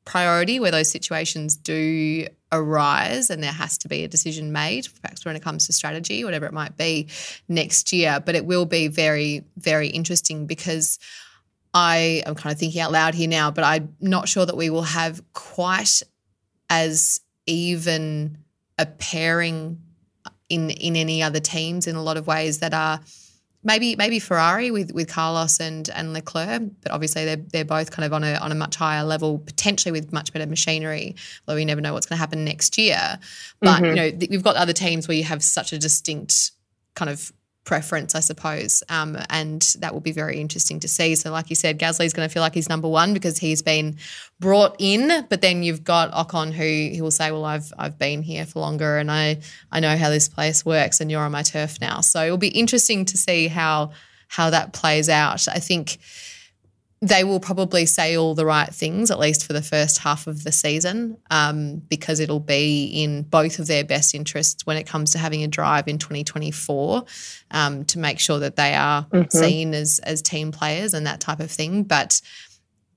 priority 0.06 0.58
where 0.58 0.70
those 0.70 0.90
situations 0.90 1.56
do 1.56 2.26
arise 2.50 3.28
and 3.28 3.42
there 3.42 3.52
has 3.52 3.76
to 3.78 3.88
be 3.88 4.04
a 4.04 4.08
decision 4.08 4.52
made, 4.52 4.88
perhaps 5.02 5.26
when 5.26 5.36
it 5.36 5.42
comes 5.42 5.66
to 5.66 5.74
strategy, 5.74 6.24
whatever 6.24 6.46
it 6.46 6.54
might 6.54 6.78
be 6.78 7.08
next 7.48 7.92
year. 7.92 8.22
But 8.24 8.36
it 8.36 8.46
will 8.46 8.64
be 8.64 8.88
very, 8.88 9.44
very 9.58 9.88
interesting 9.88 10.46
because 10.46 10.98
I 11.74 12.22
am 12.24 12.36
kind 12.36 12.54
of 12.54 12.58
thinking 12.58 12.80
out 12.80 12.92
loud 12.92 13.14
here 13.14 13.28
now, 13.28 13.50
but 13.50 13.64
I'm 13.64 13.94
not 14.00 14.28
sure 14.28 14.46
that 14.46 14.56
we 14.56 14.70
will 14.70 14.82
have 14.82 15.20
quite 15.34 16.02
as 16.70 17.20
even 17.44 18.38
a 18.78 18.86
pairing 18.86 19.82
in 20.48 20.70
in 20.70 20.96
any 20.96 21.22
other 21.22 21.40
teams 21.40 21.86
in 21.86 21.96
a 21.96 22.02
lot 22.02 22.16
of 22.16 22.26
ways 22.26 22.60
that 22.60 22.72
are 22.72 23.00
maybe 23.66 23.96
maybe 23.96 24.18
Ferrari 24.18 24.70
with 24.70 24.92
with 24.92 25.08
Carlos 25.08 25.60
and 25.60 25.90
and 25.90 26.12
Leclerc, 26.12 26.62
but 26.82 26.92
obviously 26.92 27.24
they're 27.24 27.36
they're 27.36 27.64
both 27.64 27.90
kind 27.90 28.06
of 28.06 28.12
on 28.12 28.24
a 28.24 28.34
on 28.36 28.52
a 28.52 28.54
much 28.54 28.76
higher 28.76 29.04
level, 29.04 29.38
potentially 29.38 29.92
with 29.92 30.12
much 30.12 30.32
better 30.32 30.46
machinery. 30.46 31.16
Although 31.46 31.56
we 31.56 31.64
never 31.64 31.80
know 31.80 31.92
what's 31.92 32.06
going 32.06 32.16
to 32.16 32.20
happen 32.20 32.44
next 32.44 32.78
year. 32.78 33.18
But 33.60 33.82
mm-hmm. 33.82 33.84
you 33.84 33.94
know, 33.94 34.10
th- 34.10 34.30
we've 34.30 34.44
got 34.44 34.56
other 34.56 34.72
teams 34.72 35.08
where 35.08 35.16
you 35.16 35.24
have 35.24 35.42
such 35.42 35.72
a 35.72 35.78
distinct 35.78 36.52
kind 36.94 37.10
of 37.10 37.32
preference, 37.66 38.14
I 38.14 38.20
suppose. 38.20 38.82
Um, 38.88 39.18
and 39.28 39.60
that 39.80 39.92
will 39.92 40.00
be 40.00 40.12
very 40.12 40.40
interesting 40.40 40.80
to 40.80 40.88
see. 40.88 41.14
So, 41.14 41.30
like 41.30 41.50
you 41.50 41.56
said, 41.56 41.78
Gasly's 41.78 42.14
going 42.14 42.26
to 42.26 42.32
feel 42.32 42.42
like 42.42 42.54
he's 42.54 42.70
number 42.70 42.88
one 42.88 43.12
because 43.12 43.36
he's 43.36 43.60
been 43.60 43.98
brought 44.40 44.76
in. 44.78 45.26
But 45.28 45.42
then 45.42 45.62
you've 45.62 45.84
got 45.84 46.10
Ocon, 46.12 46.52
who 46.52 46.64
he 46.64 47.02
will 47.02 47.10
say, 47.10 47.30
"Well, 47.30 47.44
I've 47.44 47.70
I've 47.76 47.98
been 47.98 48.22
here 48.22 48.46
for 48.46 48.60
longer, 48.60 48.96
and 48.96 49.10
I 49.10 49.40
I 49.70 49.80
know 49.80 49.96
how 49.96 50.08
this 50.08 50.28
place 50.28 50.64
works, 50.64 51.00
and 51.00 51.10
you're 51.10 51.22
on 51.22 51.32
my 51.32 51.42
turf 51.42 51.78
now." 51.80 52.00
So 52.00 52.24
it'll 52.24 52.38
be 52.38 52.48
interesting 52.48 53.04
to 53.06 53.18
see 53.18 53.48
how 53.48 53.90
how 54.28 54.48
that 54.50 54.72
plays 54.72 55.08
out. 55.08 55.46
I 55.48 55.58
think 55.58 55.98
they 57.02 57.24
will 57.24 57.40
probably 57.40 57.84
say 57.84 58.16
all 58.16 58.34
the 58.34 58.46
right 58.46 58.72
things, 58.72 59.10
at 59.10 59.18
least 59.18 59.46
for 59.46 59.52
the 59.52 59.62
first 59.62 59.98
half 59.98 60.26
of 60.26 60.44
the 60.44 60.52
season, 60.52 61.18
um, 61.30 61.76
because 61.88 62.20
it'll 62.20 62.40
be 62.40 62.86
in 62.86 63.22
both 63.22 63.58
of 63.58 63.66
their 63.66 63.84
best 63.84 64.14
interests 64.14 64.64
when 64.64 64.78
it 64.78 64.86
comes 64.86 65.10
to 65.10 65.18
having 65.18 65.42
a 65.42 65.48
drive 65.48 65.88
in 65.88 65.98
2024 65.98 67.04
um, 67.50 67.84
to 67.84 67.98
make 67.98 68.18
sure 68.18 68.38
that 68.38 68.56
they 68.56 68.74
are 68.74 69.04
mm-hmm. 69.04 69.28
seen 69.28 69.74
as 69.74 69.98
as 70.00 70.22
team 70.22 70.52
players 70.52 70.94
and 70.94 71.06
that 71.06 71.20
type 71.20 71.40
of 71.40 71.50
thing. 71.50 71.82
But 71.82 72.22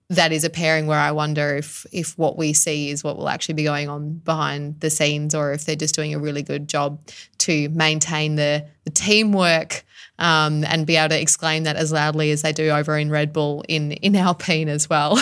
that 0.10 0.32
is 0.32 0.44
a 0.44 0.50
pairing 0.50 0.88
where 0.88 1.00
I 1.00 1.12
wonder 1.12 1.58
if 1.58 1.86
if 1.92 2.18
what 2.18 2.38
we 2.38 2.54
see 2.54 2.90
is 2.90 3.04
what 3.04 3.18
will 3.18 3.30
actually 3.30 3.56
be 3.56 3.64
going 3.64 3.90
on 3.90 4.14
behind 4.14 4.80
the 4.80 4.90
scenes, 4.90 5.36
or 5.36 5.52
if 5.52 5.66
they're 5.66 5.76
just 5.76 5.94
doing 5.94 6.14
a 6.14 6.20
really 6.20 6.42
good 6.42 6.70
job 6.70 7.02
to 7.40 7.68
maintain 7.70 8.36
the 8.36 8.66
the 8.86 8.92
teamwork 8.92 9.84
um, 10.20 10.64
and 10.66 10.86
be 10.86 10.98
able 10.98 11.10
to 11.10 11.20
exclaim 11.20 11.64
that 11.64 11.78
as 11.78 11.92
loudly 11.92 12.30
as 12.32 12.42
they 12.42 12.52
do 12.52 12.70
over 12.70 12.98
in 12.98 13.10
Red 13.10 13.34
Bull 13.34 13.64
in 13.68 13.94
in 13.94 14.16
Alpine 14.16 14.70
as 14.70 14.90
well. 14.90 15.20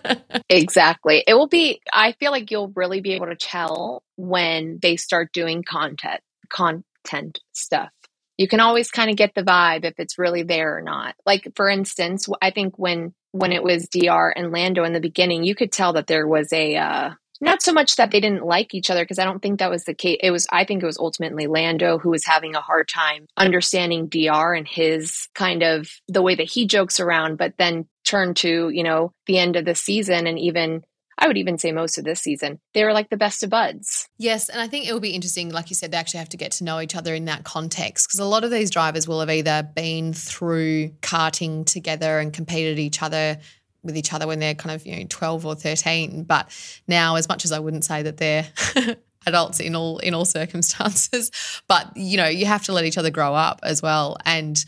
exactly. 0.50 1.24
It 1.26 1.34
will 1.34 1.48
be. 1.48 1.80
I 1.92 2.12
feel 2.12 2.32
like 2.32 2.50
you'll 2.50 2.72
really 2.74 3.00
be 3.00 3.14
able 3.14 3.26
to 3.26 3.36
tell 3.36 4.02
when 4.16 4.78
they 4.82 4.96
start 4.96 5.32
doing 5.32 5.62
content 5.62 6.20
content 6.50 7.40
stuff. 7.52 7.90
You 8.36 8.48
can 8.48 8.60
always 8.60 8.90
kind 8.90 9.10
of 9.10 9.16
get 9.16 9.34
the 9.34 9.42
vibe 9.42 9.84
if 9.84 9.94
it's 9.98 10.18
really 10.18 10.42
there 10.42 10.76
or 10.76 10.82
not. 10.82 11.14
Like 11.24 11.46
for 11.54 11.68
instance, 11.68 12.28
I 12.42 12.50
think 12.50 12.78
when 12.78 13.14
when 13.32 13.52
it 13.52 13.62
was 13.62 13.88
DR 13.88 14.32
and 14.34 14.50
Lando 14.50 14.82
in 14.82 14.92
the 14.92 15.00
beginning, 15.00 15.44
you 15.44 15.54
could 15.54 15.70
tell 15.70 15.92
that 15.92 16.08
there 16.08 16.26
was 16.26 16.52
a 16.52 16.76
uh, 16.76 17.10
not 17.40 17.62
so 17.62 17.72
much 17.72 17.96
that 17.96 18.10
they 18.10 18.20
didn't 18.20 18.44
like 18.44 18.74
each 18.74 18.90
other 18.90 19.02
because 19.02 19.18
I 19.18 19.24
don't 19.24 19.40
think 19.40 19.58
that 19.58 19.70
was 19.70 19.84
the 19.84 19.94
case. 19.94 20.18
It 20.22 20.30
was, 20.30 20.46
I 20.52 20.64
think 20.64 20.82
it 20.82 20.86
was 20.86 20.98
ultimately 20.98 21.46
Lando 21.46 21.98
who 21.98 22.10
was 22.10 22.24
having 22.24 22.54
a 22.54 22.60
hard 22.60 22.88
time 22.88 23.26
understanding 23.36 24.08
DR 24.08 24.56
and 24.56 24.68
his 24.68 25.28
kind 25.34 25.62
of 25.62 25.88
the 26.08 26.22
way 26.22 26.34
that 26.34 26.50
he 26.50 26.66
jokes 26.66 27.00
around, 27.00 27.38
but 27.38 27.54
then 27.58 27.86
turn 28.04 28.34
to, 28.34 28.68
you 28.70 28.82
know, 28.82 29.12
the 29.26 29.38
end 29.38 29.56
of 29.56 29.64
the 29.64 29.74
season 29.74 30.26
and 30.26 30.38
even 30.38 30.82
I 31.20 31.26
would 31.26 31.36
even 31.36 31.58
say 31.58 31.70
most 31.70 31.98
of 31.98 32.04
this 32.04 32.20
season, 32.20 32.60
they 32.72 32.82
were 32.82 32.94
like 32.94 33.10
the 33.10 33.16
best 33.18 33.42
of 33.42 33.50
buds. 33.50 34.08
Yes. 34.16 34.48
And 34.48 34.58
I 34.58 34.66
think 34.68 34.88
it 34.88 34.92
will 34.94 35.00
be 35.00 35.10
interesting, 35.10 35.50
like 35.50 35.68
you 35.68 35.76
said, 35.76 35.90
they 35.90 35.98
actually 35.98 36.20
have 36.20 36.30
to 36.30 36.38
get 36.38 36.52
to 36.52 36.64
know 36.64 36.80
each 36.80 36.96
other 36.96 37.14
in 37.14 37.26
that 37.26 37.44
context 37.44 38.08
because 38.08 38.20
a 38.20 38.24
lot 38.24 38.42
of 38.42 38.50
these 38.50 38.70
drivers 38.70 39.06
will 39.06 39.20
have 39.20 39.28
either 39.28 39.62
been 39.62 40.14
through 40.14 40.88
karting 41.02 41.66
together 41.66 42.18
and 42.18 42.32
competed 42.32 42.78
each 42.78 43.02
other 43.02 43.38
with 43.82 43.96
each 43.96 44.12
other 44.12 44.26
when 44.26 44.38
they're 44.38 44.54
kind 44.54 44.74
of 44.74 44.86
you 44.86 44.96
know 44.96 45.06
12 45.08 45.46
or 45.46 45.54
13 45.54 46.24
but 46.24 46.48
now 46.86 47.16
as 47.16 47.28
much 47.28 47.44
as 47.44 47.52
i 47.52 47.58
wouldn't 47.58 47.84
say 47.84 48.02
that 48.02 48.16
they're 48.16 48.46
adults 49.26 49.60
in 49.60 49.74
all 49.74 49.98
in 49.98 50.14
all 50.14 50.24
circumstances 50.24 51.30
but 51.68 51.90
you 51.96 52.16
know 52.16 52.26
you 52.26 52.46
have 52.46 52.64
to 52.64 52.72
let 52.72 52.84
each 52.84 52.98
other 52.98 53.10
grow 53.10 53.34
up 53.34 53.60
as 53.62 53.82
well 53.82 54.16
and 54.24 54.64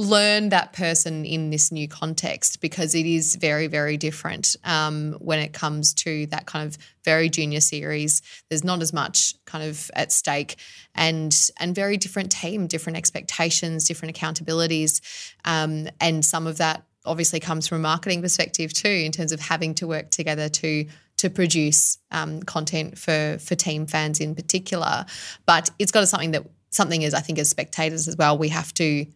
learn 0.00 0.48
that 0.48 0.72
person 0.72 1.24
in 1.26 1.50
this 1.50 1.70
new 1.70 1.86
context 1.86 2.60
because 2.60 2.94
it 2.94 3.04
is 3.04 3.36
very 3.36 3.66
very 3.66 3.96
different 3.96 4.56
um, 4.64 5.12
when 5.20 5.38
it 5.38 5.52
comes 5.52 5.92
to 5.92 6.26
that 6.26 6.46
kind 6.46 6.66
of 6.66 6.78
very 7.04 7.28
junior 7.28 7.60
series. 7.60 8.22
There's 8.48 8.64
not 8.64 8.82
as 8.82 8.92
much 8.92 9.34
kind 9.44 9.64
of 9.64 9.90
at 9.94 10.12
stake 10.12 10.56
and 10.94 11.36
and 11.58 11.74
very 11.74 11.96
different 11.96 12.32
team 12.32 12.66
different 12.66 12.96
expectations 12.96 13.84
different 13.84 14.16
accountabilities 14.16 15.00
um, 15.44 15.88
and 16.00 16.24
some 16.24 16.46
of 16.46 16.58
that 16.58 16.84
obviously 17.04 17.40
comes 17.40 17.66
from 17.66 17.78
a 17.78 17.82
marketing 17.82 18.22
perspective 18.22 18.72
too, 18.72 18.88
in 18.88 19.12
terms 19.12 19.32
of 19.32 19.40
having 19.40 19.74
to 19.76 19.86
work 19.86 20.10
together 20.10 20.48
to 20.48 20.86
to 21.18 21.28
produce 21.28 21.98
um, 22.10 22.42
content 22.42 22.98
for 22.98 23.38
for 23.38 23.54
team 23.54 23.86
fans 23.86 24.20
in 24.20 24.34
particular. 24.34 25.04
But 25.46 25.70
it's 25.78 25.92
got 25.92 26.00
to 26.00 26.06
something 26.06 26.30
that 26.32 26.46
something 26.70 27.02
is 27.02 27.14
I 27.14 27.20
think 27.20 27.38
as 27.38 27.48
spectators 27.48 28.08
as 28.08 28.16
well 28.16 28.38
we 28.38 28.48
have 28.48 28.72
to 28.74 29.06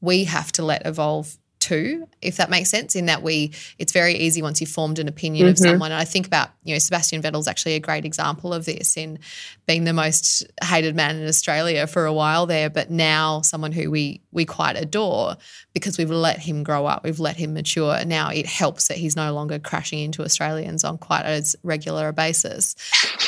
we 0.00 0.24
have 0.24 0.52
to 0.52 0.64
let 0.64 0.86
evolve 0.86 1.36
too, 1.68 2.08
if 2.22 2.36
that 2.36 2.50
makes 2.50 2.70
sense. 2.70 2.96
In 2.96 3.06
that 3.06 3.22
we, 3.22 3.52
it's 3.78 3.92
very 3.92 4.14
easy 4.14 4.42
once 4.42 4.60
you've 4.60 4.70
formed 4.70 4.98
an 4.98 5.08
opinion 5.08 5.44
mm-hmm. 5.44 5.52
of 5.52 5.58
someone. 5.58 5.92
And 5.92 6.00
I 6.00 6.04
think 6.04 6.26
about, 6.26 6.50
you 6.64 6.74
know, 6.74 6.78
Sebastian 6.78 7.22
Vettel's 7.22 7.48
actually 7.48 7.74
a 7.74 7.80
great 7.80 8.04
example 8.04 8.54
of 8.54 8.64
this 8.64 8.96
in 8.96 9.18
being 9.66 9.84
the 9.84 9.92
most 9.92 10.46
hated 10.62 10.96
man 10.96 11.16
in 11.16 11.28
Australia 11.28 11.86
for 11.86 12.06
a 12.06 12.12
while 12.12 12.46
there, 12.46 12.70
but 12.70 12.90
now 12.90 13.42
someone 13.42 13.72
who 13.72 13.90
we 13.90 14.22
we 14.32 14.44
quite 14.44 14.76
adore 14.76 15.36
because 15.74 15.98
we've 15.98 16.10
let 16.10 16.38
him 16.38 16.62
grow 16.62 16.86
up, 16.86 17.04
we've 17.04 17.20
let 17.20 17.36
him 17.36 17.54
mature. 17.54 18.04
Now 18.04 18.30
it 18.30 18.46
helps 18.46 18.88
that 18.88 18.96
he's 18.96 19.16
no 19.16 19.32
longer 19.32 19.58
crashing 19.58 20.00
into 20.00 20.22
Australians 20.22 20.84
on 20.84 20.98
quite 20.98 21.24
as 21.24 21.54
regular 21.62 22.08
a 22.08 22.12
basis. 22.12 22.74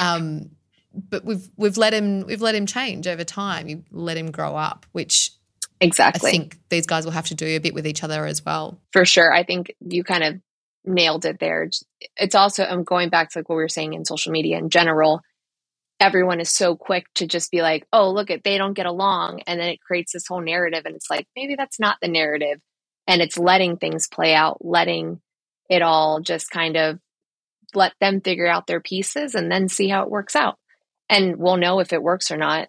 Um, 0.01 0.51
but 0.95 1.25
we've 1.25 1.49
we've 1.57 1.77
let 1.77 1.93
him 1.93 2.27
we've 2.27 2.43
let 2.43 2.55
him 2.55 2.67
change 2.67 3.07
over 3.07 3.25
time. 3.25 3.69
You 3.69 3.85
let 3.91 4.17
him 4.17 4.31
grow 4.31 4.57
up, 4.57 4.87
which 4.93 5.33
exactly 5.81 6.29
I 6.29 6.33
think 6.33 6.59
these 6.69 6.87
guys 6.87 7.05
will 7.05 7.13
have 7.13 7.27
to 7.27 7.35
do 7.35 7.47
a 7.47 7.59
bit 7.59 7.75
with 7.75 7.87
each 7.87 8.05
other 8.05 8.27
as 8.27 8.45
well. 8.45 8.79
For 8.93 9.05
sure, 9.05 9.33
I 9.33 9.45
think 9.45 9.75
you 9.81 10.05
kind 10.05 10.25
of 10.25 10.41
nailed 10.85 11.25
it 11.25 11.39
there. 11.39 11.69
It's 12.17 12.35
also 12.35 12.65
I'm 12.65 12.85
going 12.85 13.09
back 13.09 13.31
to 13.31 13.39
like 13.39 13.49
what 13.49 13.57
we 13.57 13.63
were 13.63 13.69
saying 13.69 13.95
in 13.95 14.05
social 14.05 14.33
media 14.33 14.59
in 14.59 14.71
general. 14.71 15.21
Everyone 15.99 16.41
is 16.41 16.49
so 16.49 16.77
quick 16.77 17.07
to 17.17 17.27
just 17.27 17.51
be 17.51 17.61
like, 17.61 17.87
"Oh, 17.93 18.11
look 18.11 18.31
at 18.31 18.43
they 18.43 18.57
don't 18.57 18.75
get 18.75 18.87
along," 18.87 19.43
and 19.47 19.61
then 19.61 19.69
it 19.69 19.81
creates 19.81 20.13
this 20.13 20.27
whole 20.27 20.41
narrative, 20.41 20.85
and 20.87 20.97
it's 20.97 21.11
like 21.11 21.27
maybe 21.37 21.57
that's 21.57 21.79
not 21.79 21.99
the 22.01 22.09
narrative, 22.09 22.59
and 23.07 23.21
it's 23.21 23.37
letting 23.37 23.77
things 23.77 24.09
play 24.09 24.35
out, 24.35 24.65
letting 24.65 25.21
it 25.69 25.83
all 25.83 26.21
just 26.21 26.51
kind 26.51 26.77
of 26.77 26.99
let 27.75 27.93
them 28.01 28.21
figure 28.21 28.47
out 28.47 28.67
their 28.67 28.81
pieces 28.81 29.35
and 29.35 29.51
then 29.51 29.69
see 29.69 29.89
how 29.89 30.03
it 30.03 30.11
works 30.11 30.35
out 30.35 30.59
and 31.09 31.37
we'll 31.37 31.57
know 31.57 31.81
if 31.81 31.93
it 31.93 32.03
works 32.03 32.31
or 32.31 32.37
not 32.37 32.69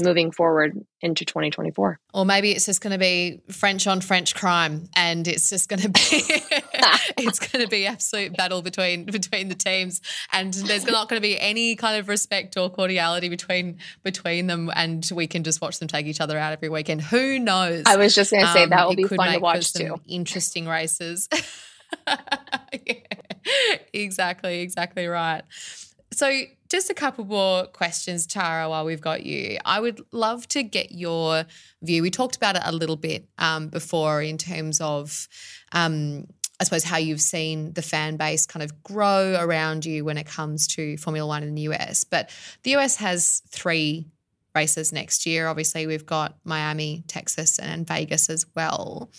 moving 0.00 0.30
forward 0.30 0.78
into 1.00 1.24
2024. 1.24 1.98
Or 2.12 2.24
maybe 2.24 2.52
it's 2.52 2.66
just 2.66 2.80
going 2.80 2.92
to 2.92 2.98
be 2.98 3.40
French 3.50 3.86
on 3.86 4.00
French 4.00 4.34
crime 4.34 4.88
and 4.94 5.26
it's 5.26 5.48
just 5.50 5.68
going 5.68 5.80
to 5.80 5.88
be 5.88 6.00
it's 7.18 7.38
going 7.38 7.64
to 7.64 7.70
be 7.70 7.86
absolute 7.86 8.36
battle 8.36 8.62
between 8.62 9.04
between 9.04 9.48
the 9.48 9.54
teams 9.54 10.00
and 10.32 10.52
there's 10.52 10.86
not 10.86 11.08
going 11.08 11.20
to 11.20 11.26
be 11.26 11.38
any 11.38 11.76
kind 11.76 11.98
of 11.98 12.08
respect 12.08 12.56
or 12.56 12.70
cordiality 12.70 13.28
between 13.28 13.78
between 14.02 14.46
them 14.46 14.70
and 14.74 15.08
we 15.14 15.26
can 15.26 15.44
just 15.44 15.60
watch 15.60 15.78
them 15.78 15.88
take 15.88 16.06
each 16.06 16.20
other 16.20 16.38
out 16.38 16.52
every 16.52 16.68
weekend. 16.68 17.00
Who 17.02 17.38
knows? 17.38 17.84
I 17.86 17.96
was 17.96 18.14
just 18.14 18.30
going 18.30 18.44
to 18.44 18.52
say 18.52 18.64
um, 18.64 18.70
that 18.70 18.86
will 18.86 18.96
be 18.96 19.04
fun 19.04 19.32
to 19.32 19.38
watch 19.38 19.72
too. 19.72 20.00
Interesting 20.06 20.66
races. 20.66 21.28
yeah, 22.06 22.94
exactly, 23.92 24.60
exactly 24.60 25.06
right. 25.06 25.42
So, 26.12 26.30
just 26.70 26.88
a 26.88 26.94
couple 26.94 27.24
more 27.24 27.66
questions, 27.66 28.26
Tara, 28.26 28.68
while 28.70 28.84
we've 28.84 29.00
got 29.00 29.24
you. 29.24 29.58
I 29.64 29.80
would 29.80 30.00
love 30.12 30.46
to 30.48 30.62
get 30.62 30.92
your 30.92 31.44
view. 31.82 32.00
We 32.00 32.10
talked 32.10 32.36
about 32.36 32.56
it 32.56 32.62
a 32.64 32.72
little 32.72 32.96
bit 32.96 33.28
um, 33.38 33.68
before 33.68 34.22
in 34.22 34.38
terms 34.38 34.80
of, 34.80 35.28
um, 35.72 36.28
I 36.60 36.64
suppose, 36.64 36.84
how 36.84 36.96
you've 36.96 37.20
seen 37.20 37.72
the 37.72 37.82
fan 37.82 38.16
base 38.16 38.46
kind 38.46 38.62
of 38.62 38.82
grow 38.84 39.36
around 39.38 39.84
you 39.84 40.04
when 40.04 40.16
it 40.16 40.26
comes 40.26 40.68
to 40.68 40.96
Formula 40.96 41.26
One 41.26 41.42
in 41.42 41.56
the 41.56 41.62
US. 41.62 42.04
But 42.04 42.30
the 42.62 42.76
US 42.76 42.96
has 42.96 43.42
three 43.48 44.06
races 44.54 44.92
next 44.92 45.26
year. 45.26 45.48
Obviously, 45.48 45.88
we've 45.88 46.06
got 46.06 46.36
Miami, 46.44 47.02
Texas, 47.08 47.58
and 47.58 47.86
Vegas 47.86 48.30
as 48.30 48.46
well. 48.54 49.10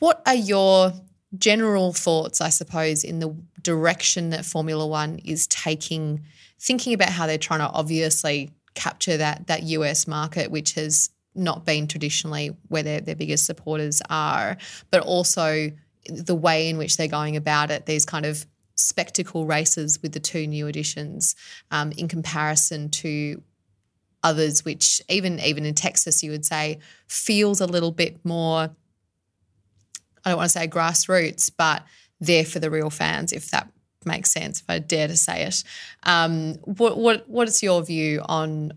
What 0.00 0.22
are 0.26 0.34
your 0.34 0.92
general 1.36 1.92
thoughts, 1.92 2.40
I 2.40 2.48
suppose, 2.48 3.04
in 3.04 3.20
the 3.20 3.34
direction 3.62 4.30
that 4.30 4.44
Formula 4.44 4.86
One 4.86 5.18
is 5.18 5.46
taking, 5.46 6.24
thinking 6.60 6.92
about 6.94 7.10
how 7.10 7.26
they're 7.26 7.38
trying 7.38 7.60
to 7.60 7.68
obviously 7.68 8.50
capture 8.74 9.16
that 9.16 9.46
that 9.46 9.62
US 9.64 10.06
market, 10.06 10.50
which 10.50 10.74
has 10.74 11.10
not 11.34 11.64
been 11.64 11.86
traditionally 11.86 12.56
where 12.68 12.82
their, 12.82 13.00
their 13.00 13.14
biggest 13.14 13.46
supporters 13.46 14.02
are, 14.10 14.56
but 14.90 15.02
also 15.02 15.70
the 16.06 16.34
way 16.34 16.68
in 16.68 16.78
which 16.78 16.96
they're 16.96 17.06
going 17.06 17.36
about 17.36 17.70
it, 17.70 17.86
these 17.86 18.04
kind 18.04 18.26
of 18.26 18.46
spectacle 18.74 19.46
races 19.46 20.00
with 20.02 20.12
the 20.12 20.20
two 20.20 20.46
new 20.46 20.66
additions 20.66 21.34
um, 21.70 21.92
in 21.92 22.08
comparison 22.08 22.88
to 22.88 23.42
others, 24.22 24.64
which 24.64 25.00
even 25.08 25.38
even 25.40 25.64
in 25.64 25.74
Texas 25.74 26.22
you 26.22 26.30
would 26.30 26.44
say 26.44 26.78
feels 27.06 27.60
a 27.60 27.66
little 27.66 27.92
bit 27.92 28.24
more 28.24 28.70
I 30.24 30.30
don't 30.30 30.38
want 30.38 30.50
to 30.50 30.58
say 30.58 30.68
grassroots, 30.68 31.50
but 31.56 31.84
there 32.20 32.44
for 32.44 32.58
the 32.58 32.70
real 32.70 32.90
fans, 32.90 33.32
if 33.32 33.50
that 33.50 33.70
makes 34.06 34.30
sense, 34.30 34.60
if 34.60 34.66
I 34.68 34.78
dare 34.78 35.08
to 35.08 35.16
say 35.16 35.42
it. 35.42 35.64
Um, 36.02 36.54
what, 36.64 36.96
what, 36.96 37.28
what 37.28 37.48
is 37.48 37.62
your 37.62 37.82
view 37.82 38.22
on 38.24 38.72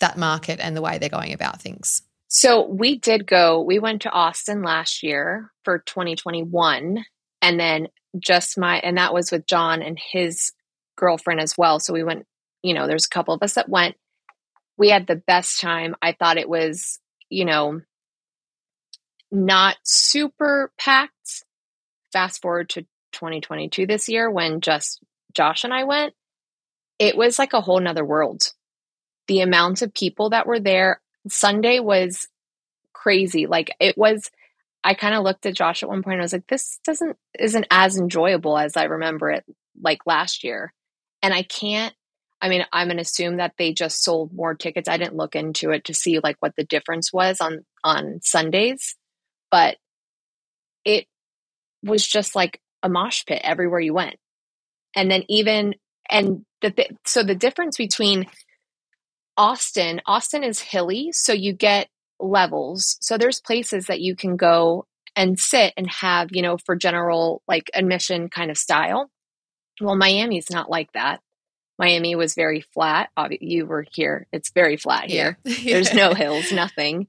that 0.00 0.18
market 0.18 0.60
and 0.60 0.76
the 0.76 0.82
way 0.82 0.98
they're 0.98 1.08
going 1.08 1.32
about 1.32 1.60
things? 1.60 2.02
So 2.28 2.66
we 2.66 2.98
did 2.98 3.26
go, 3.26 3.60
we 3.62 3.78
went 3.78 4.02
to 4.02 4.10
Austin 4.10 4.62
last 4.62 5.02
year 5.02 5.52
for 5.62 5.78
2021. 5.78 7.04
And 7.40 7.60
then 7.60 7.88
just 8.18 8.58
my, 8.58 8.78
and 8.78 8.98
that 8.98 9.14
was 9.14 9.30
with 9.30 9.46
John 9.46 9.82
and 9.82 9.98
his 9.98 10.52
girlfriend 10.96 11.40
as 11.40 11.56
well. 11.56 11.78
So 11.80 11.92
we 11.92 12.04
went, 12.04 12.26
you 12.62 12.74
know, 12.74 12.86
there's 12.86 13.06
a 13.06 13.10
couple 13.10 13.34
of 13.34 13.42
us 13.42 13.54
that 13.54 13.68
went. 13.68 13.96
We 14.76 14.88
had 14.88 15.06
the 15.06 15.16
best 15.16 15.60
time. 15.60 15.94
I 16.02 16.12
thought 16.12 16.38
it 16.38 16.48
was, 16.48 16.98
you 17.28 17.44
know, 17.44 17.80
not 19.30 19.76
super 19.84 20.72
packed. 20.78 21.44
Fast 22.12 22.42
forward 22.42 22.70
to 22.70 22.86
2022 23.14 23.86
this 23.86 24.08
year 24.08 24.30
when 24.30 24.60
just 24.60 25.00
Josh 25.34 25.64
and 25.64 25.72
I 25.72 25.84
went, 25.84 26.14
it 26.98 27.16
was 27.16 27.38
like 27.38 27.52
a 27.52 27.60
whole 27.60 27.80
nother 27.80 28.04
world. 28.04 28.52
The 29.26 29.40
amount 29.40 29.82
of 29.82 29.94
people 29.94 30.30
that 30.30 30.46
were 30.46 30.60
there, 30.60 31.00
Sunday 31.28 31.80
was 31.80 32.28
crazy. 32.92 33.46
Like 33.46 33.70
it 33.80 33.96
was, 33.96 34.30
I 34.82 34.94
kind 34.94 35.14
of 35.14 35.24
looked 35.24 35.46
at 35.46 35.54
Josh 35.54 35.82
at 35.82 35.88
one 35.88 36.02
point 36.02 36.20
I 36.20 36.22
was 36.22 36.32
like, 36.32 36.46
this 36.46 36.78
doesn't, 36.84 37.16
isn't 37.38 37.66
as 37.70 37.96
enjoyable 37.96 38.58
as 38.58 38.76
I 38.76 38.84
remember 38.84 39.30
it 39.30 39.44
like 39.80 40.06
last 40.06 40.44
year. 40.44 40.72
And 41.22 41.32
I 41.32 41.42
can't, 41.42 41.94
I 42.42 42.50
mean, 42.50 42.66
I'm 42.72 42.88
going 42.88 42.98
to 42.98 43.02
assume 43.02 43.38
that 43.38 43.54
they 43.56 43.72
just 43.72 44.04
sold 44.04 44.34
more 44.34 44.54
tickets. 44.54 44.88
I 44.88 44.98
didn't 44.98 45.16
look 45.16 45.34
into 45.34 45.70
it 45.70 45.84
to 45.86 45.94
see 45.94 46.18
like 46.18 46.36
what 46.40 46.54
the 46.56 46.64
difference 46.64 47.10
was 47.12 47.40
on, 47.40 47.64
on 47.82 48.20
Sundays 48.22 48.96
but 49.54 49.76
it 50.84 51.06
was 51.84 52.04
just 52.04 52.34
like 52.34 52.60
a 52.84 52.88
mosh 52.88 53.24
pit 53.26 53.40
everywhere 53.42 53.80
you 53.80 53.94
went. 53.94 54.16
And 54.94 55.10
then 55.10 55.24
even 55.28 55.74
and 56.08 56.44
the 56.60 56.70
th- 56.70 56.92
so 57.04 57.24
the 57.24 57.34
difference 57.34 57.76
between 57.76 58.26
Austin, 59.36 60.00
Austin 60.06 60.44
is 60.44 60.60
hilly, 60.60 61.10
so 61.10 61.32
you 61.32 61.52
get 61.52 61.88
levels. 62.20 62.96
So 63.00 63.18
there's 63.18 63.40
places 63.40 63.86
that 63.86 64.00
you 64.00 64.14
can 64.14 64.36
go 64.36 64.86
and 65.16 65.38
sit 65.38 65.72
and 65.76 65.90
have, 65.90 66.28
you 66.30 66.42
know, 66.42 66.58
for 66.58 66.76
general 66.76 67.42
like 67.48 67.70
admission 67.74 68.28
kind 68.28 68.50
of 68.50 68.58
style. 68.58 69.10
Well, 69.80 69.96
Miami's 69.96 70.50
not 70.50 70.70
like 70.70 70.92
that. 70.92 71.20
Miami 71.78 72.14
was 72.14 72.34
very 72.34 72.60
flat. 72.60 73.10
You 73.40 73.66
were 73.66 73.84
here. 73.92 74.28
It's 74.32 74.52
very 74.52 74.76
flat 74.76 75.10
here. 75.10 75.38
Yeah. 75.44 75.74
There's 75.74 75.94
no 75.94 76.14
hills, 76.14 76.52
nothing. 76.52 77.08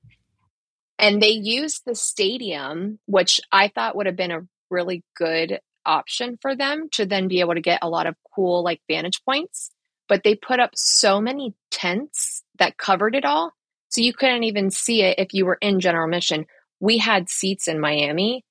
And 0.98 1.22
they 1.22 1.30
used 1.30 1.84
the 1.86 1.94
stadium, 1.94 3.00
which 3.06 3.42
I 3.52 3.68
thought 3.68 3.96
would 3.96 4.06
have 4.08 4.16
been 4.16 4.32
a 4.32 4.48
really 4.70 5.04
good 5.16 5.60
option 5.86 6.38
for 6.42 6.56
them 6.56 6.90
to 6.94 7.06
then 7.06 7.28
be 7.28 7.40
able 7.40 7.54
to 7.54 7.62
get 7.62 7.80
a 7.82 7.90
lot 7.90 8.08
of 8.08 8.16
cool 8.36 8.64
like 8.64 8.82
vantage 8.90 9.24
points. 9.24 9.72
But 10.08 10.24
they 10.24 10.36
put 10.36 10.60
up 10.60 10.72
so 10.76 11.20
many 11.20 11.56
tents 11.72 12.44
that 12.60 12.78
covered 12.78 13.16
it 13.16 13.26
all. 13.26 13.54
So 13.90 14.02
you 14.02 14.14
couldn't 14.14 14.44
even 14.44 14.72
see 14.72 15.02
it 15.02 15.20
if 15.20 15.34
you 15.34 15.46
were 15.46 15.58
in 15.62 15.80
general 15.80 16.08
mission. 16.08 16.46
We 16.80 16.98
had 16.98 17.30
seats 17.30 17.68
in 17.68 17.80
Miami. 17.80 18.44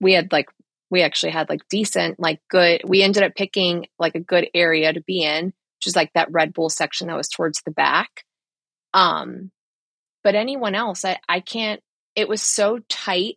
We 0.00 0.14
had 0.14 0.32
like, 0.32 0.48
we 0.90 1.02
actually 1.02 1.32
had 1.32 1.48
like 1.48 1.68
decent, 1.68 2.18
like 2.18 2.40
good, 2.48 2.82
we 2.86 3.02
ended 3.02 3.22
up 3.22 3.34
picking 3.36 3.86
like 3.98 4.14
a 4.14 4.20
good 4.20 4.48
area 4.54 4.92
to 4.92 5.02
be 5.02 5.22
in, 5.22 5.46
which 5.46 5.86
is 5.86 5.96
like 5.96 6.12
that 6.14 6.32
Red 6.32 6.54
Bull 6.54 6.70
section 6.70 7.08
that 7.08 7.16
was 7.16 7.28
towards 7.28 7.62
the 7.62 7.70
back. 7.70 8.24
Um, 8.94 9.50
but 10.24 10.34
anyone 10.34 10.74
else, 10.74 11.04
I, 11.04 11.18
I 11.28 11.40
can't, 11.40 11.80
it 12.16 12.28
was 12.28 12.42
so 12.42 12.80
tight. 12.88 13.36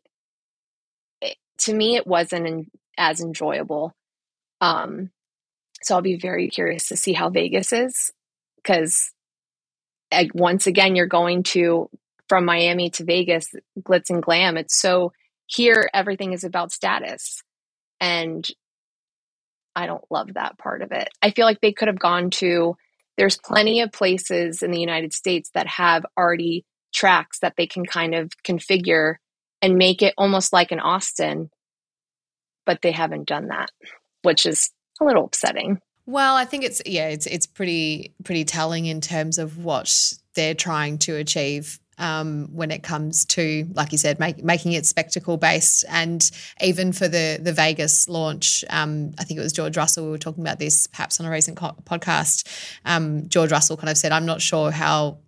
To 1.61 1.73
me, 1.73 1.95
it 1.95 2.07
wasn't 2.07 2.71
as 2.97 3.21
enjoyable. 3.21 3.93
Um, 4.61 5.11
so 5.83 5.95
I'll 5.95 6.01
be 6.01 6.17
very 6.17 6.49
curious 6.49 6.87
to 6.87 6.97
see 6.97 7.13
how 7.13 7.29
Vegas 7.29 7.73
is 7.73 8.11
because 8.57 9.11
once 10.33 10.67
again, 10.67 10.95
you're 10.95 11.07
going 11.07 11.43
to 11.43 11.89
from 12.27 12.45
Miami 12.45 12.89
to 12.91 13.03
Vegas, 13.03 13.53
glitz 13.79 14.09
and 14.09 14.23
glam. 14.23 14.57
It's 14.57 14.79
so 14.79 15.11
here, 15.47 15.89
everything 15.93 16.33
is 16.33 16.43
about 16.43 16.71
status. 16.71 17.43
And 17.99 18.47
I 19.75 19.85
don't 19.85 20.03
love 20.09 20.33
that 20.35 20.57
part 20.57 20.81
of 20.81 20.91
it. 20.91 21.09
I 21.21 21.31
feel 21.31 21.45
like 21.45 21.61
they 21.61 21.73
could 21.73 21.87
have 21.87 21.99
gone 21.99 22.29
to, 22.31 22.77
there's 23.17 23.37
plenty 23.37 23.81
of 23.81 23.91
places 23.91 24.63
in 24.63 24.71
the 24.71 24.79
United 24.79 25.13
States 25.13 25.49
that 25.53 25.67
have 25.67 26.05
already 26.17 26.65
tracks 26.93 27.39
that 27.39 27.55
they 27.57 27.67
can 27.67 27.85
kind 27.85 28.15
of 28.15 28.31
configure 28.45 29.15
and 29.61 29.77
make 29.77 30.01
it 30.01 30.13
almost 30.17 30.53
like 30.53 30.71
an 30.71 30.79
Austin, 30.79 31.49
but 32.65 32.81
they 32.81 32.91
haven't 32.91 33.27
done 33.27 33.47
that, 33.47 33.69
which 34.23 34.45
is 34.45 34.69
a 34.99 35.05
little 35.05 35.25
upsetting. 35.25 35.79
Well, 36.05 36.35
I 36.35 36.45
think 36.45 36.63
it's 36.63 36.81
yeah, 36.85 37.09
it's 37.09 37.27
it's 37.27 37.45
pretty 37.45 38.13
pretty 38.23 38.43
telling 38.43 38.85
in 38.85 39.01
terms 39.01 39.37
of 39.37 39.63
what 39.63 40.13
they're 40.35 40.55
trying 40.55 40.97
to 40.99 41.15
achieve 41.15 41.79
um, 42.01 42.49
when 42.51 42.71
it 42.71 42.81
comes 42.81 43.25
to, 43.25 43.67
like 43.75 43.91
you 43.91 43.97
said, 43.97 44.19
make, 44.19 44.43
making 44.43 44.73
it 44.73 44.85
spectacle 44.87 45.37
based. 45.37 45.85
And 45.87 46.29
even 46.59 46.91
for 46.93 47.07
the 47.07 47.39
the 47.41 47.53
Vegas 47.53 48.09
launch, 48.09 48.65
um, 48.69 49.13
I 49.19 49.23
think 49.23 49.39
it 49.39 49.43
was 49.43 49.53
George 49.53 49.77
Russell. 49.77 50.05
We 50.05 50.11
were 50.11 50.17
talking 50.17 50.43
about 50.43 50.59
this 50.59 50.87
perhaps 50.87 51.19
on 51.19 51.25
a 51.27 51.31
recent 51.31 51.57
co- 51.57 51.77
podcast. 51.83 52.47
Um, 52.85 53.29
George 53.29 53.51
Russell 53.51 53.77
kind 53.77 53.89
of 53.89 53.97
said, 53.97 54.11
"I'm 54.11 54.25
not 54.25 54.41
sure 54.41 54.71
how 54.71 55.19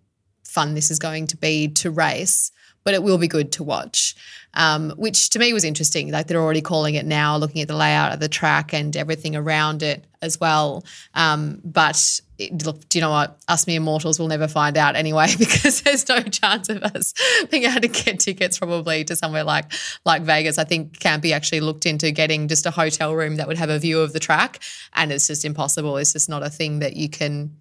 fun 0.42 0.74
this 0.74 0.90
is 0.90 0.98
going 0.98 1.28
to 1.28 1.36
be 1.36 1.68
to 1.68 1.90
race." 1.90 2.50
But 2.84 2.94
it 2.94 3.02
will 3.02 3.18
be 3.18 3.28
good 3.28 3.52
to 3.52 3.64
watch, 3.64 4.14
um, 4.54 4.90
which 4.90 5.30
to 5.30 5.38
me 5.38 5.52
was 5.52 5.64
interesting. 5.64 6.10
Like 6.10 6.26
they're 6.26 6.40
already 6.40 6.60
calling 6.60 6.94
it 6.94 7.06
now, 7.06 7.36
looking 7.36 7.62
at 7.62 7.68
the 7.68 7.76
layout 7.76 8.12
of 8.12 8.20
the 8.20 8.28
track 8.28 8.72
and 8.74 8.94
everything 8.96 9.34
around 9.34 9.82
it 9.82 10.04
as 10.20 10.38
well. 10.38 10.84
Um, 11.14 11.60
but 11.64 12.20
it, 12.38 12.64
look, 12.64 12.88
do 12.88 12.98
you 12.98 13.00
know 13.00 13.10
what? 13.10 13.38
Us 13.48 13.66
mere 13.66 13.80
mortals 13.80 14.18
will 14.18 14.28
never 14.28 14.48
find 14.48 14.76
out 14.76 14.96
anyway 14.96 15.28
because 15.38 15.82
there's 15.82 16.08
no 16.08 16.20
chance 16.20 16.68
of 16.68 16.82
us 16.82 17.14
being 17.50 17.64
able 17.64 17.80
to 17.80 17.88
get 17.88 18.20
tickets 18.20 18.58
probably 18.58 19.04
to 19.04 19.16
somewhere 19.16 19.44
like 19.44 19.72
like 20.04 20.22
Vegas. 20.22 20.58
I 20.58 20.64
think 20.64 20.98
Campy 20.98 21.32
actually 21.32 21.60
looked 21.60 21.86
into 21.86 22.10
getting 22.10 22.48
just 22.48 22.66
a 22.66 22.70
hotel 22.70 23.14
room 23.14 23.36
that 23.36 23.46
would 23.46 23.58
have 23.58 23.70
a 23.70 23.78
view 23.78 24.00
of 24.00 24.12
the 24.12 24.20
track, 24.20 24.60
and 24.94 25.12
it's 25.12 25.26
just 25.26 25.44
impossible. 25.44 25.96
It's 25.96 26.12
just 26.12 26.28
not 26.28 26.42
a 26.42 26.50
thing 26.50 26.80
that 26.80 26.96
you 26.96 27.08
can. 27.08 27.56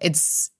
It's 0.00 0.50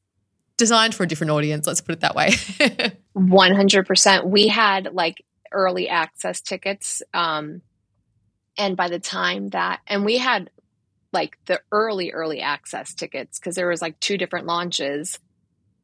designed 0.57 0.94
for 0.94 1.02
a 1.02 1.07
different 1.07 1.32
audience. 1.32 1.66
Let's 1.66 1.80
put 1.80 1.94
it 1.94 2.00
that 2.00 2.14
way. 2.14 2.30
One 3.12 3.55
hundred 3.55 3.86
percent. 3.86 4.26
We 4.26 4.48
had 4.48 4.92
like 4.92 5.24
early 5.52 5.88
access 5.88 6.40
tickets. 6.40 7.02
Um, 7.12 7.62
and 8.57 8.76
by 8.76 8.88
the 8.88 9.00
time 9.00 9.48
that, 9.50 9.80
and 9.86 10.05
we 10.05 10.18
had 10.18 10.50
like 11.14 11.38
the 11.46 11.61
early 11.72 12.11
early 12.11 12.40
access 12.42 12.92
tickets 12.92 13.38
because 13.38 13.55
there 13.55 13.68
was 13.68 13.80
like 13.80 13.98
two 14.00 14.18
different 14.18 14.46
launches 14.46 15.18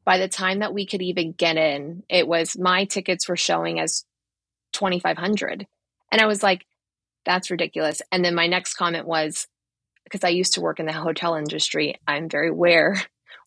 by 0.04 0.18
the 0.18 0.28
time 0.28 0.58
that 0.58 0.74
we 0.74 0.84
could 0.84 1.00
even 1.00 1.32
get 1.32 1.56
in 1.56 2.02
it 2.10 2.26
was 2.26 2.58
my 2.58 2.84
tickets 2.84 3.28
were 3.28 3.36
showing 3.36 3.80
as 3.80 4.04
2500 4.72 5.66
and 6.12 6.20
i 6.20 6.26
was 6.26 6.42
like 6.42 6.66
that's 7.24 7.50
ridiculous 7.50 8.02
and 8.10 8.24
then 8.24 8.34
my 8.34 8.48
next 8.48 8.74
comment 8.74 9.06
was 9.06 9.46
because 10.04 10.24
i 10.24 10.28
used 10.28 10.54
to 10.54 10.60
work 10.60 10.80
in 10.80 10.86
the 10.86 10.92
hotel 10.92 11.36
industry 11.36 11.94
i'm 12.06 12.28
very 12.28 12.48
aware 12.48 13.00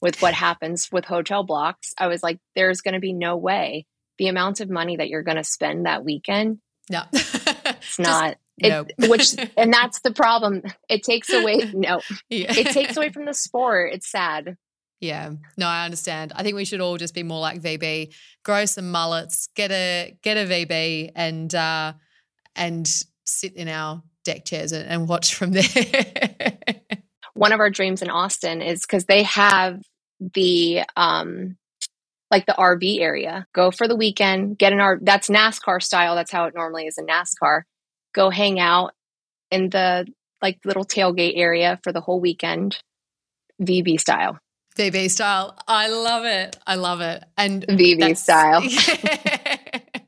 with 0.03 0.21
what 0.21 0.35
happens 0.35 0.91
with 0.91 1.05
hotel 1.05 1.43
blocks 1.43 1.95
i 1.97 2.05
was 2.05 2.21
like 2.21 2.37
there's 2.55 2.81
going 2.81 2.93
to 2.93 2.99
be 2.99 3.13
no 3.13 3.35
way 3.35 3.87
the 4.19 4.27
amount 4.27 4.59
of 4.59 4.69
money 4.69 4.97
that 4.97 5.09
you're 5.09 5.23
going 5.23 5.37
to 5.37 5.43
spend 5.43 5.87
that 5.87 6.05
weekend 6.05 6.59
no 6.91 7.01
it's 7.13 7.97
not 7.97 8.37
it, 8.57 8.93
which 9.09 9.35
and 9.57 9.73
that's 9.73 10.01
the 10.01 10.11
problem. 10.11 10.61
It 10.89 11.03
takes 11.03 11.31
away 11.31 11.71
no. 11.73 12.01
Yeah. 12.29 12.53
It 12.55 12.67
takes 12.67 12.97
away 12.97 13.09
from 13.09 13.25
the 13.25 13.33
sport. 13.33 13.91
It's 13.93 14.09
sad. 14.09 14.57
Yeah. 14.99 15.31
No, 15.57 15.67
I 15.67 15.85
understand. 15.85 16.31
I 16.35 16.43
think 16.43 16.55
we 16.55 16.65
should 16.65 16.79
all 16.79 16.97
just 16.97 17.13
be 17.13 17.23
more 17.23 17.41
like 17.41 17.61
VB. 17.61 18.13
Grow 18.43 18.65
some 18.65 18.91
mullets, 18.91 19.49
get 19.55 19.71
a 19.71 20.17
get 20.21 20.37
a 20.37 20.49
VB 20.49 21.11
and 21.15 21.53
uh 21.53 21.93
and 22.55 22.87
sit 23.25 23.53
in 23.55 23.67
our 23.67 24.03
deck 24.23 24.45
chairs 24.45 24.71
and, 24.71 24.87
and 24.87 25.07
watch 25.07 25.35
from 25.35 25.51
there. 25.51 25.63
One 27.33 27.51
of 27.51 27.59
our 27.59 27.71
dreams 27.71 28.01
in 28.01 28.09
Austin 28.09 28.61
is 28.61 28.81
because 28.81 29.05
they 29.05 29.23
have 29.23 29.81
the 30.33 30.83
um 30.95 31.57
like 32.31 32.45
the 32.45 32.53
RV 32.53 32.99
area. 32.99 33.45
Go 33.53 33.69
for 33.69 33.87
the 33.87 33.95
weekend, 33.95 34.57
get 34.57 34.73
an 34.73 34.79
R 34.79 34.99
that's 35.01 35.29
NASCAR 35.29 35.81
style. 35.81 36.15
That's 36.15 36.31
how 36.31 36.45
it 36.45 36.55
normally 36.55 36.87
is 36.87 36.97
in 36.97 37.05
NASCAR 37.05 37.63
go 38.13 38.29
hang 38.29 38.59
out 38.59 38.93
in 39.51 39.69
the 39.69 40.07
like 40.41 40.59
little 40.65 40.85
tailgate 40.85 41.33
area 41.35 41.79
for 41.83 41.91
the 41.91 42.01
whole 42.01 42.19
weekend, 42.19 42.81
VB 43.61 43.99
style. 43.99 44.39
VB 44.77 45.09
style. 45.09 45.57
I 45.67 45.89
love 45.89 46.25
it. 46.25 46.57
I 46.65 46.75
love 46.75 47.01
it. 47.01 47.23
And 47.37 47.65
VB 47.67 48.17
style. 48.17 48.61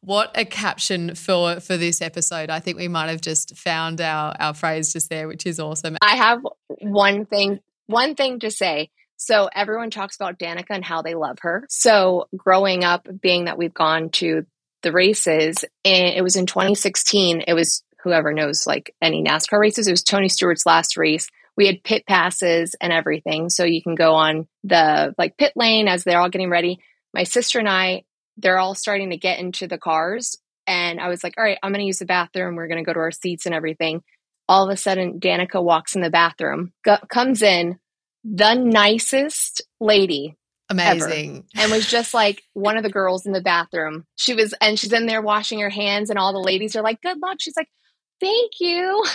what 0.00 0.32
a 0.34 0.44
caption 0.44 1.14
for 1.14 1.60
for 1.60 1.76
this 1.76 2.02
episode. 2.02 2.50
I 2.50 2.60
think 2.60 2.76
we 2.76 2.88
might 2.88 3.08
have 3.08 3.20
just 3.20 3.56
found 3.56 4.00
our 4.00 4.34
our 4.38 4.54
phrase 4.54 4.92
just 4.92 5.10
there, 5.10 5.28
which 5.28 5.46
is 5.46 5.60
awesome. 5.60 5.96
I 6.02 6.16
have 6.16 6.40
one 6.80 7.26
thing 7.26 7.60
one 7.86 8.14
thing 8.14 8.40
to 8.40 8.50
say. 8.50 8.90
So 9.16 9.48
everyone 9.54 9.90
talks 9.90 10.16
about 10.16 10.38
Danica 10.38 10.70
and 10.70 10.84
how 10.84 11.02
they 11.02 11.14
love 11.14 11.38
her. 11.40 11.64
So 11.68 12.28
growing 12.36 12.84
up, 12.84 13.08
being 13.20 13.46
that 13.46 13.58
we've 13.58 13.74
gone 13.74 14.10
to 14.10 14.44
the 14.84 14.92
races 14.92 15.64
and 15.84 16.14
it 16.14 16.22
was 16.22 16.36
in 16.36 16.46
2016 16.46 17.42
it 17.48 17.54
was 17.54 17.82
whoever 18.04 18.32
knows 18.32 18.66
like 18.66 18.94
any 19.00 19.24
nascar 19.24 19.58
races 19.58 19.88
it 19.88 19.90
was 19.90 20.04
tony 20.04 20.28
stewart's 20.28 20.66
last 20.66 20.96
race. 20.96 21.28
We 21.56 21.66
had 21.66 21.82
pit 21.82 22.04
passes 22.06 22.74
and 22.80 22.92
everything. 22.92 23.48
So 23.48 23.64
you 23.64 23.80
can 23.80 23.94
go 23.94 24.14
on 24.14 24.46
the 24.62 25.14
like 25.16 25.36
pit 25.36 25.52
lane 25.56 25.88
as 25.88 26.04
they're 26.04 26.20
all 26.20 26.28
getting 26.28 26.50
ready. 26.50 26.80
My 27.12 27.24
sister 27.24 27.58
and 27.58 27.68
i 27.68 28.04
they're 28.36 28.58
all 28.58 28.74
starting 28.74 29.10
to 29.10 29.16
get 29.16 29.38
into 29.38 29.66
the 29.66 29.78
cars. 29.78 30.36
And 30.66 31.00
i 31.00 31.08
was 31.08 31.24
like 31.24 31.34
all 31.38 31.44
right 31.44 31.58
i'm 31.62 31.72
going 31.72 31.80
to 31.80 31.86
use 31.86 31.98
the 31.98 32.04
bathroom. 32.04 32.54
We're 32.54 32.68
going 32.68 32.84
to 32.84 32.86
go 32.86 32.92
to 32.92 33.00
our 33.00 33.10
seats 33.10 33.46
and 33.46 33.54
everything. 33.54 34.02
All 34.48 34.68
of 34.68 34.70
a 34.72 34.76
sudden 34.76 35.18
danica 35.18 35.62
walks 35.62 35.96
in 35.96 36.02
the 36.02 36.10
bathroom 36.10 36.72
go- 36.84 36.98
comes 37.08 37.40
in 37.40 37.78
the 38.24 38.54
nicest 38.54 39.62
lady 39.80 40.36
Amazing. 40.70 41.44
Ever. 41.54 41.64
And 41.64 41.72
was 41.72 41.86
just 41.86 42.14
like 42.14 42.42
one 42.54 42.76
of 42.76 42.82
the 42.82 42.90
girls 42.90 43.26
in 43.26 43.32
the 43.32 43.40
bathroom. 43.40 44.06
She 44.16 44.34
was, 44.34 44.54
and 44.60 44.78
she's 44.78 44.92
in 44.92 45.06
there 45.06 45.22
washing 45.22 45.60
her 45.60 45.70
hands, 45.70 46.10
and 46.10 46.18
all 46.18 46.32
the 46.32 46.38
ladies 46.38 46.74
are 46.74 46.82
like, 46.82 47.02
Good 47.02 47.18
luck. 47.20 47.36
She's 47.40 47.56
like, 47.56 47.68
Thank 48.20 48.52
you. 48.60 49.04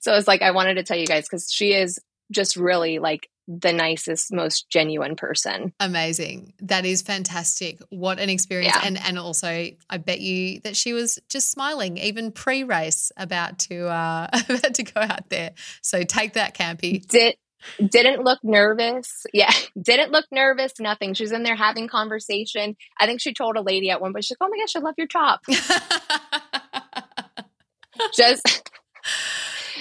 So 0.00 0.14
it's 0.14 0.26
like, 0.26 0.40
I 0.40 0.52
wanted 0.52 0.76
to 0.76 0.84
tell 0.84 0.96
you 0.96 1.06
guys 1.06 1.24
because 1.24 1.52
she 1.52 1.74
is 1.74 2.00
just 2.32 2.56
really 2.56 2.98
like 2.98 3.28
the 3.46 3.74
nicest, 3.74 4.32
most 4.32 4.70
genuine 4.70 5.16
person. 5.16 5.74
Amazing. 5.78 6.54
That 6.62 6.86
is 6.86 7.02
fantastic. 7.02 7.80
What 7.90 8.18
an 8.18 8.30
experience. 8.30 8.74
Yeah. 8.74 8.86
And 8.86 8.98
and 8.98 9.18
also 9.18 9.68
I 9.90 9.98
bet 9.98 10.20
you 10.20 10.60
that 10.60 10.76
she 10.76 10.94
was 10.94 11.18
just 11.28 11.50
smiling 11.50 11.98
even 11.98 12.32
pre-race 12.32 13.12
about 13.18 13.58
to 13.60 13.86
uh 13.86 14.28
about 14.48 14.74
to 14.74 14.82
go 14.82 15.00
out 15.02 15.28
there. 15.28 15.52
So 15.82 16.02
take 16.02 16.32
that 16.32 16.54
campy. 16.54 17.06
Did 17.06 17.36
didn't 17.78 18.24
look 18.24 18.38
nervous. 18.42 19.26
Yeah, 19.32 19.52
didn't 19.80 20.12
look 20.12 20.26
nervous. 20.30 20.72
Nothing. 20.78 21.14
She's 21.14 21.32
in 21.32 21.42
there 21.42 21.56
having 21.56 21.88
conversation. 21.88 22.76
I 22.98 23.06
think 23.06 23.20
she 23.20 23.34
told 23.34 23.56
a 23.56 23.62
lady 23.62 23.90
at 23.90 24.00
one 24.00 24.12
point, 24.12 24.24
she's 24.24 24.36
like, 24.40 24.48
"Oh 24.48 24.50
my 24.50 24.58
gosh, 24.58 24.76
I 24.76 24.80
love 24.80 24.94
your 24.96 25.06
top." 25.06 25.40
just, 28.16 28.70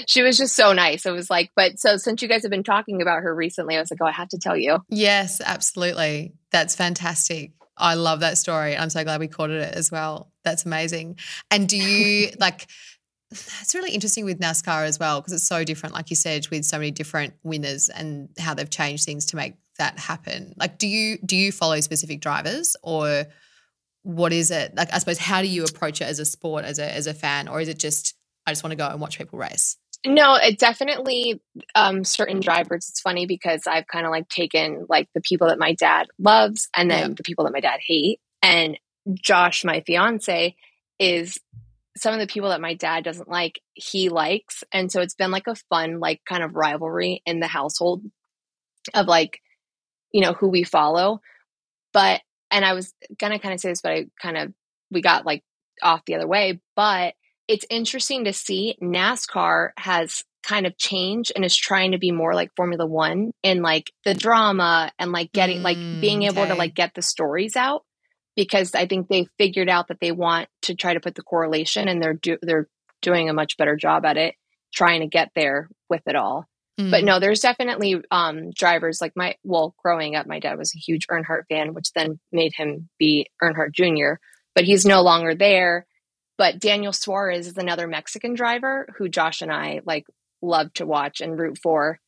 she 0.08 0.22
was 0.22 0.38
just 0.38 0.56
so 0.56 0.74
nice. 0.74 1.06
It 1.06 1.12
was 1.12 1.30
like, 1.30 1.52
but 1.56 1.80
so 1.80 1.98
since 1.98 2.22
you 2.22 2.28
guys 2.28 2.44
have 2.44 2.52
been 2.52 2.64
talking 2.64 3.02
about 3.02 3.24
her 3.24 3.34
recently, 3.34 3.76
I 3.76 3.80
was 3.80 3.92
like, 3.92 4.00
"Oh, 4.02 4.08
I 4.08 4.12
have 4.12 4.30
to 4.30 4.40
tell 4.40 4.58
you." 4.58 4.80
Yes, 4.90 5.42
absolutely. 5.44 6.34
That's 6.52 6.76
fantastic. 6.76 7.52
I 7.78 7.96
love 7.96 8.22
that 8.22 8.38
story. 8.38 8.78
I'm 8.78 8.90
so 8.90 9.04
glad 9.04 9.20
we 9.20 9.28
caught 9.28 9.50
it 9.50 9.74
as 9.74 9.92
well. 9.92 10.32
That's 10.44 10.66
amazing. 10.66 11.18
And 11.52 11.68
do 11.68 11.78
you 11.78 12.32
like? 12.40 12.68
It's 13.62 13.76
really 13.76 13.92
interesting 13.92 14.26
with 14.26 14.40
NASCAR 14.40 14.86
as 14.86 15.00
well 15.00 15.22
because 15.22 15.34
it's 15.34 15.48
so 15.48 15.64
different, 15.64 15.96
like 15.96 16.10
you 16.10 16.16
said, 16.16 16.48
with 16.50 16.66
so 16.66 16.78
many 16.78 16.92
different 16.92 17.34
winners 17.44 17.90
and 17.90 18.30
how 18.40 18.54
they've 18.54 18.70
changed 18.70 19.06
things 19.06 19.26
to 19.28 19.36
make 19.36 19.56
that 19.78 20.00
happen. 20.00 20.54
Like, 20.58 20.78
do 20.78 20.88
you 20.88 21.18
do 21.26 21.36
you 21.36 21.52
follow 21.52 21.80
specific 21.82 22.22
drivers 22.22 22.76
or 22.82 23.26
what 24.04 24.32
is 24.32 24.52
it? 24.52 24.76
Like, 24.76 24.94
I 24.94 25.00
suppose, 25.00 25.18
how 25.18 25.42
do 25.42 25.48
you 25.48 25.64
approach 25.64 26.00
it 26.02 26.06
as 26.06 26.20
a 26.20 26.26
sport, 26.26 26.64
as 26.64 26.80
a 26.80 26.92
as 26.92 27.08
a 27.08 27.14
fan, 27.14 27.48
or 27.48 27.60
is 27.60 27.68
it 27.68 27.80
just 27.80 28.14
I 28.46 28.52
just 28.52 28.64
want 28.64 28.72
to 28.72 28.78
go 28.78 28.88
and 28.88 29.02
watch 29.02 29.18
people 29.18 29.40
race? 29.40 29.78
No, 30.06 30.36
it 30.36 30.60
definitely 30.60 31.42
um, 31.74 32.04
certain 32.04 32.40
drivers. 32.40 32.90
It's 32.90 33.02
funny 33.02 33.26
because 33.26 33.66
I've 33.66 33.88
kind 33.88 34.06
of 34.06 34.12
like 34.12 34.30
taken 34.30 34.86
like 34.88 35.10
the 35.16 35.22
people 35.22 35.48
that 35.48 35.58
my 35.58 35.74
dad 35.74 36.08
loves 36.20 36.70
and 36.76 36.90
then 36.90 37.10
yeah. 37.10 37.14
the 37.16 37.24
people 37.24 37.46
that 37.46 37.54
my 37.54 37.60
dad 37.60 37.80
hate. 37.86 38.20
And 38.44 38.78
Josh, 39.14 39.66
my 39.66 39.82
fiance, 39.82 40.56
is 41.00 41.40
some 41.98 42.14
of 42.14 42.20
the 42.20 42.28
people 42.28 42.50
that 42.50 42.62
my 42.62 42.74
dad 42.74 43.04
doesn't 43.04 43.30
like, 43.30 43.60
he 43.74 44.10
likes. 44.10 44.64
And 44.72 44.92
so 44.92 45.02
it's 45.02 45.16
been 45.16 45.32
like 45.32 45.48
a 45.48 45.56
fun, 45.70 46.00
like 46.00 46.22
kind 46.28 46.44
of 46.44 46.56
rivalry 46.56 47.22
in 47.26 47.40
the 47.40 47.48
household 47.48 48.04
of 48.94 49.08
like, 49.08 49.40
you 50.12 50.22
know, 50.22 50.34
who 50.34 50.50
we 50.50 50.64
follow. 50.64 51.22
But, 51.94 52.22
and 52.52 52.66
I 52.66 52.74
was 52.74 52.94
gonna 53.20 53.40
kind 53.40 53.54
of 53.54 53.62
say 53.62 53.70
this, 53.70 53.82
but 53.82 53.94
I 53.94 54.06
kind 54.22 54.38
of, 54.38 54.54
we 54.92 55.02
got 55.02 55.26
like 55.26 55.44
off 55.82 56.02
the 56.06 56.16
other 56.16 56.28
way. 56.28 56.60
But 56.76 57.14
it's 57.48 57.66
interesting 57.70 58.26
to 58.26 58.34
see 58.34 58.78
NASCAR 58.82 59.70
has 59.78 60.24
kind 60.44 60.66
of 60.66 60.78
changed 60.78 61.32
and 61.36 61.46
is 61.46 61.56
trying 61.56 61.92
to 61.92 61.98
be 61.98 62.12
more 62.12 62.34
like 62.34 62.52
Formula 62.58 62.86
One 62.86 63.32
in 63.42 63.62
like 63.62 63.92
the 64.04 64.14
drama 64.14 64.92
and 65.00 65.12
like 65.14 65.32
getting, 65.32 65.60
mm, 65.60 65.64
like 65.64 65.78
being 66.02 66.24
able 66.24 66.42
okay. 66.42 66.52
to 66.52 66.56
like 66.56 66.76
get 66.76 66.94
the 66.94 67.02
stories 67.02 67.56
out 67.56 67.84
because 68.36 68.76
I 68.76 68.88
think 68.88 69.08
they 69.08 69.28
figured 69.38 69.70
out 69.70 69.88
that 69.88 70.00
they 70.00 70.12
want 70.12 70.50
to 70.64 70.76
try 70.76 70.94
to 70.94 71.00
put 71.00 71.16
the 71.16 71.24
correlation 71.24 71.88
and 71.88 72.02
they're 72.02 72.14
do, 72.14 72.38
they're 72.42 72.68
doing 73.02 73.30
a 73.30 73.34
much 73.34 73.58
better 73.58 73.76
job 73.76 74.06
at 74.06 74.18
it 74.18 74.36
trying 74.74 75.02
to 75.02 75.08
get 75.08 75.32
there 75.36 75.70
with 75.90 76.02
it 76.06 76.16
all. 76.16 76.48
Mm. 76.80 76.92
But 76.92 77.04
no, 77.06 77.20
there's 77.20 77.40
definitely 77.40 78.02
um, 78.12 78.52
drivers 78.52 79.00
like 79.00 79.14
my 79.16 79.36
well, 79.44 79.74
growing 79.82 80.16
up, 80.16 80.28
my 80.28 80.40
dad 80.40 80.58
was 80.58 80.74
a 80.76 80.80
huge 80.80 81.08
Earnhardt 81.08 81.44
fan, 81.50 81.74
which 81.74 81.94
then 81.94 82.20
made 82.32 82.54
him 82.54 82.90
be 83.00 83.28
Earnhardt 83.42 83.72
Jr. 83.72 84.20
But 84.54 84.66
he's 84.66 84.86
no 84.86 85.02
longer 85.02 85.36
there. 85.36 85.86
But 86.38 86.60
Daniel 86.60 86.92
Suarez 86.92 87.48
is 87.48 87.58
another 87.58 87.88
Mexican 87.88 88.34
driver 88.34 88.88
who 88.98 89.08
Josh 89.08 89.42
and 89.42 89.52
I 89.52 89.80
like 89.86 90.06
love 90.42 90.74
to 90.74 90.86
watch 90.86 91.22
and 91.22 91.40
root 91.40 91.58
for. 91.64 92.00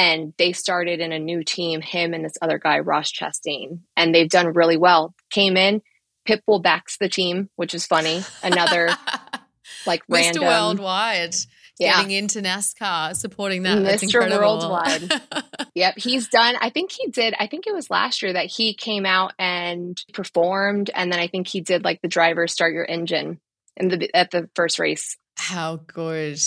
And 0.00 0.32
they 0.38 0.52
started 0.52 1.00
in 1.00 1.12
a 1.12 1.18
new 1.18 1.44
team, 1.44 1.82
him 1.82 2.14
and 2.14 2.24
this 2.24 2.38
other 2.40 2.58
guy, 2.58 2.78
Ross 2.78 3.12
Chastain, 3.12 3.80
and 3.98 4.14
they've 4.14 4.30
done 4.30 4.54
really 4.54 4.78
well. 4.78 5.14
Came 5.30 5.58
in, 5.58 5.82
Pitbull 6.26 6.62
backs 6.62 6.96
the 6.98 7.08
team, 7.10 7.50
which 7.56 7.74
is 7.74 7.84
funny. 7.86 8.22
Another 8.42 8.88
like 9.86 10.00
Mr. 10.06 10.14
random 10.14 10.44
Worldwide 10.44 11.34
Yeah. 11.78 11.96
getting 11.98 12.12
into 12.12 12.40
NASCAR, 12.40 13.14
supporting 13.14 13.64
that. 13.64 13.82
That's 13.82 14.04
Mr. 14.04 14.30
Worldwide. 14.30 15.20
Yep, 15.74 15.98
he's 15.98 16.28
done. 16.28 16.56
I 16.60 16.70
think 16.70 16.90
he 16.90 17.06
did. 17.10 17.32
I 17.38 17.46
think 17.46 17.66
it 17.66 17.72
was 17.72 17.90
last 17.90 18.22
year 18.22 18.32
that 18.32 18.46
he 18.46 18.74
came 18.74 19.06
out 19.06 19.32
and 19.38 19.96
performed, 20.12 20.90
and 20.92 21.12
then 21.12 21.20
I 21.20 21.28
think 21.28 21.46
he 21.46 21.60
did 21.60 21.84
like 21.84 22.00
the 22.02 22.08
driver 22.08 22.48
start 22.48 22.72
your 22.74 22.84
engine 22.84 23.38
in 23.76 23.88
the 23.88 24.10
at 24.12 24.30
the 24.32 24.50
first 24.56 24.78
race. 24.80 25.16
How 25.36 25.76
good. 25.76 26.40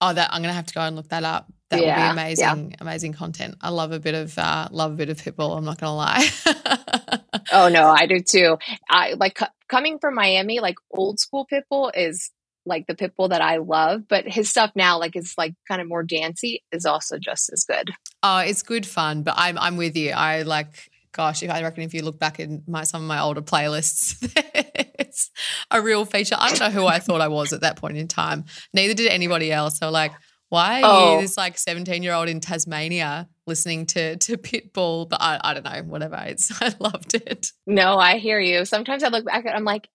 Oh, 0.00 0.12
that 0.12 0.30
I'm 0.32 0.42
gonna 0.42 0.54
have 0.54 0.66
to 0.66 0.74
go 0.74 0.80
and 0.80 0.96
look 0.96 1.08
that 1.10 1.22
up. 1.22 1.46
That 1.76 1.82
Yeah, 1.82 2.08
would 2.08 2.14
be 2.16 2.22
amazing, 2.22 2.76
amazing 2.80 3.12
content. 3.14 3.56
I 3.60 3.70
love 3.70 3.92
a 3.92 4.00
bit 4.00 4.14
of 4.14 4.36
uh, 4.38 4.68
love 4.70 4.92
a 4.92 4.96
bit 4.96 5.08
of 5.10 5.18
Pitbull. 5.20 5.56
I'm 5.56 5.64
not 5.64 5.78
gonna 5.78 5.94
lie. 5.96 6.28
Oh 7.52 7.68
no, 7.68 7.88
I 7.88 8.06
do 8.06 8.20
too. 8.20 8.56
I 8.88 9.14
like 9.14 9.34
co- 9.36 9.46
coming 9.68 9.98
from 9.98 10.14
Miami. 10.14 10.60
Like 10.60 10.76
old 10.90 11.20
school 11.20 11.46
Pitbull 11.52 11.90
is 11.94 12.30
like 12.64 12.86
the 12.86 12.94
Pitbull 12.94 13.28
that 13.30 13.42
I 13.42 13.58
love, 13.58 14.08
but 14.08 14.26
his 14.26 14.48
stuff 14.48 14.70
now, 14.74 14.98
like 14.98 15.14
is 15.14 15.34
like 15.36 15.54
kind 15.68 15.80
of 15.82 15.86
more 15.88 16.02
dancey, 16.02 16.62
is 16.72 16.86
also 16.86 17.18
just 17.18 17.50
as 17.52 17.64
good. 17.64 17.90
oh, 18.22 18.38
it's 18.38 18.62
good 18.62 18.86
fun, 18.86 19.22
but 19.22 19.34
I'm 19.36 19.58
I'm 19.58 19.76
with 19.76 19.96
you. 19.96 20.10
I 20.12 20.42
like. 20.42 20.90
Gosh, 21.12 21.44
if 21.44 21.50
I 21.50 21.62
reckon 21.62 21.84
if 21.84 21.94
you 21.94 22.02
look 22.02 22.18
back 22.18 22.40
in 22.40 22.64
my 22.66 22.82
some 22.82 23.02
of 23.02 23.06
my 23.06 23.20
older 23.20 23.40
playlists, 23.42 24.16
it's 24.98 25.30
a 25.70 25.80
real 25.80 26.04
feature. 26.04 26.34
I 26.36 26.48
don't 26.50 26.58
know 26.58 26.80
who 26.80 26.86
I 26.88 26.98
thought 26.98 27.20
I 27.20 27.28
was 27.28 27.52
at 27.52 27.60
that 27.60 27.76
point 27.76 27.98
in 27.98 28.08
time. 28.08 28.46
Neither 28.72 28.94
did 28.94 29.12
anybody 29.12 29.52
else. 29.52 29.78
So 29.78 29.90
like, 29.90 30.10
why 30.54 30.82
are 30.82 30.90
Oh. 30.90 31.14
you 31.16 31.20
this 31.22 31.36
like 31.36 31.58
17 31.58 32.02
year 32.02 32.12
old 32.14 32.28
in 32.28 32.40
Tasmania 32.40 33.28
listening 33.46 33.86
to 33.86 34.16
to 34.16 34.36
Pitbull? 34.38 35.08
But 35.08 35.20
I, 35.20 35.40
I 35.42 35.54
don't 35.54 35.64
know, 35.64 35.82
whatever. 35.82 36.22
It's 36.26 36.50
I 36.62 36.72
loved 36.80 37.14
it. 37.14 37.52
No, 37.66 37.98
I 37.98 38.18
hear 38.18 38.40
you. 38.40 38.64
Sometimes 38.64 39.02
I 39.02 39.08
look 39.08 39.24
back 39.26 39.44
and 39.44 39.54
I'm 39.54 39.64
like, 39.64 39.88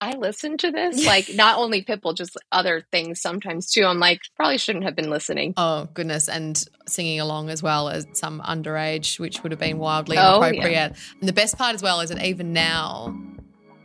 I 0.00 0.16
listened 0.16 0.60
to 0.60 0.70
this. 0.70 1.06
Like 1.06 1.30
not 1.34 1.56
only 1.58 1.82
Pitbull, 1.82 2.14
just 2.14 2.36
other 2.52 2.84
things 2.92 3.22
sometimes 3.22 3.70
too. 3.72 3.84
I'm 3.84 3.98
like, 4.00 4.20
probably 4.36 4.58
shouldn't 4.58 4.84
have 4.84 4.94
been 4.96 5.08
listening. 5.08 5.54
Oh 5.56 5.88
goodness, 5.94 6.28
and 6.28 6.62
singing 6.86 7.20
along 7.20 7.48
as 7.48 7.62
well 7.62 7.88
as 7.88 8.06
some 8.12 8.40
underage, 8.42 9.18
which 9.18 9.42
would 9.42 9.52
have 9.52 9.60
been 9.60 9.78
wildly 9.78 10.18
Oh, 10.18 10.40
yeah. 10.42 10.48
inappropriate. 10.48 10.92
And 11.20 11.28
the 11.28 11.32
best 11.32 11.56
part 11.56 11.74
as 11.74 11.82
well 11.82 12.00
is 12.00 12.10
that 12.10 12.22
even 12.22 12.52
now, 12.52 13.16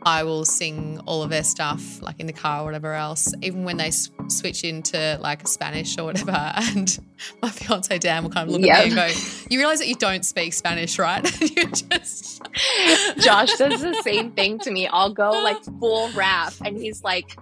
I 0.02 0.22
will 0.22 0.44
sing 0.44 1.00
all 1.04 1.22
of 1.22 1.30
their 1.30 1.44
stuff 1.44 2.00
like 2.00 2.20
in 2.20 2.26
the 2.26 2.32
car 2.32 2.62
or 2.62 2.64
whatever 2.64 2.94
else, 2.94 3.34
even 3.42 3.64
when 3.64 3.76
they 3.76 3.88
s- 3.88 4.10
switch 4.28 4.64
into 4.64 5.18
like 5.20 5.46
Spanish 5.46 5.98
or 5.98 6.04
whatever. 6.04 6.30
And 6.70 6.98
my 7.42 7.50
fiance 7.50 7.98
Dan 7.98 8.22
will 8.22 8.30
kind 8.30 8.48
of 8.48 8.54
look 8.54 8.66
at 8.66 8.86
me 8.86 8.86
and 8.86 8.94
go, 8.94 9.08
"You 9.50 9.58
realize 9.58 9.78
that 9.80 9.88
you 9.88 9.94
don't 9.94 10.24
speak 10.24 10.54
Spanish, 10.54 10.98
right?" 10.98 11.24
You 11.40 11.66
just 11.66 12.42
Josh 13.18 13.56
does 13.56 13.80
the 13.80 14.00
same 14.02 14.32
thing 14.32 14.58
to 14.60 14.70
me. 14.70 14.86
I'll 14.86 15.12
go 15.12 15.30
like 15.30 15.62
full 15.78 16.10
rap, 16.10 16.54
and 16.64 16.76
he's 16.76 17.02
like, 17.02 17.36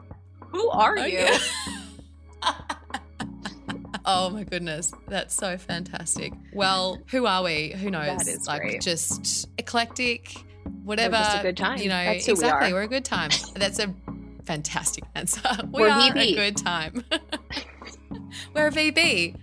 "Who 0.49 0.69
are 0.71 0.99
oh, 0.99 1.05
you?" 1.05 1.19
Okay. 1.19 1.39
oh 4.05 4.31
my 4.31 4.45
goodness, 4.45 4.93
that's 5.07 5.35
so 5.35 5.59
fantastic. 5.59 6.33
Well, 6.53 6.99
who 7.11 7.27
are 7.27 7.45
we? 7.45 7.71
Who 7.71 7.91
knows? 7.91 8.19
That 8.19 8.29
is 8.29 8.47
like 8.47 8.63
great. 8.63 8.81
just 8.81 9.49
eclectic, 9.59 10.35
whatever. 10.85 11.17
just 11.17 11.39
a 11.39 11.43
good 11.43 11.57
time. 11.57 11.79
You 11.79 11.89
know, 11.89 12.05
who 12.05 12.11
we 12.11 12.33
exactly. 12.33 12.71
are. 12.71 12.75
We're 12.75 12.83
a 12.83 12.89
good 12.89 13.05
time. 13.05 13.31
That's 13.55 13.79
a 13.79 13.95
fantastic 14.45 15.05
answer. 15.15 15.43
We 15.73 15.83
We're 15.83 15.91
are 15.91 16.11
VB. 16.11 16.33
a 16.33 16.35
good 16.35 16.57
time. 16.57 17.05
We're 18.55 18.69
a 18.69 18.71
VB. 18.73 19.37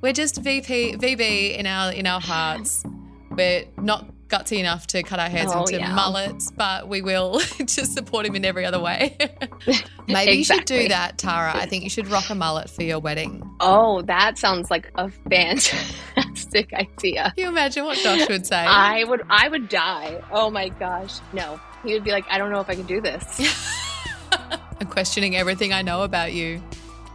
We're 0.00 0.12
just 0.12 0.36
VP 0.42 0.96
VB 0.96 1.56
in 1.56 1.66
our 1.66 1.92
in 1.92 2.06
our 2.06 2.20
hearts. 2.20 2.84
We're 3.30 3.64
not 3.78 4.06
gutsy 4.28 4.58
enough 4.58 4.86
to 4.88 5.02
cut 5.02 5.18
our 5.20 5.28
hairs 5.28 5.50
Oh, 5.52 5.60
into 5.60 5.78
yeah. 5.78 5.94
mullets, 5.94 6.50
but 6.50 6.88
we 6.88 7.00
will 7.02 7.38
just 7.66 7.92
support 7.94 8.26
him 8.26 8.34
in 8.34 8.44
every 8.44 8.64
other 8.64 8.80
way. 8.80 9.16
Maybe 10.08 10.32
you 10.38 10.44
should 10.44 10.64
do 10.64 10.88
that, 10.88 11.18
Tara. 11.18 11.52
I 11.56 11.66
think 11.66 11.84
you 11.84 11.90
should 11.90 12.08
rock 12.08 12.28
a 12.30 12.34
mullet 12.34 12.68
for 12.70 12.82
your 12.82 12.98
wedding. 12.98 13.48
Oh, 13.60 14.02
that 14.02 14.38
sounds 14.38 14.70
like 14.70 14.90
a 14.96 15.10
fantastic 15.30 16.72
idea. 16.74 17.32
Can 17.36 17.44
you 17.44 17.48
imagine 17.48 17.84
what 17.84 17.98
Josh 17.98 18.28
would 18.28 18.46
say? 18.46 18.56
I 18.56 19.04
would, 19.04 19.22
I 19.30 19.48
would 19.48 19.68
die. 19.68 20.20
Oh 20.32 20.50
my 20.50 20.68
gosh, 20.70 21.18
no. 21.32 21.60
He 21.84 21.92
would 21.94 22.04
be 22.04 22.10
like, 22.10 22.24
I 22.30 22.38
don't 22.38 22.50
know 22.50 22.60
if 22.60 22.68
I 22.68 22.74
can 22.74 22.86
do 22.86 23.00
this. 23.00 23.40
I'm 24.80 24.88
questioning 24.88 25.36
everything 25.36 25.72
I 25.72 25.82
know 25.82 26.02
about 26.02 26.32
you. 26.32 26.60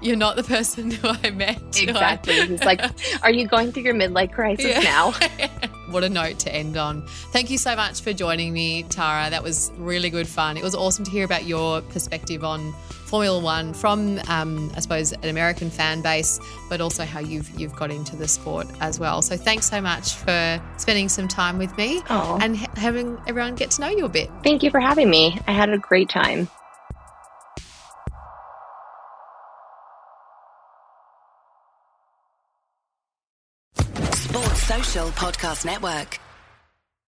You're 0.01 0.15
not 0.17 0.35
the 0.35 0.43
person 0.43 0.91
who 0.91 1.07
I 1.09 1.29
met. 1.31 1.61
Exactly. 1.81 2.33
He's 2.47 2.63
like, 2.63 2.81
Are 3.23 3.31
you 3.31 3.47
going 3.47 3.71
through 3.71 3.83
your 3.83 3.93
midlife 3.95 4.31
crisis 4.31 4.65
Yeah. 4.65 4.79
now? 4.81 5.13
what 5.89 6.03
a 6.03 6.09
note 6.09 6.39
to 6.39 6.53
end 6.53 6.77
on. 6.77 7.01
Thank 7.33 7.49
you 7.49 7.57
so 7.57 7.75
much 7.75 8.01
for 8.01 8.13
joining 8.13 8.53
me, 8.53 8.83
Tara. 8.83 9.29
That 9.29 9.43
was 9.43 9.71
really 9.77 10.09
good 10.09 10.27
fun. 10.27 10.57
It 10.57 10.63
was 10.63 10.73
awesome 10.75 11.05
to 11.05 11.11
hear 11.11 11.25
about 11.25 11.45
your 11.45 11.81
perspective 11.81 12.43
on 12.43 12.71
Formula 13.05 13.39
One 13.39 13.73
from, 13.73 14.19
um, 14.29 14.71
I 14.75 14.79
suppose, 14.79 15.11
an 15.11 15.25
American 15.25 15.69
fan 15.69 16.01
base, 16.01 16.39
but 16.69 16.79
also 16.81 17.03
how 17.03 17.19
you've 17.19 17.49
you've 17.59 17.75
got 17.75 17.91
into 17.91 18.15
the 18.15 18.27
sport 18.27 18.67
as 18.79 18.99
well. 18.99 19.21
So 19.21 19.35
thanks 19.35 19.69
so 19.69 19.81
much 19.81 20.13
for 20.13 20.61
spending 20.77 21.09
some 21.09 21.27
time 21.27 21.57
with 21.57 21.75
me 21.77 22.01
Oh, 22.09 22.37
and 22.41 22.55
ha- 22.57 22.71
having 22.77 23.17
everyone 23.27 23.55
get 23.55 23.71
to 23.71 23.81
know 23.81 23.89
you 23.89 24.05
a 24.05 24.09
bit. 24.09 24.29
thank 24.43 24.63
you 24.63 24.71
for 24.71 24.79
having 24.79 25.09
me. 25.09 25.37
I 25.47 25.51
had 25.51 25.69
a 25.69 25.77
great 25.77 26.07
time. 26.09 26.47
Podcast 35.11 35.63
Network. 35.63 36.30